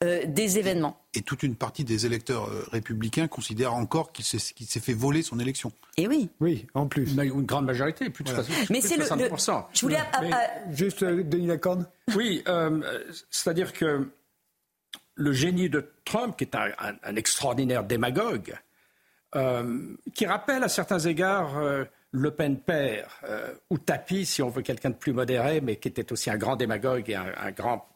[0.04, 1.00] euh, des événements.
[1.14, 4.92] Et toute une partie des électeurs euh, républicains considèrent encore qu'il s'est, qu'il s'est fait
[4.92, 5.72] voler son élection.
[5.96, 6.28] Et oui.
[6.40, 7.14] Oui, en plus.
[7.16, 8.44] Une grande majorité, plus de voilà.
[8.44, 8.66] 60%.
[8.70, 9.36] Mais c'est le, le,
[9.72, 9.98] Je voulais.
[10.20, 10.30] Mais,
[10.70, 12.80] juste, euh, Denis Lacorne Oui, euh,
[13.30, 14.08] c'est-à-dire que
[15.14, 18.54] le génie de Trump, qui est un, un, un extraordinaire démagogue,
[19.36, 24.48] euh, qui rappelle à certains égards euh, Le Pen père, euh, ou Tapi, si on
[24.48, 27.50] veut quelqu'un de plus modéré, mais qui était aussi un grand démagogue et un, un
[27.50, 27.86] grand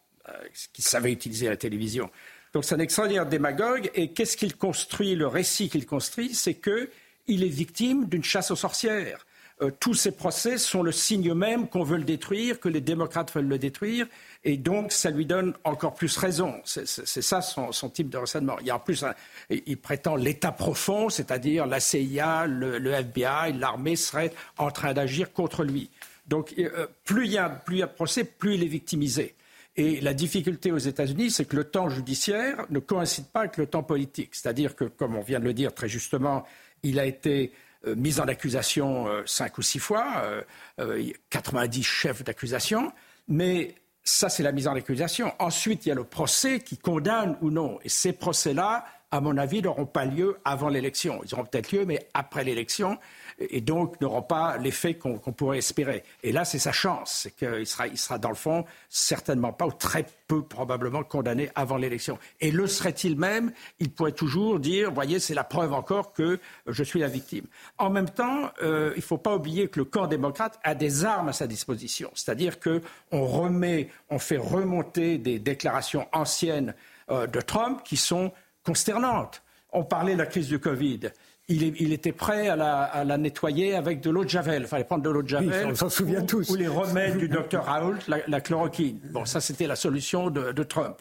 [0.72, 2.10] qui savait utiliser la télévision.
[2.52, 3.90] Donc c'est un extraordinaire démagogue.
[3.94, 8.56] Et qu'est-ce qu'il construit Le récit qu'il construit, c'est qu'il est victime d'une chasse aux
[8.56, 9.24] sorcières.
[9.60, 13.32] Euh, tous ces procès sont le signe même qu'on veut le détruire, que les démocrates
[13.34, 14.06] veulent le détruire,
[14.44, 16.54] et donc ça lui donne encore plus raison.
[16.64, 18.56] C'est ça son, type de raisonnement.
[18.60, 19.04] Il y a en plus,
[19.50, 25.64] il prétend l'État profond, c'est-à-dire la CIA, le, FBI, l'armée serait en train d'agir contre
[25.64, 25.90] lui.
[26.26, 28.68] Donc euh, plus il, y a, plus il y a de procès, plus il est
[28.68, 29.34] victimisé.
[29.76, 33.66] Et la difficulté aux États-Unis, c'est que le temps judiciaire ne coïncide pas avec le
[33.66, 34.34] temps politique.
[34.34, 36.44] C'est-à-dire que, comme on vient de le dire très justement,
[36.82, 37.52] il a été
[37.86, 40.44] euh, mis en accusation euh, cinq ou six fois,
[40.78, 42.92] euh, 90 chefs d'accusation,
[43.28, 43.74] mais
[44.04, 45.32] ça, c'est la mise en accusation.
[45.38, 47.78] Ensuite, il y a le procès qui condamne ou non.
[47.82, 51.20] Et ces procès-là, à mon avis, n'auront pas lieu avant l'élection.
[51.24, 52.98] Ils auront peut-être lieu, mais après l'élection
[53.38, 56.04] et donc n'auront pas l'effet qu'on qu pourrait espérer.
[56.22, 59.66] Et là, c'est sa chance, c'est qu'il sera, il sera dans le fond certainement pas
[59.66, 62.18] ou très peu probablement condamné avant l'élection.
[62.40, 66.82] Et le serait-il même Il pourrait toujours dire, voyez, c'est la preuve encore que je
[66.82, 67.46] suis la victime.
[67.78, 71.04] En même temps, euh, il ne faut pas oublier que le camp démocrate a des
[71.04, 76.74] armes à sa disposition, c'est-à-dire qu'on remet, on fait remonter des déclarations anciennes
[77.10, 78.32] euh, de Trump qui sont
[78.64, 79.42] consternantes.
[79.72, 81.10] On parlait de la crise du Covid
[81.48, 82.56] il, était prêt à
[83.04, 84.62] la, nettoyer avec de l'eau de Javel.
[84.62, 85.66] Il fallait prendre de l'eau de Javel.
[85.66, 86.48] on s'en souvient tous.
[86.50, 89.00] Ou les remèdes du docteur Raoult, la, chloroquine.
[89.10, 90.96] Bon, ça, c'était la solution de, Trump.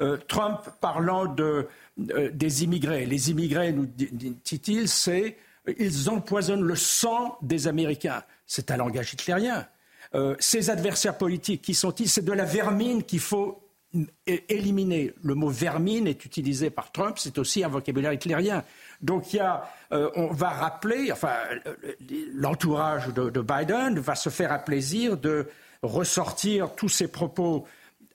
[0.00, 1.66] Euh, Trump parlant de,
[2.10, 3.04] euh, des immigrés.
[3.04, 5.36] Les immigrés, nous dit-il, c'est
[5.78, 8.22] ils empoisonnent le sang des Américains.
[8.46, 9.66] C'est un langage hitlérien.
[10.14, 12.08] Euh, ces adversaires politiques, qui sont-ils?
[12.08, 13.62] C'est de la vermine qu'il faut
[14.48, 15.12] éliminer.
[15.22, 18.64] Le mot vermine est utilisé par Trump, c'est aussi un vocabulaire hitlérien.
[19.02, 21.34] Donc il y a, euh, on va rappeler, enfin,
[22.34, 25.48] l'entourage de, Biden va se faire un plaisir de
[25.82, 27.66] ressortir tous ces propos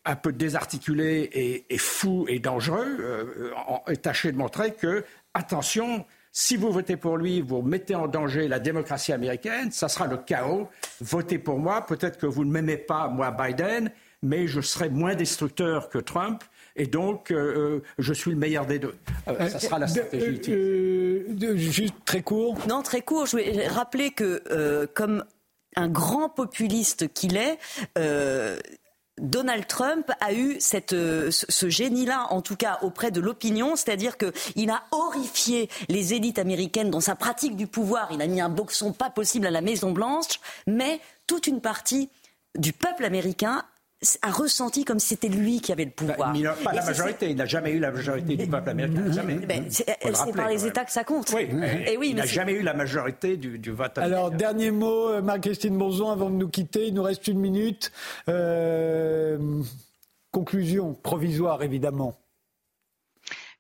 [0.06, 3.52] un peu désarticulés et, fous et dangereux, euh,
[3.88, 5.04] et tâcher de montrer que,
[5.34, 10.06] attention, si vous votez pour lui, vous mettez en danger la démocratie américaine, ça sera
[10.06, 10.70] le chaos.
[11.02, 13.90] Votez pour moi, peut-être que vous ne m'aimez pas, moi, Biden,
[14.22, 16.44] mais je serai moins destructeur que Trump.
[16.76, 18.96] Et donc, euh, euh, je suis le meilleur des deux.
[19.28, 20.42] Euh, ça sera la stratégie.
[21.56, 22.58] juste très court.
[22.68, 23.26] Non, très court.
[23.26, 25.24] Je vais rappeler que, comme
[25.76, 27.58] un grand populiste qu'il est,
[29.22, 34.70] Donald Trump a eu cette, ce génie-là, en tout cas auprès de l'opinion, c'est-à-dire qu'il
[34.70, 38.10] a horrifié les élites américaines dans sa pratique du pouvoir.
[38.12, 42.10] Il a mis un boxon pas possible à la Maison Blanche, mais toute une partie
[42.58, 43.64] du peuple américain
[44.22, 46.36] a ressenti comme si c'était lui qui avait le bah, pouvoir.
[46.36, 49.12] il n'a pas la majorité, il n'a jamais eu la majorité du peuple américain.
[49.12, 49.40] Jamais.
[49.70, 51.32] c'est par les États que ça compte.
[51.34, 51.48] Oui,
[51.88, 54.18] Et oui il n'a jamais eu la majorité du, du vote américain.
[54.18, 57.92] Alors, dernier mot, euh, Marc-Christine Bonzon, avant de nous quitter, il nous reste une minute.
[58.30, 59.38] Euh,
[60.32, 62.18] conclusion provisoire, évidemment.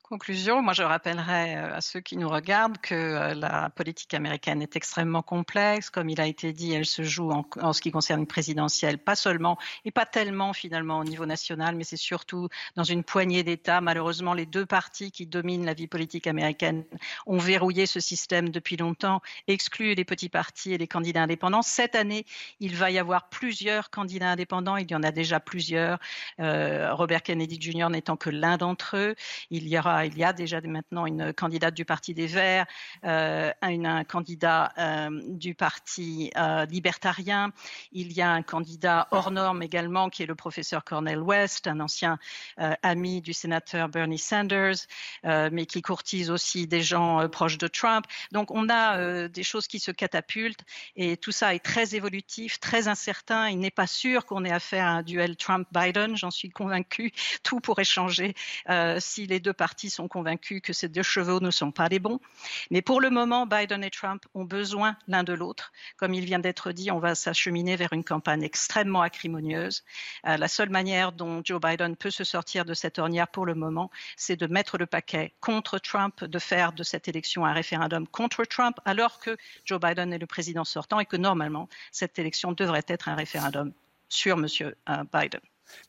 [0.07, 4.61] Conclusion, moi je rappellerai euh, à ceux qui nous regardent que euh, la politique américaine
[4.61, 5.90] est extrêmement complexe.
[5.90, 9.15] Comme il a été dit, elle se joue en, ce qui concerne une présidentielle, pas
[9.15, 13.82] seulement et pas tellement finalement au niveau national, mais c'est surtout dans une poignée d'États.
[13.82, 16.86] Malheureusement, les deux partis qui dominent la vie politique américaine
[17.26, 21.64] ont verrouillé ce système depuis longtemps, exclu les petits partis et les candidats indépendants.
[21.64, 22.27] Cette année,
[22.60, 24.77] il va y avoir plusieurs candidats indépendants.
[24.77, 25.98] Il y en a déjà plusieurs.
[26.40, 27.90] Euh, Robert Kennedy Jr.
[27.90, 29.15] n'étant que l'un d'entre eux.
[29.49, 32.65] Il y aura il y a déjà maintenant une candidate du Parti des Verts,
[33.03, 37.51] euh, un, candidat euh, du Parti euh, libertarien.
[37.91, 41.80] Il y a un candidat hors norme également, qui est le professeur Cornel West, un
[41.80, 42.17] ancien
[42.57, 44.76] ami du sénateur Bernie Sanders,
[45.23, 48.05] mais qui courtise aussi des gens proches de Trump.
[48.31, 50.63] Donc on a des choses qui se catapultent
[50.95, 53.49] et tout ça est très évolutif, très incertain.
[53.49, 57.11] Il n'est pas sûr qu'on ait affaire à un duel Trump-Biden, j'en suis convaincue.
[57.43, 58.34] Tout pourrait changer
[58.99, 62.20] si les deux partis sont convaincus que ces deux chevaux ne sont pas les bons.
[62.72, 65.72] Mais pour le moment, Biden et Trump ont besoin l'un de l'autre.
[65.98, 69.84] Comme il vient d'être dit, on va s'acheminer vers une campagne extrêmement acrimonieuse.
[70.28, 73.56] Euh, la seule manière dont Joe Biden peut se sortir de cette ornière pour le
[73.56, 78.07] moment, c'est de mettre le paquet contre Trump, de faire de cette élection un référendum
[78.07, 82.52] contre Trump, alors que Joe Biden est le président sortant et que normalement, cette élection
[82.52, 83.74] devrait être un référendum
[84.10, 84.48] sur M.
[84.62, 85.41] Euh, Biden.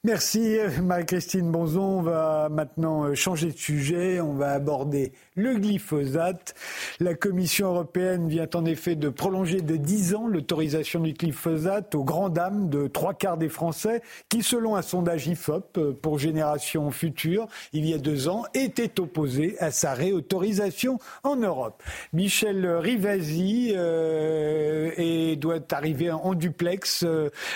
[0.05, 1.99] Merci Marie-Christine Bonzon.
[1.99, 4.21] On va maintenant euh, changer de sujet.
[4.21, 6.55] On va aborder le glyphosate.
[7.01, 12.05] La Commission européenne vient en effet de prolonger de 10 ans l'autorisation du glyphosate aux
[12.05, 16.91] grandes dames de trois quarts des Français qui, selon un sondage IFOP euh, pour Génération
[16.91, 21.83] Future, il y a deux ans, étaient opposés à sa réautorisation en Europe.
[22.13, 27.05] Michel Rivasi euh, doit arriver en duplex.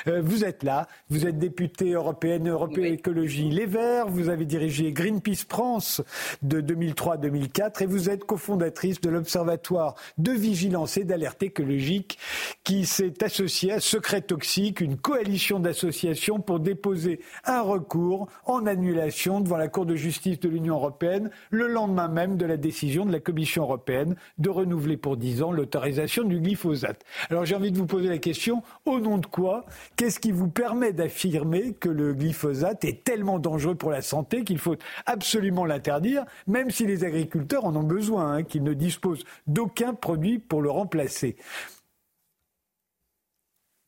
[0.07, 4.09] vous êtes là, vous êtes député européen européenne, Européenne Écologie Les Verts.
[4.09, 6.03] Vous avez dirigé Greenpeace France
[6.43, 12.19] de 2003 2004 et vous êtes cofondatrice de l'Observatoire de vigilance et d'alerte écologique
[12.65, 19.41] qui s'est associé à Secret Toxique, une coalition d'associations pour déposer un recours en annulation
[19.41, 23.13] devant la Cour de justice de l'Union européenne le lendemain même de la décision de
[23.13, 27.05] la Commission européenne de renouveler pour 10 ans l'autorisation du glyphosate.
[27.31, 29.65] Alors j'ai envie de vous poser la question, au nom de quoi?
[29.95, 34.59] Qu'est-ce qui vous permet d'affirmer que le glyphosate est tellement dangereux pour la santé qu'il
[34.59, 39.95] faut absolument l'interdire, même si les agriculteurs en ont besoin, hein, qu'ils ne disposent d'aucun
[39.95, 41.37] produit pour le remplacer.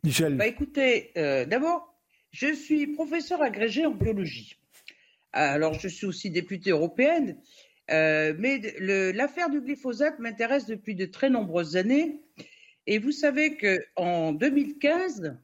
[0.05, 0.36] Michel.
[0.36, 1.94] Bah écoutez, euh, d'abord,
[2.32, 4.56] je suis professeur agrégé en biologie.
[5.32, 7.39] Alors, je suis aussi députée européenne,
[7.90, 8.60] euh, mais
[9.12, 12.20] l'affaire du glyphosate m'intéresse depuis de très nombreuses années.
[12.86, 15.36] Et vous savez qu'en 2015,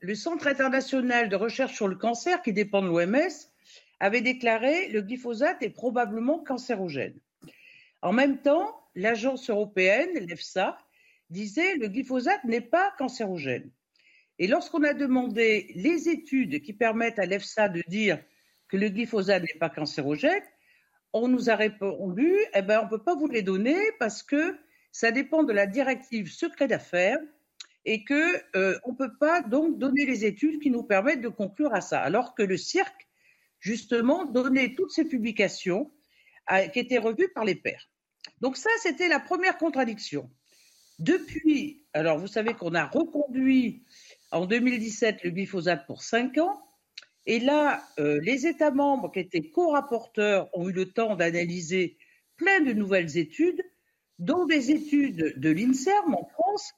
[0.00, 3.28] le Centre international de recherche sur le cancer, qui dépend de l'OMS,
[4.00, 7.18] avait déclaré le glyphosate est probablement cancérogène.
[8.00, 10.78] En même temps, l'agence européenne, l'EFSA,
[11.30, 13.70] disait le glyphosate n'est pas cancérogène.
[14.38, 18.22] Et lorsqu'on a demandé les études qui permettent à l'EFSA de dire
[18.68, 20.42] que le glyphosate n'est pas cancérogène,
[21.12, 24.56] on nous a répondu, eh ben, on ne peut pas vous les donner parce que
[24.92, 27.18] ça dépend de la directive secret d'affaires
[27.84, 31.74] et que euh, on peut pas donc donner les études qui nous permettent de conclure
[31.74, 32.00] à ça.
[32.00, 33.08] Alors que le cirque,
[33.60, 35.90] justement, donnait toutes ces publications
[36.72, 37.90] qui étaient revues par les pairs.
[38.40, 40.30] Donc ça, c'était la première contradiction.
[40.98, 43.84] Depuis, alors vous savez qu'on a reconduit
[44.32, 46.60] en 2017 le glyphosate pour cinq ans.
[47.26, 51.98] Et là, euh, les États membres qui étaient co-rapporteurs ont eu le temps d'analyser
[52.36, 53.62] plein de nouvelles études,
[54.18, 56.72] dont des études de l'INSERM en France,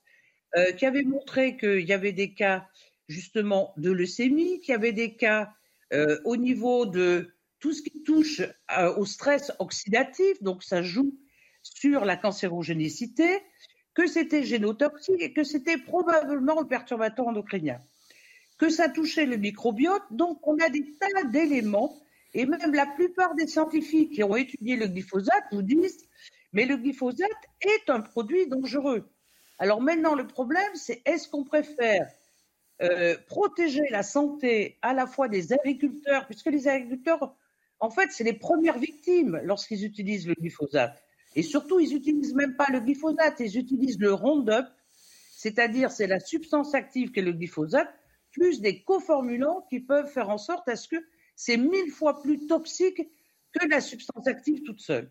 [0.56, 2.66] euh, qui avaient montré qu'il y avait des cas
[3.08, 5.52] justement de leucémie, qu'il y avait des cas
[5.92, 8.40] euh, au niveau de tout ce qui touche
[8.96, 11.18] au stress oxydatif, donc ça joue
[11.62, 13.38] sur la cancérogénicité,
[13.92, 17.78] que c'était génotoxique et que c'était probablement un perturbateur endocrinien
[18.60, 20.02] que ça touchait le microbiote.
[20.10, 21.98] Donc, on a des tas d'éléments.
[22.34, 26.06] Et même la plupart des scientifiques qui ont étudié le glyphosate vous disent,
[26.52, 27.28] mais le glyphosate
[27.62, 29.10] est un produit dangereux.
[29.60, 32.10] Alors maintenant, le problème, c'est est-ce qu'on préfère
[32.80, 37.36] euh, protéger la santé à la fois des agriculteurs, puisque les agriculteurs,
[37.78, 41.04] en fait, c'est les premières victimes lorsqu'ils utilisent le glyphosate.
[41.36, 44.64] Et surtout, ils n'utilisent même pas le glyphosate, ils utilisent le Roundup,
[45.36, 47.92] c'est-à-dire c'est la substance active qu'est le glyphosate,
[48.32, 50.96] plus des coformulants qui peuvent faire en sorte à ce que
[51.36, 53.02] c'est mille fois plus toxique
[53.52, 55.10] que la substance active toute seule.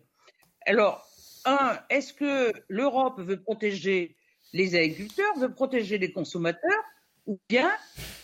[0.66, 1.08] Alors,
[1.44, 4.16] un, est-ce que l'Europe veut protéger
[4.52, 6.84] les agriculteurs, veut protéger les consommateurs,
[7.26, 7.70] ou bien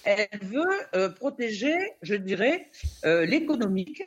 [0.05, 2.71] elle veut euh, protéger, je dirais,
[3.05, 4.03] euh, l'économique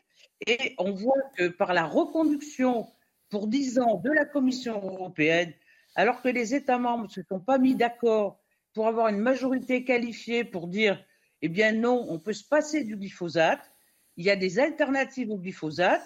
[0.48, 2.88] Et on voit que par la reconduction
[3.30, 5.54] pour dix ans de la Commission européenne,
[5.96, 8.40] alors que les États membres ne se sont pas mis d'accord
[8.74, 11.04] pour avoir une majorité qualifiée pour dire
[11.41, 13.72] eh bien non, on peut se passer du glyphosate,
[14.18, 16.04] il y a des alternatives au glyphosate,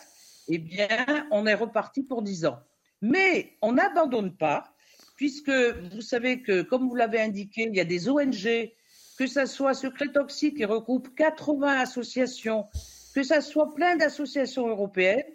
[0.48, 2.60] eh bien on est reparti pour 10 ans.
[3.02, 4.73] Mais on n'abandonne pas,
[5.16, 8.72] puisque vous savez que, comme vous l'avez indiqué, il y a des ONG,
[9.18, 12.66] que ce soit Secret Toxique qui regroupe 80 associations,
[13.14, 15.26] que ce soit plein d'associations européennes,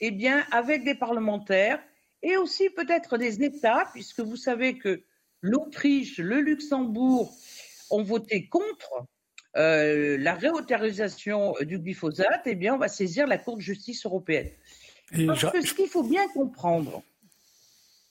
[0.00, 1.82] eh bien avec des parlementaires
[2.22, 5.02] et aussi peut-être des États, puisque vous savez que
[5.42, 7.32] l'Autriche, le Luxembourg
[7.90, 9.06] ont voté contre
[9.56, 14.50] euh, la réautorisation du glyphosate, eh bien, on va saisir la Cour de justice européenne.
[15.26, 17.02] Parce que ce qu'il faut bien comprendre,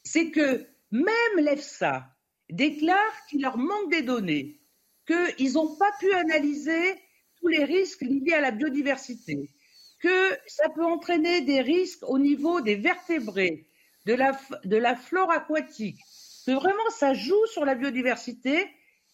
[0.03, 2.07] c'est que même l'EFSA
[2.49, 4.61] déclare qu'il leur manque des données,
[5.07, 6.95] qu'ils n'ont pas pu analyser
[7.39, 9.49] tous les risques liés à la biodiversité,
[9.99, 13.67] que ça peut entraîner des risques au niveau des vertébrés,
[14.05, 14.13] de
[14.77, 15.99] la, flore aquatique,
[16.45, 18.67] que vraiment ça joue sur la biodiversité,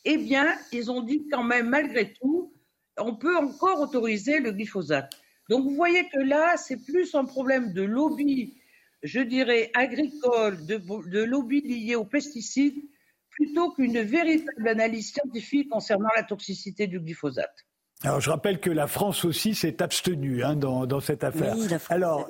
[0.04, 2.54] eh bien, ils ont dit quand même, malgré tout,
[2.98, 5.14] on peut encore autoriser le glyphosate.
[5.50, 8.61] Donc, vous voyez que là, c'est plus un problème de lobby,
[9.04, 10.78] je dirais, agricole, de,
[11.10, 12.82] de lobby lié aux pesticides,
[13.30, 17.66] plutôt qu'une véritable analyse scientifique concernant la toxicité du glyphosate.
[18.04, 21.56] Alors, je rappelle que la France aussi s'est abstenue hein, dans, dans, cette affaire.
[21.90, 22.28] Alors,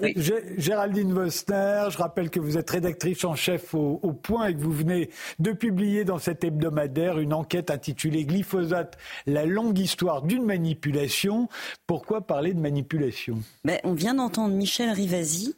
[0.58, 4.60] Géraldine Wostner, je rappelle que vous êtes rédactrice en chef au, au, Point et que
[4.60, 10.44] vous venez de publier dans cet hebdomadaire une enquête intitulée Glyphosate, la longue histoire d'une
[10.44, 11.48] manipulation.
[11.88, 13.42] Pourquoi parler de manipulation?
[13.64, 15.56] Mais On vient d'entendre Michel Rivasi.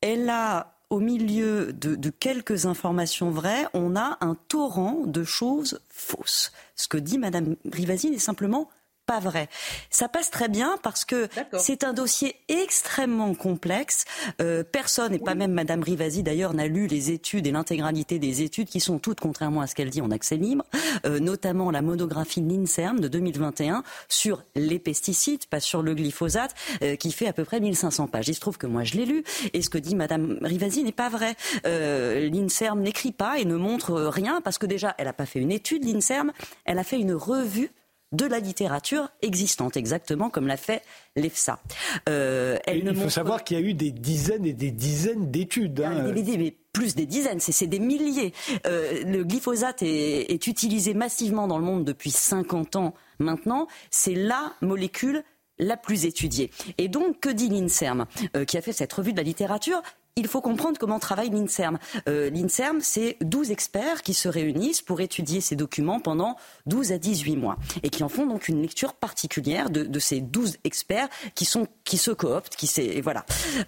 [0.00, 6.52] Elle a au milieu de, quelques informations vraies, on a un torrent de choses fausses.
[6.74, 8.68] Ce que dit Madame Rivasi est simplement
[9.10, 9.48] pas vrai.
[9.90, 11.26] Ça passe très bien parce que
[11.58, 14.04] c'est un dossier extrêmement complexe.
[14.40, 18.42] Euh, personne, et pas même Madame Rivasi d'ailleurs, n'a lu les études et l'intégralité des
[18.42, 20.64] études qui sont toutes, contrairement à ce qu'elle dit, en accès libre,
[21.06, 26.54] euh, notamment la monographie de l'INSERM de 2021 sur les pesticides, pas sur le glyphosate,
[26.84, 28.28] euh, qui fait à peu près 1500 pages.
[28.28, 30.92] Il se trouve que moi je l'ai lu et ce que dit Madame Rivasi n'est
[30.92, 31.34] pas vrai.
[31.64, 35.50] L'INSERM n'écrit pas et ne montre rien parce que déjà, elle n'a pas fait une
[35.50, 36.30] étude, l'INSERM,
[36.64, 37.72] elle a fait une revue
[38.12, 40.82] de la littérature existante, exactement comme l'a fait
[41.16, 41.60] l'EFSA.
[42.08, 45.80] Euh, il faut savoir qu'il y a eu des dizaines et des dizaines d'études.
[45.80, 46.12] Hein.
[46.14, 48.32] mais plus des dizaines, c'est des milliers.
[48.66, 53.66] Euh, le glyphosate est, est utilisé massivement dans le monde depuis 50 ans maintenant.
[53.90, 55.24] C'est la molécule
[55.60, 56.50] la plus étudiée.
[56.78, 58.06] Et donc, que dit l'INSERM,
[58.36, 59.82] euh, qui a fait cette revue de la littérature?
[60.16, 61.78] Il faut comprendre comment travaille l'INSERM.
[62.08, 66.98] Euh, L'INSERM, c'est 12 experts qui se réunissent pour étudier ces documents pendant 12 à
[66.98, 71.44] 18 mois et qui en font donc une lecture particulière de, ces 12 experts qui,
[71.44, 72.56] sont, qui se cooptent.
[72.56, 73.24] Qui voilà.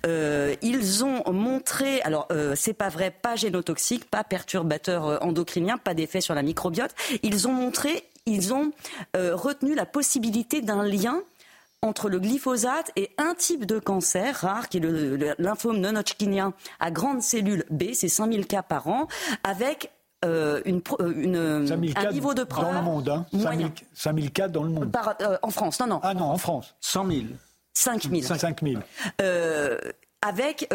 [0.07, 5.79] Euh, ils ont montré, alors euh, c'est pas vrai, pas génotoxique, pas perturbateur euh, endocrinien,
[5.79, 6.95] pas d'effet sur la microbiote.
[7.23, 8.73] Ils ont montré, ils ont
[9.15, 11.23] retenu la possibilité d'un lien
[11.83, 16.91] entre le glyphosate et un type de cancer rare, qui est le, lymphome non-hodgkinien à
[16.91, 19.09] grandes cellules B, c'est 5000 cas par an,
[19.43, 19.91] avec
[20.25, 21.37] euh, une, euh, une,
[21.97, 22.67] un niveau de preuve.
[22.67, 23.27] Dans le monde, hein
[23.95, 24.97] 5000, cas dans le monde.
[25.21, 26.01] Euh, en France, non, non.
[26.05, 26.77] Ah non, en France.
[26.81, 27.21] 100 000.
[27.75, 28.23] 5 000.
[28.23, 28.83] 5 000.
[30.21, 30.69] avec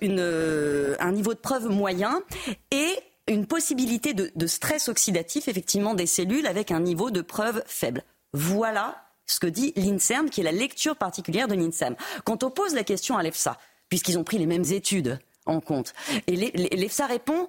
[0.00, 2.22] une, un niveau de preuve moyen
[2.70, 2.90] et
[3.26, 8.02] une possibilité de, de stress oxydatif, effectivement, des cellules avec un niveau de preuve faible.
[8.32, 11.96] Voilà ce que dit l'INSERM, qui est la lecture particulière de l'INSERM.
[12.24, 15.94] Quand on pose la question à l'EFSA, puisqu'ils ont pris les mêmes études en compte,
[16.26, 17.48] et l'EFSA répond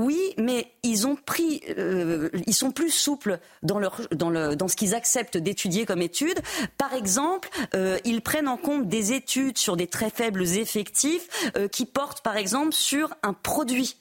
[0.00, 4.68] oui, mais ils ont pris, euh, ils sont plus souples dans leur, dans, le, dans
[4.68, 6.40] ce qu'ils acceptent d'étudier comme études.
[6.78, 11.68] Par exemple, euh, ils prennent en compte des études sur des très faibles effectifs euh,
[11.68, 13.99] qui portent, par exemple, sur un produit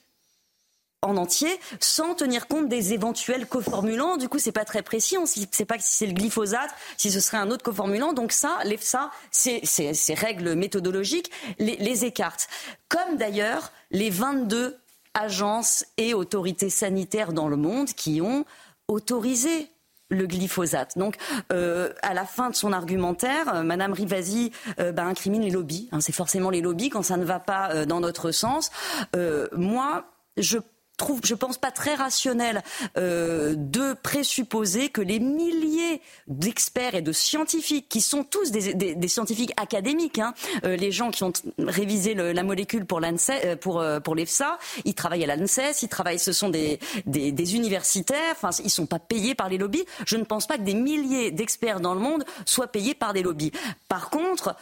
[1.01, 4.17] en entier sans tenir compte des éventuels coformulants.
[4.17, 5.17] Du coup, c'est pas très précis.
[5.17, 8.13] On ne sait pas si c'est le glyphosate, si ce serait un autre coformulant.
[8.13, 9.61] Donc ça, l'EFSA, ces,
[10.13, 12.49] règles méthodologiques les, écartent.
[12.89, 14.77] Comme d'ailleurs les 22
[15.13, 18.45] agences et autorités sanitaires dans le monde qui ont
[18.88, 19.69] autorisé
[20.11, 20.97] le glyphosate.
[20.97, 21.17] Donc,
[21.53, 25.88] euh, à la fin de son argumentaire, euh, Madame Rivasi euh, bah, incrimine les lobbies.
[25.91, 28.71] Hein, c'est forcément les lobbies quand ça ne va pas dans notre sens.
[29.53, 30.05] moi,
[30.38, 30.57] je
[30.99, 32.61] trouve, je pense pas très rationnel
[32.97, 39.53] euh, de présupposer que les milliers d'experts et de scientifiques, qui sont tous des, scientifiques
[39.57, 40.35] académiques, hein,
[40.65, 44.93] euh, les gens qui ont révisé la molécule pour l'ANSES, euh, pour pour l'EFSA, ils
[44.93, 48.99] travaillent à l'ANSES, ils travaillent, ce sont des, des, des universitaires, enfin ils sont pas
[48.99, 49.85] payés par les lobbies.
[50.05, 53.23] Je ne pense pas que des milliers d'experts dans le monde soient payés par des
[53.23, 53.51] lobbies.
[53.88, 54.55] Par contre,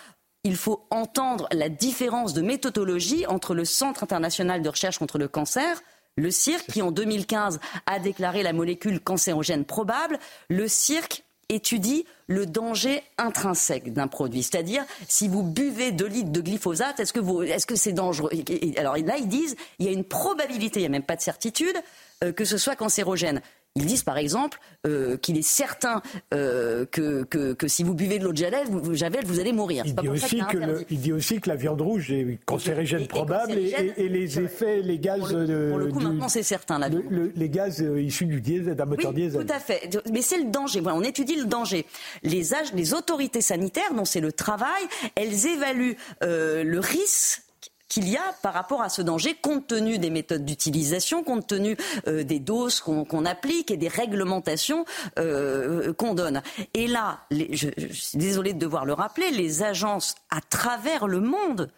[0.47, 5.27] il faut entendre la différence de méthodologie entre le Centre international de recherche contre le
[5.27, 5.81] cancer,
[6.17, 10.19] le cirque, qui en 2015 a déclaré la molécule cancérogène probable,
[10.49, 14.43] le cirque étudie le danger intrinsèque d'un produit.
[14.43, 18.29] C'est-à-dire, si vous buvez 2 litres de glyphosate, est-ce que, vous, est-ce que c'est dangereux?
[18.77, 21.21] Alors là, ils disent, il y a une probabilité, il n'y a même pas de
[21.21, 21.75] certitude,
[22.23, 23.41] euh, que ce soit cancérogène.
[23.77, 26.01] Ils disent par exemple euh, qu'il est certain
[26.33, 29.83] euh, que, que, si vous buvez de l'eau de Javel, vous, Javel, vous allez mourir.
[29.85, 34.09] Il dit, aussi que il dit aussi que la viande rouge est cancérigène probable et,
[34.09, 35.19] les effets, les gaz.
[35.19, 36.79] Pour le, pour le coup, maintenant c'est certain.
[36.79, 39.45] La les gaz euh, issus du diesel, d'un moteur oui, diesel.
[39.45, 39.99] Tout à fait.
[40.11, 40.79] Mais c'est le danger.
[40.79, 41.85] Voilà, on étudie le danger.
[42.23, 42.43] Les,
[42.73, 44.83] les autorités sanitaires, dont c'est le travail,
[45.15, 47.43] elles évaluent le risque
[47.89, 51.77] qu'il y a par rapport à ce danger, compte tenu des méthodes d'utilisation, compte tenu
[52.07, 54.85] euh, des doses qu'on applique et des réglementations
[55.19, 56.41] euh, qu'on donne.
[56.73, 61.71] Et là, je, suis désolée de devoir le rappeler, les agences à travers le monde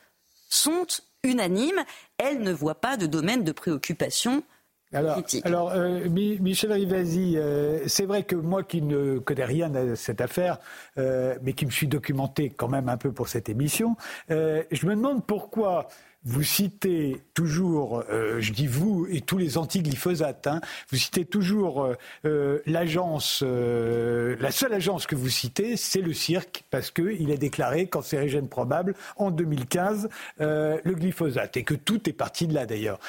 [0.49, 0.87] sont
[1.23, 1.83] unanimes.
[2.17, 4.43] Elles ne voient pas de domaine de préoccupation
[4.91, 9.95] alors, alors euh, Michel Rivasi, euh, c'est vrai que moi qui ne connais rien à
[9.95, 10.57] cette affaire,
[10.97, 13.95] euh, mais qui me suis documenté quand même un peu pour cette émission,
[14.29, 15.87] je me demande pourquoi
[16.29, 20.61] vous citez toujours, euh, je dis vous et tous les anti-glyphosates, hein,
[20.91, 21.95] vous citez toujours euh,
[22.25, 27.87] euh, l'agence, la seule agence que vous citez, c'est le cirque, parce qu'il a déclaré
[27.87, 32.99] cancérigène probable en 2015 le glyphosate, et que tout est parti de là d'ailleurs.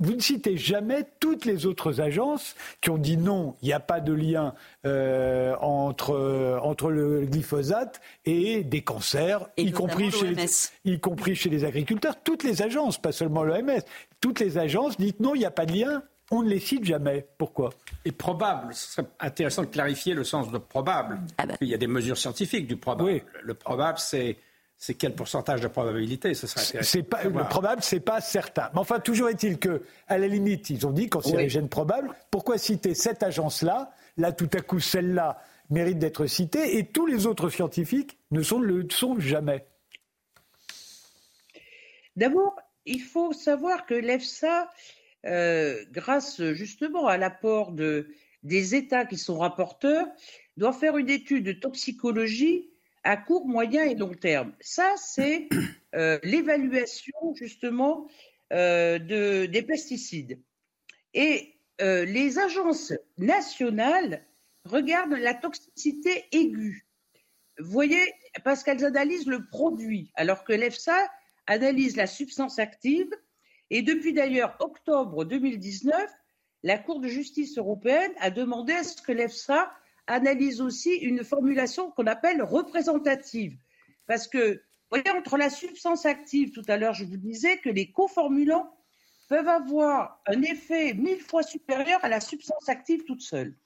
[0.00, 3.80] vous ne citez jamais toutes les autres agences qui ont dit non, il n'y a
[3.80, 4.54] pas de lien
[4.84, 10.34] entre, entre le glyphosate et des cancers, y compris, chez,
[10.84, 12.16] y compris chez les agriculteurs.
[12.22, 13.80] Toutes les agences, pas seulement l'OMS,
[14.20, 16.84] toutes les agences disent non, il n'y a pas de lien, on ne les cite
[16.84, 17.26] jamais.
[17.38, 17.70] Pourquoi?
[18.04, 21.20] Et probable, ce serait intéressant de clarifier le sens de probable.
[21.38, 21.56] Ah ben.
[21.60, 23.22] Il y a des mesures scientifiques du probable.
[23.42, 24.38] Le probable, c'est
[24.82, 26.34] c'est quel pourcentage de probabilité?
[26.34, 28.68] Ce serait c'est pas, Le probable, c'est pas certain.
[28.74, 31.68] Mais enfin, toujours est-il que, à la limite, ils ont dit cancérigène oui.
[31.68, 32.10] probable.
[32.32, 33.92] Pourquoi citer cette agence-là?
[34.16, 35.38] Là, tout à coup, celle-là
[35.70, 39.64] mérite d'être citée, et tous les autres scientifiques ne sont, le sont jamais.
[42.16, 44.70] D'abord, il faut savoir que l'EFSA,
[45.26, 48.08] euh, grâce justement à l'apport de,
[48.42, 50.06] des États qui sont rapporteurs,
[50.56, 52.70] doit faire une étude de toxicologie
[53.04, 54.52] à court, moyen et long terme.
[54.60, 55.48] Ça, c'est
[55.94, 58.08] euh, l'évaluation justement
[58.52, 60.40] euh, de, des pesticides.
[61.14, 61.48] Et
[61.80, 64.24] les agences nationales
[64.64, 66.86] regardent la toxicité aiguë.
[67.58, 68.00] Vous voyez,
[68.44, 71.10] parce qu'elles analysent le produit, alors que l'EFSA
[71.46, 73.10] analyse la substance active.
[73.70, 76.10] Et depuis d'ailleurs octobre 2019,
[76.62, 79.72] la Cour de justice européenne a demandé à ce que l'EFSA
[80.06, 83.56] analyse aussi une formulation qu'on appelle représentative.
[84.06, 87.70] Parce que, vous voyez, entre la substance active, tout à l'heure, je vous disais que
[87.70, 88.76] les coformulants
[89.28, 93.56] peuvent avoir un effet mille fois supérieur à la substance active toute seule.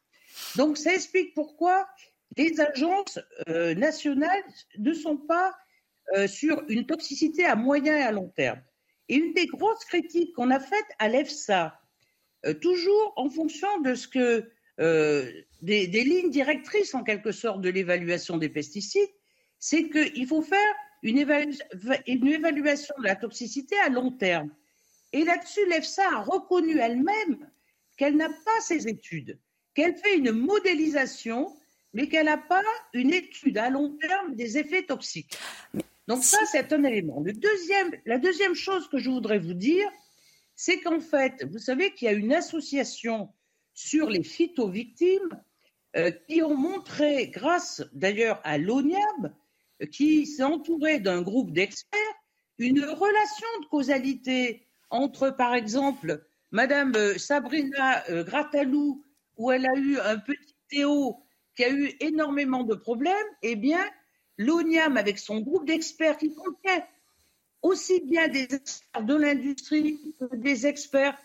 [0.54, 1.88] Donc, ça explique pourquoi
[2.36, 4.44] les agences euh, nationales
[4.78, 5.56] ne sont pas
[6.14, 8.60] euh, sur une toxicité à moyen et à long terme.
[9.08, 11.80] Et une des grosses critiques qu'on a faites à l'EFSA,
[12.44, 17.70] euh, toujours en fonction de ce que des, des, lignes directrices en quelque sorte de
[17.70, 19.08] l'évaluation des pesticides,
[19.58, 21.18] c'est qu'il faut faire une,
[22.06, 24.50] une évaluation de la toxicité à long terme.
[25.12, 27.48] Et là-dessus, l'EFSA a reconnu elle-même
[27.96, 29.38] qu'elle n'a pas ces études,
[29.74, 31.56] qu'elle fait une modélisation,
[31.92, 32.62] mais qu'elle n'a pas
[32.92, 35.38] une étude à long terme des effets toxiques.
[36.06, 37.20] Donc ça, c'est un élément.
[37.20, 39.88] Le deuxième, la deuxième chose que je voudrais vous dire,
[40.54, 43.28] c'est qu'en fait, vous savez qu'il y a une association
[43.74, 45.40] sur les phytovictimes
[45.96, 49.34] euh, qui ont montré, grâce d'ailleurs à l'ONIAB,
[49.92, 52.00] qui s'est entouré d'un groupe d'experts,
[52.58, 59.04] une relation de causalité entre, par exemple, Madame euh, Sabrina euh, Gratalou,
[59.36, 61.22] où elle a eu un petit Théo
[61.54, 63.84] qui a eu énormément de problèmes, eh bien,
[64.38, 66.84] l'ONIAM, avec son groupe d'experts qui contient
[67.62, 71.18] aussi bien des experts de l'industrie que des experts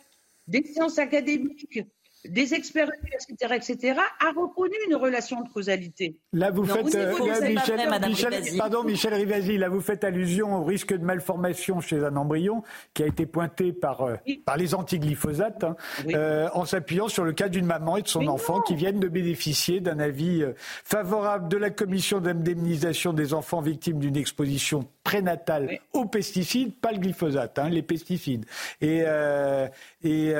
[0.48, 1.84] des sciences académiques,
[2.26, 6.18] des experts universitaires, etc., a reconnu une relation de causalité.
[6.34, 7.14] Là, vous faites, euh,
[7.48, 12.64] Michel, pardon, Michel Rivasi, là, vous faites allusion au risque de malformation chez un embryon
[12.93, 14.15] qui a été pointé par, euh,
[14.45, 15.76] par les antiglyphosates, hein,
[16.10, 19.07] euh, en s'appuyant sur le cas d'une maman et de son enfant qui viennent de
[19.07, 26.06] bénéficier d'un avis favorable de la commission d'indemnisation des enfants victimes d'une exposition prénatale aux
[26.06, 28.45] pesticides, pas le glyphosate, hein, les pesticides.
[28.82, 29.03] Et,
[30.03, 30.34] et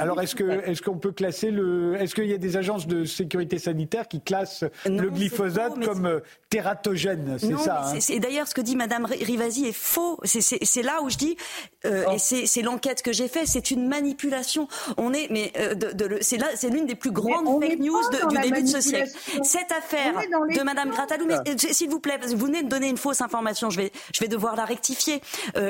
[0.00, 1.96] alors, est-ce que est-ce qu'on peut classer le.
[1.96, 6.20] Est-ce qu'il y a des agences de sécurité sanitaire qui classent le glyphosate comme euh,
[6.50, 7.84] tératogène C'est ça.
[7.86, 10.18] Hein c'est d'ailleurs ce que dit Madame Rivasi est faux.
[10.24, 11.36] C'est là où je dis,
[11.84, 12.12] euh, oh.
[12.14, 14.68] et c'est l'enquête que j'ai faite, c'est une manipulation.
[14.96, 18.38] On est, mais euh, de, c'est là, c'est l'une des plus grandes fake news du
[18.38, 19.10] début de ce siècle.
[19.42, 23.35] Cette affaire de Madame Gratalou, s'il vous plaît, vous venez de donner une fausse information,
[23.70, 23.80] je
[24.20, 25.22] vais, devoir la rectifier.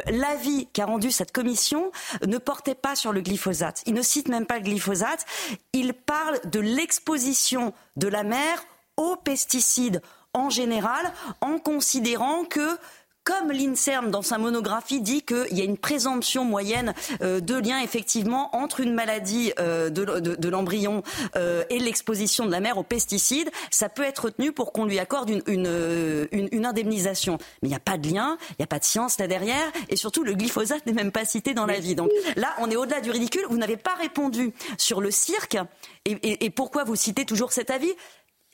[0.07, 1.91] L'avis qu'a rendu cette commission
[2.27, 3.83] ne portait pas sur le glyphosate.
[3.87, 5.25] Il ne cite même pas le glyphosate,
[5.73, 8.65] il parle de l'exposition de la mer
[8.97, 10.03] aux pesticides
[10.33, 12.79] en général, en considérant que
[13.27, 17.81] comme l'INSERM dans sa monographie dit qu'il y a une présomption moyenne euh, de lien
[17.81, 21.03] effectivement entre une maladie euh, de, l'embryon
[21.35, 25.01] euh, et l'exposition de la mère aux pesticides, ça peut être retenu pour qu'on lui
[25.01, 25.43] accorde une,
[26.31, 27.39] une, indemnisation.
[27.63, 29.73] Mais il n'y a pas de lien, il n'y a pas de science là derrière,
[29.89, 31.97] et surtout le glyphosate n'est même pas cité dans la vie.
[31.97, 33.43] Donc là, on est au-delà du ridicule.
[33.51, 35.59] Vous n'avez pas répondu sur le cirque
[36.05, 37.93] et, et pourquoi vous citez toujours cet avis?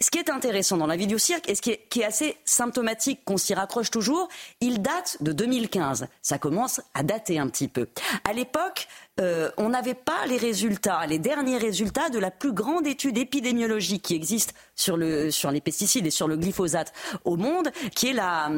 [0.03, 3.21] Ce qui est intéressant dans la vie du cirque et ce qui est, assez symptomatique
[3.25, 4.29] qu'on s'y raccroche toujours,
[4.61, 6.09] il date de 2015.
[6.21, 7.89] Ça commence à dater un petit peu.
[8.25, 8.89] À l'époque,
[9.21, 14.03] euh, on n'avait pas les résultats, les derniers résultats de la plus grande étude épidémiologique
[14.03, 16.95] qui existe sur, le, sur les pesticides et sur le glyphosate
[17.25, 18.51] au monde, qui est la,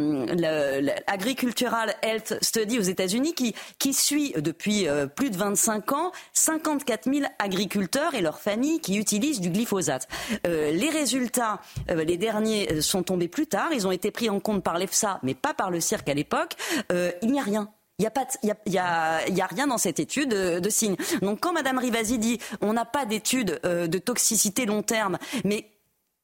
[1.08, 7.12] Agricultural Health Study aux États-Unis, qui, qui suit depuis euh, plus de 25 ans 54
[7.12, 10.06] 000 agriculteurs et leurs familles qui utilisent du glyphosate.
[10.46, 13.70] Euh, les résultats, les derniers, sont tombés plus tard.
[13.72, 16.54] Ils ont été pris en compte par l'EFSA, mais pas par le cirque à l'époque.
[16.90, 17.68] il n'y a rien.
[17.98, 20.96] Il n'y a, pas a, y a, a, rien dans cette étude de, de signe.
[21.22, 25.70] Donc quand Madame Rivasi dit on n'a pas d'études euh, de toxicité long terme, mais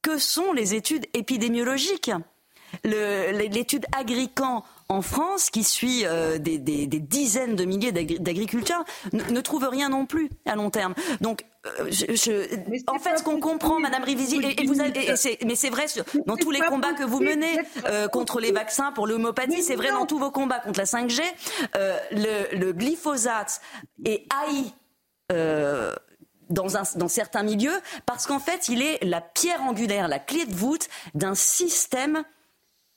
[0.03, 2.11] que sont les études épidémiologiques?
[2.85, 9.89] L'étude Agrican en France, qui suit euh, des, dizaines de milliers d'agriculteurs, ne, trouve rien
[9.89, 10.95] non plus à long terme.
[11.21, 14.77] Donc, euh, je, en fait, ce qu'on comprend, Madame Rivisi, et, vous
[15.45, 15.87] mais c'est vrai
[16.27, 19.91] dans tous les combats que vous menez euh, contre les vaccins pour l'homéopathie, c'est vrai
[19.91, 21.21] dans tous vos combats contre la 5G.
[22.13, 23.61] Le, le, glyphosate
[24.05, 24.73] est haï.
[26.49, 30.47] Dans, un, dans, certains milieux, parce qu'en fait, il est la pierre angulaire, la clé
[30.47, 32.25] de voûte d'un système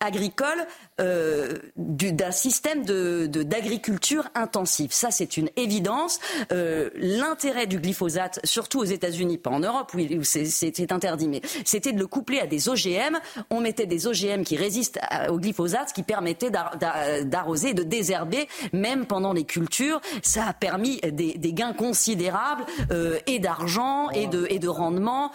[0.04, 0.68] agricole
[1.02, 4.92] euh, d'un système de, d'agriculture intensive.
[4.92, 6.20] Ça, c'est une évidence.
[6.52, 11.94] Euh, l'intérêt du glyphosate, surtout aux États-Unis, pas en Europe où, c'est, interdit, mais c'était
[11.94, 13.18] de le coupler à des OGM.
[13.50, 15.00] On mettait des OGM qui résistent
[15.30, 20.02] au glyphosate, ce qui permettait d'arroser, de désherber, même pendant les cultures.
[20.22, 25.32] Ça a permis des, gains considérables euh, et d'argent et de, et de rendement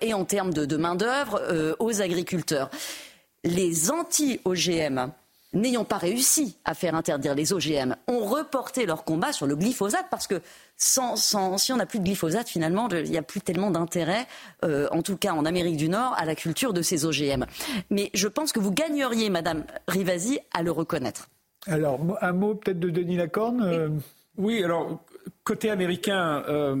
[0.00, 1.40] et en termes de, de main d'œuvre
[1.78, 2.70] aux agriculteurs
[3.44, 5.10] les anti-OGM
[5.52, 10.06] n'ayant pas réussi à faire interdire les OGM, ont reporté leur combat sur le glyphosate
[10.10, 10.40] parce que
[10.76, 11.16] sans,
[11.58, 14.26] si on n'a plus de glyphosate, finalement, il n'y a plus tellement d'intérêt,
[14.64, 17.46] euh, en tout cas en Amérique du Nord, à la culture de ces OGM.
[17.90, 21.28] Mais je pense que vous gagneriez, Madame Rivasi, à le reconnaître.
[21.66, 23.88] Alors, un mot peut-être de Denis Lacorne euh,
[24.38, 25.04] Oui, alors,
[25.44, 26.76] côté américain, euh,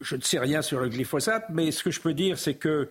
[0.00, 2.90] je ne sais rien sur le glyphosate, mais ce que je peux dire, c'est que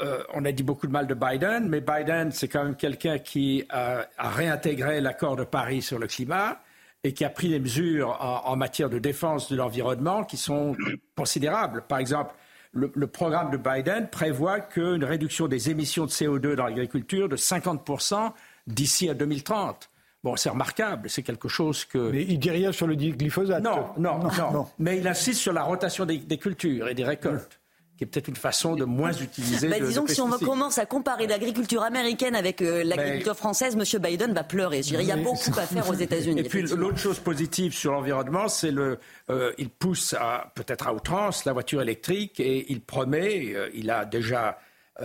[0.00, 3.18] euh, on a dit beaucoup de mal de Biden, mais Biden, c'est quand même quelqu'un
[3.18, 6.60] qui a, réintégré l'accord de Paris sur le climat
[7.04, 10.76] et qui a pris des mesures en, matière de défense de l'environnement qui sont
[11.16, 11.82] considérables.
[11.82, 12.34] Par exemple,
[12.72, 17.36] le, le programme de Biden prévoit qu'une réduction des émissions de CO2 dans l'agriculture de
[17.36, 18.32] 50%
[18.66, 19.90] d'ici à 2030.
[20.24, 22.10] Bon, c'est remarquable, c'est quelque chose que.
[22.10, 23.62] Mais il dit rien sur le glyphosate.
[23.62, 24.18] Non, non,
[24.52, 24.66] non.
[24.78, 27.57] Mais il insiste sur la rotation des, cultures et des récoltes
[27.98, 29.68] qui est peut-être une façon de moins utiliser.
[29.68, 34.00] Bah, disons que si on commence à comparer l'agriculture américaine avec euh, l'agriculture française, M.
[34.00, 34.80] Biden va pleurer.
[34.80, 36.40] il y a beaucoup à faire aux États-Unis.
[36.40, 39.00] Et puis l'autre chose positive sur l'environnement, c'est le,
[39.30, 40.14] euh, il pousse
[40.54, 44.58] peut-être à outrance la voiture électrique et il promet, euh, il a déjà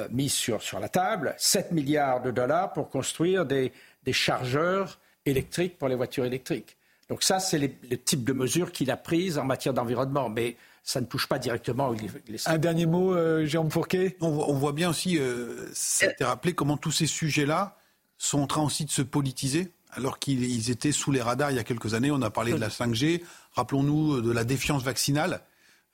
[0.09, 3.71] mis sur, sur la table 7 milliards de dollars pour construire des,
[4.03, 6.77] des chargeurs électriques pour les voitures électriques.
[7.09, 10.29] Donc ça, c'est le type de mesures qu'il a prises en matière d'environnement.
[10.29, 11.95] Mais ça ne touche pas directement aux
[12.45, 14.18] Un dernier mot, euh, Jérôme Fourquet?
[14.22, 17.77] On, voit bien aussi, euh, ça a été rappelé, comment tous ces sujets-là
[18.18, 21.60] sont en train aussi de se politiser, alors qu'ils étaient sous les radars il y
[21.60, 22.11] a quelques années.
[22.11, 23.22] On a parlé de la 5G,
[23.53, 25.41] rappelons-nous de la défiance vaccinale.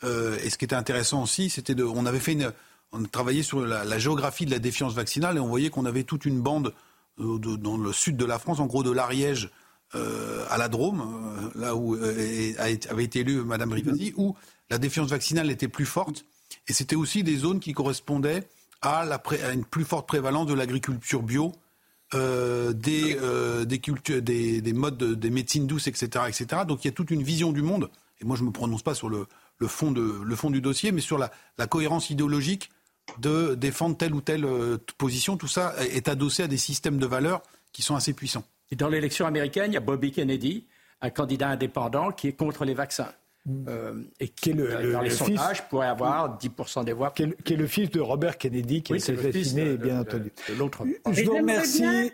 [0.04, 2.52] Euh, et ce qui était intéressant aussi, c'était de, on avait fait une,
[2.92, 5.86] on a travaillé sur la, la, géographie de la défiance vaccinale et on voyait qu'on
[5.86, 6.74] avait toute une bande
[7.18, 9.50] dans le sud de la France, en gros de l'Ariège
[9.96, 14.36] euh, à la Drôme, euh, là où euh, avait été élue Madame Rivasi, où
[14.70, 16.26] la défiance vaccinale était plus forte.
[16.68, 18.48] Et c'était aussi des zones qui correspondaient
[18.82, 19.06] à,
[19.54, 21.54] une plus forte prévalence de l'agriculture bio,
[22.14, 23.18] des,
[23.66, 26.64] des, cultures, des, des modes, des médecines douces, etc., etc.
[26.68, 27.90] Donc il y a toute une vision du monde.
[28.22, 29.28] Et moi, je ne me prononce pas sur le,
[29.68, 32.70] fond, de, du dossier, mais sur la, la cohérence idéologique
[33.18, 34.48] de défendre telle ou telle
[34.98, 35.38] position.
[35.38, 37.42] Tout ça est adossé à des systèmes de valeurs
[37.72, 38.44] qui sont assez puissants.
[38.72, 40.66] Et dans l'élection américaine, il y a Bobby Kennedy,
[41.02, 43.12] un candidat indépendant qui est contre les vaccins.
[43.68, 47.12] Euh, et qui est le, dans les sondages pourrait avoir 10% des voix.
[47.12, 50.32] Qui est, le, fils de Robert Kennedy, qui est assassiné, bien entendu.
[50.58, 50.86] L'autre.
[51.12, 52.12] Je vous remercie.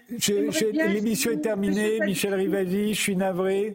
[0.74, 2.00] L'émission est terminée.
[2.02, 3.74] Michel Rivasi, je suis navré.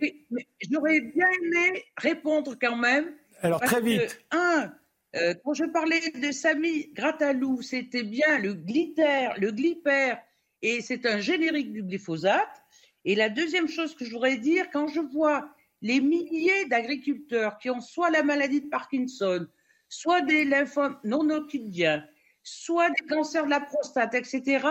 [0.70, 3.06] J'aurais bien aimé répondre quand même.
[3.42, 4.20] Alors très vite.
[4.32, 4.70] un,
[5.16, 10.14] euh, quand je parlais de Samy Gratalou, c'était bien le glitter, le glipper,
[10.62, 12.62] et c'est un générique du glyphosate.
[13.04, 15.50] Et la deuxième chose que je voudrais dire, quand je vois
[15.82, 19.46] les milliers d'agriculteurs qui ont soit la maladie de Parkinson,
[19.88, 22.04] soit des lymphomes non hodgkiniens,
[22.42, 24.66] soit des cancers de la prostate, etc.,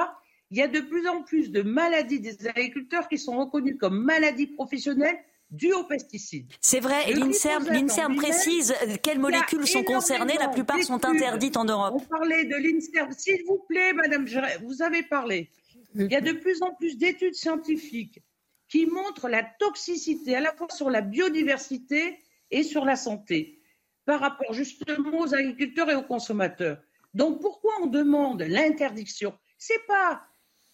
[0.52, 4.04] il y a de plus en plus de maladies des agriculteurs qui sont reconnues comme
[4.04, 5.20] maladies professionnelles
[5.52, 6.52] dues aux pesticides.
[6.60, 8.74] C'est vrai, et l'INSERM précise
[9.04, 11.94] quelles molécules sont concernées, la plupart sont interdites en Europe.
[11.96, 14.26] On parlait de l'INSERM, s'il vous plaît, Madame,
[14.64, 15.50] vous avez parlé.
[15.96, 18.22] Il y a de plus en plus d'études scientifiques
[18.70, 22.20] qui montrent la toxicité à la fois sur la biodiversité
[22.52, 23.60] et sur la santé
[24.06, 26.82] par rapport justement aux agriculteurs et aux consommateurs.
[27.14, 29.38] Donc pourquoi on demande l'interdiction?
[29.58, 30.22] C'est pas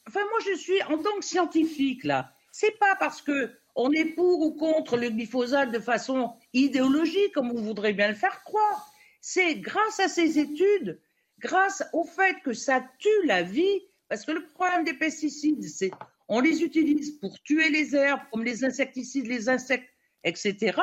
[0.07, 4.05] enfin moi je suis en tant que scientifique là, c'est pas parce que on est
[4.05, 8.91] pour ou contre le glyphosate de façon idéologique comme on voudrait bien le faire croire.
[9.19, 11.01] C'est grâce à ces études,
[11.39, 15.91] grâce au fait que ça tue la vie parce que le problème des pesticides, c'est
[16.27, 19.89] on les utilise pour tuer les herbes, comme les insecticides, les insectes,
[20.23, 20.79] etc.,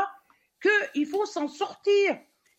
[0.60, 2.18] qu'il faut s'en sortir.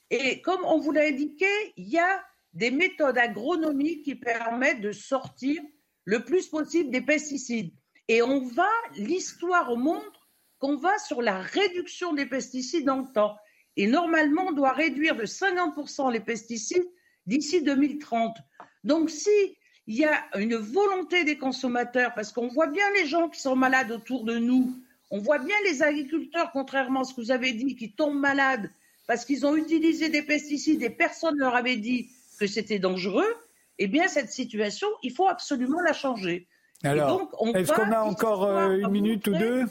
[0.09, 1.47] Et comme on vous l'a indiqué,
[1.77, 2.23] il y a
[2.53, 5.61] des méthodes agronomiques qui permettent de sortir
[6.05, 7.71] le plus possible des pesticides.
[8.07, 10.29] Et on va, l'histoire montre
[10.59, 13.35] qu'on va sur la réduction des pesticides dans le temps.
[13.75, 16.87] Et normalement, on doit réduire de 50% les pesticides
[17.25, 18.37] d'ici 2030.
[18.83, 19.57] Donc si
[19.87, 23.55] il y a une volonté des consommateurs, parce qu'on voit bien les gens qui sont
[23.55, 24.73] malades autour de nous,
[25.11, 28.69] on voit bien les agriculteurs, contrairement à ce que vous avez dit, qui tombent malades
[29.07, 33.35] parce qu'ils ont utilisé des pesticides et personne ne leur avait dit que c'était dangereux,
[33.79, 36.47] eh bien cette situation, il faut absolument la changer.
[36.83, 39.65] Alors, est-ce qu'on a encore euh, une minute ou deux?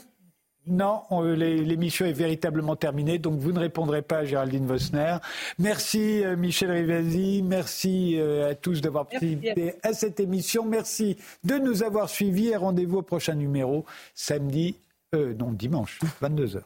[0.65, 5.17] Non, l'émission est véritablement terminée, donc vous ne répondrez pas à Géraldine Vosner.
[5.59, 10.65] Merci euh, Michel Rivasi, merci euh, à tous d'avoir participé à cette émission.
[10.65, 13.85] Merci de nous avoir suivis et rendez-vous au prochain numéro
[14.15, 14.77] samedi,
[15.13, 16.61] euh, non dimanche, 22h.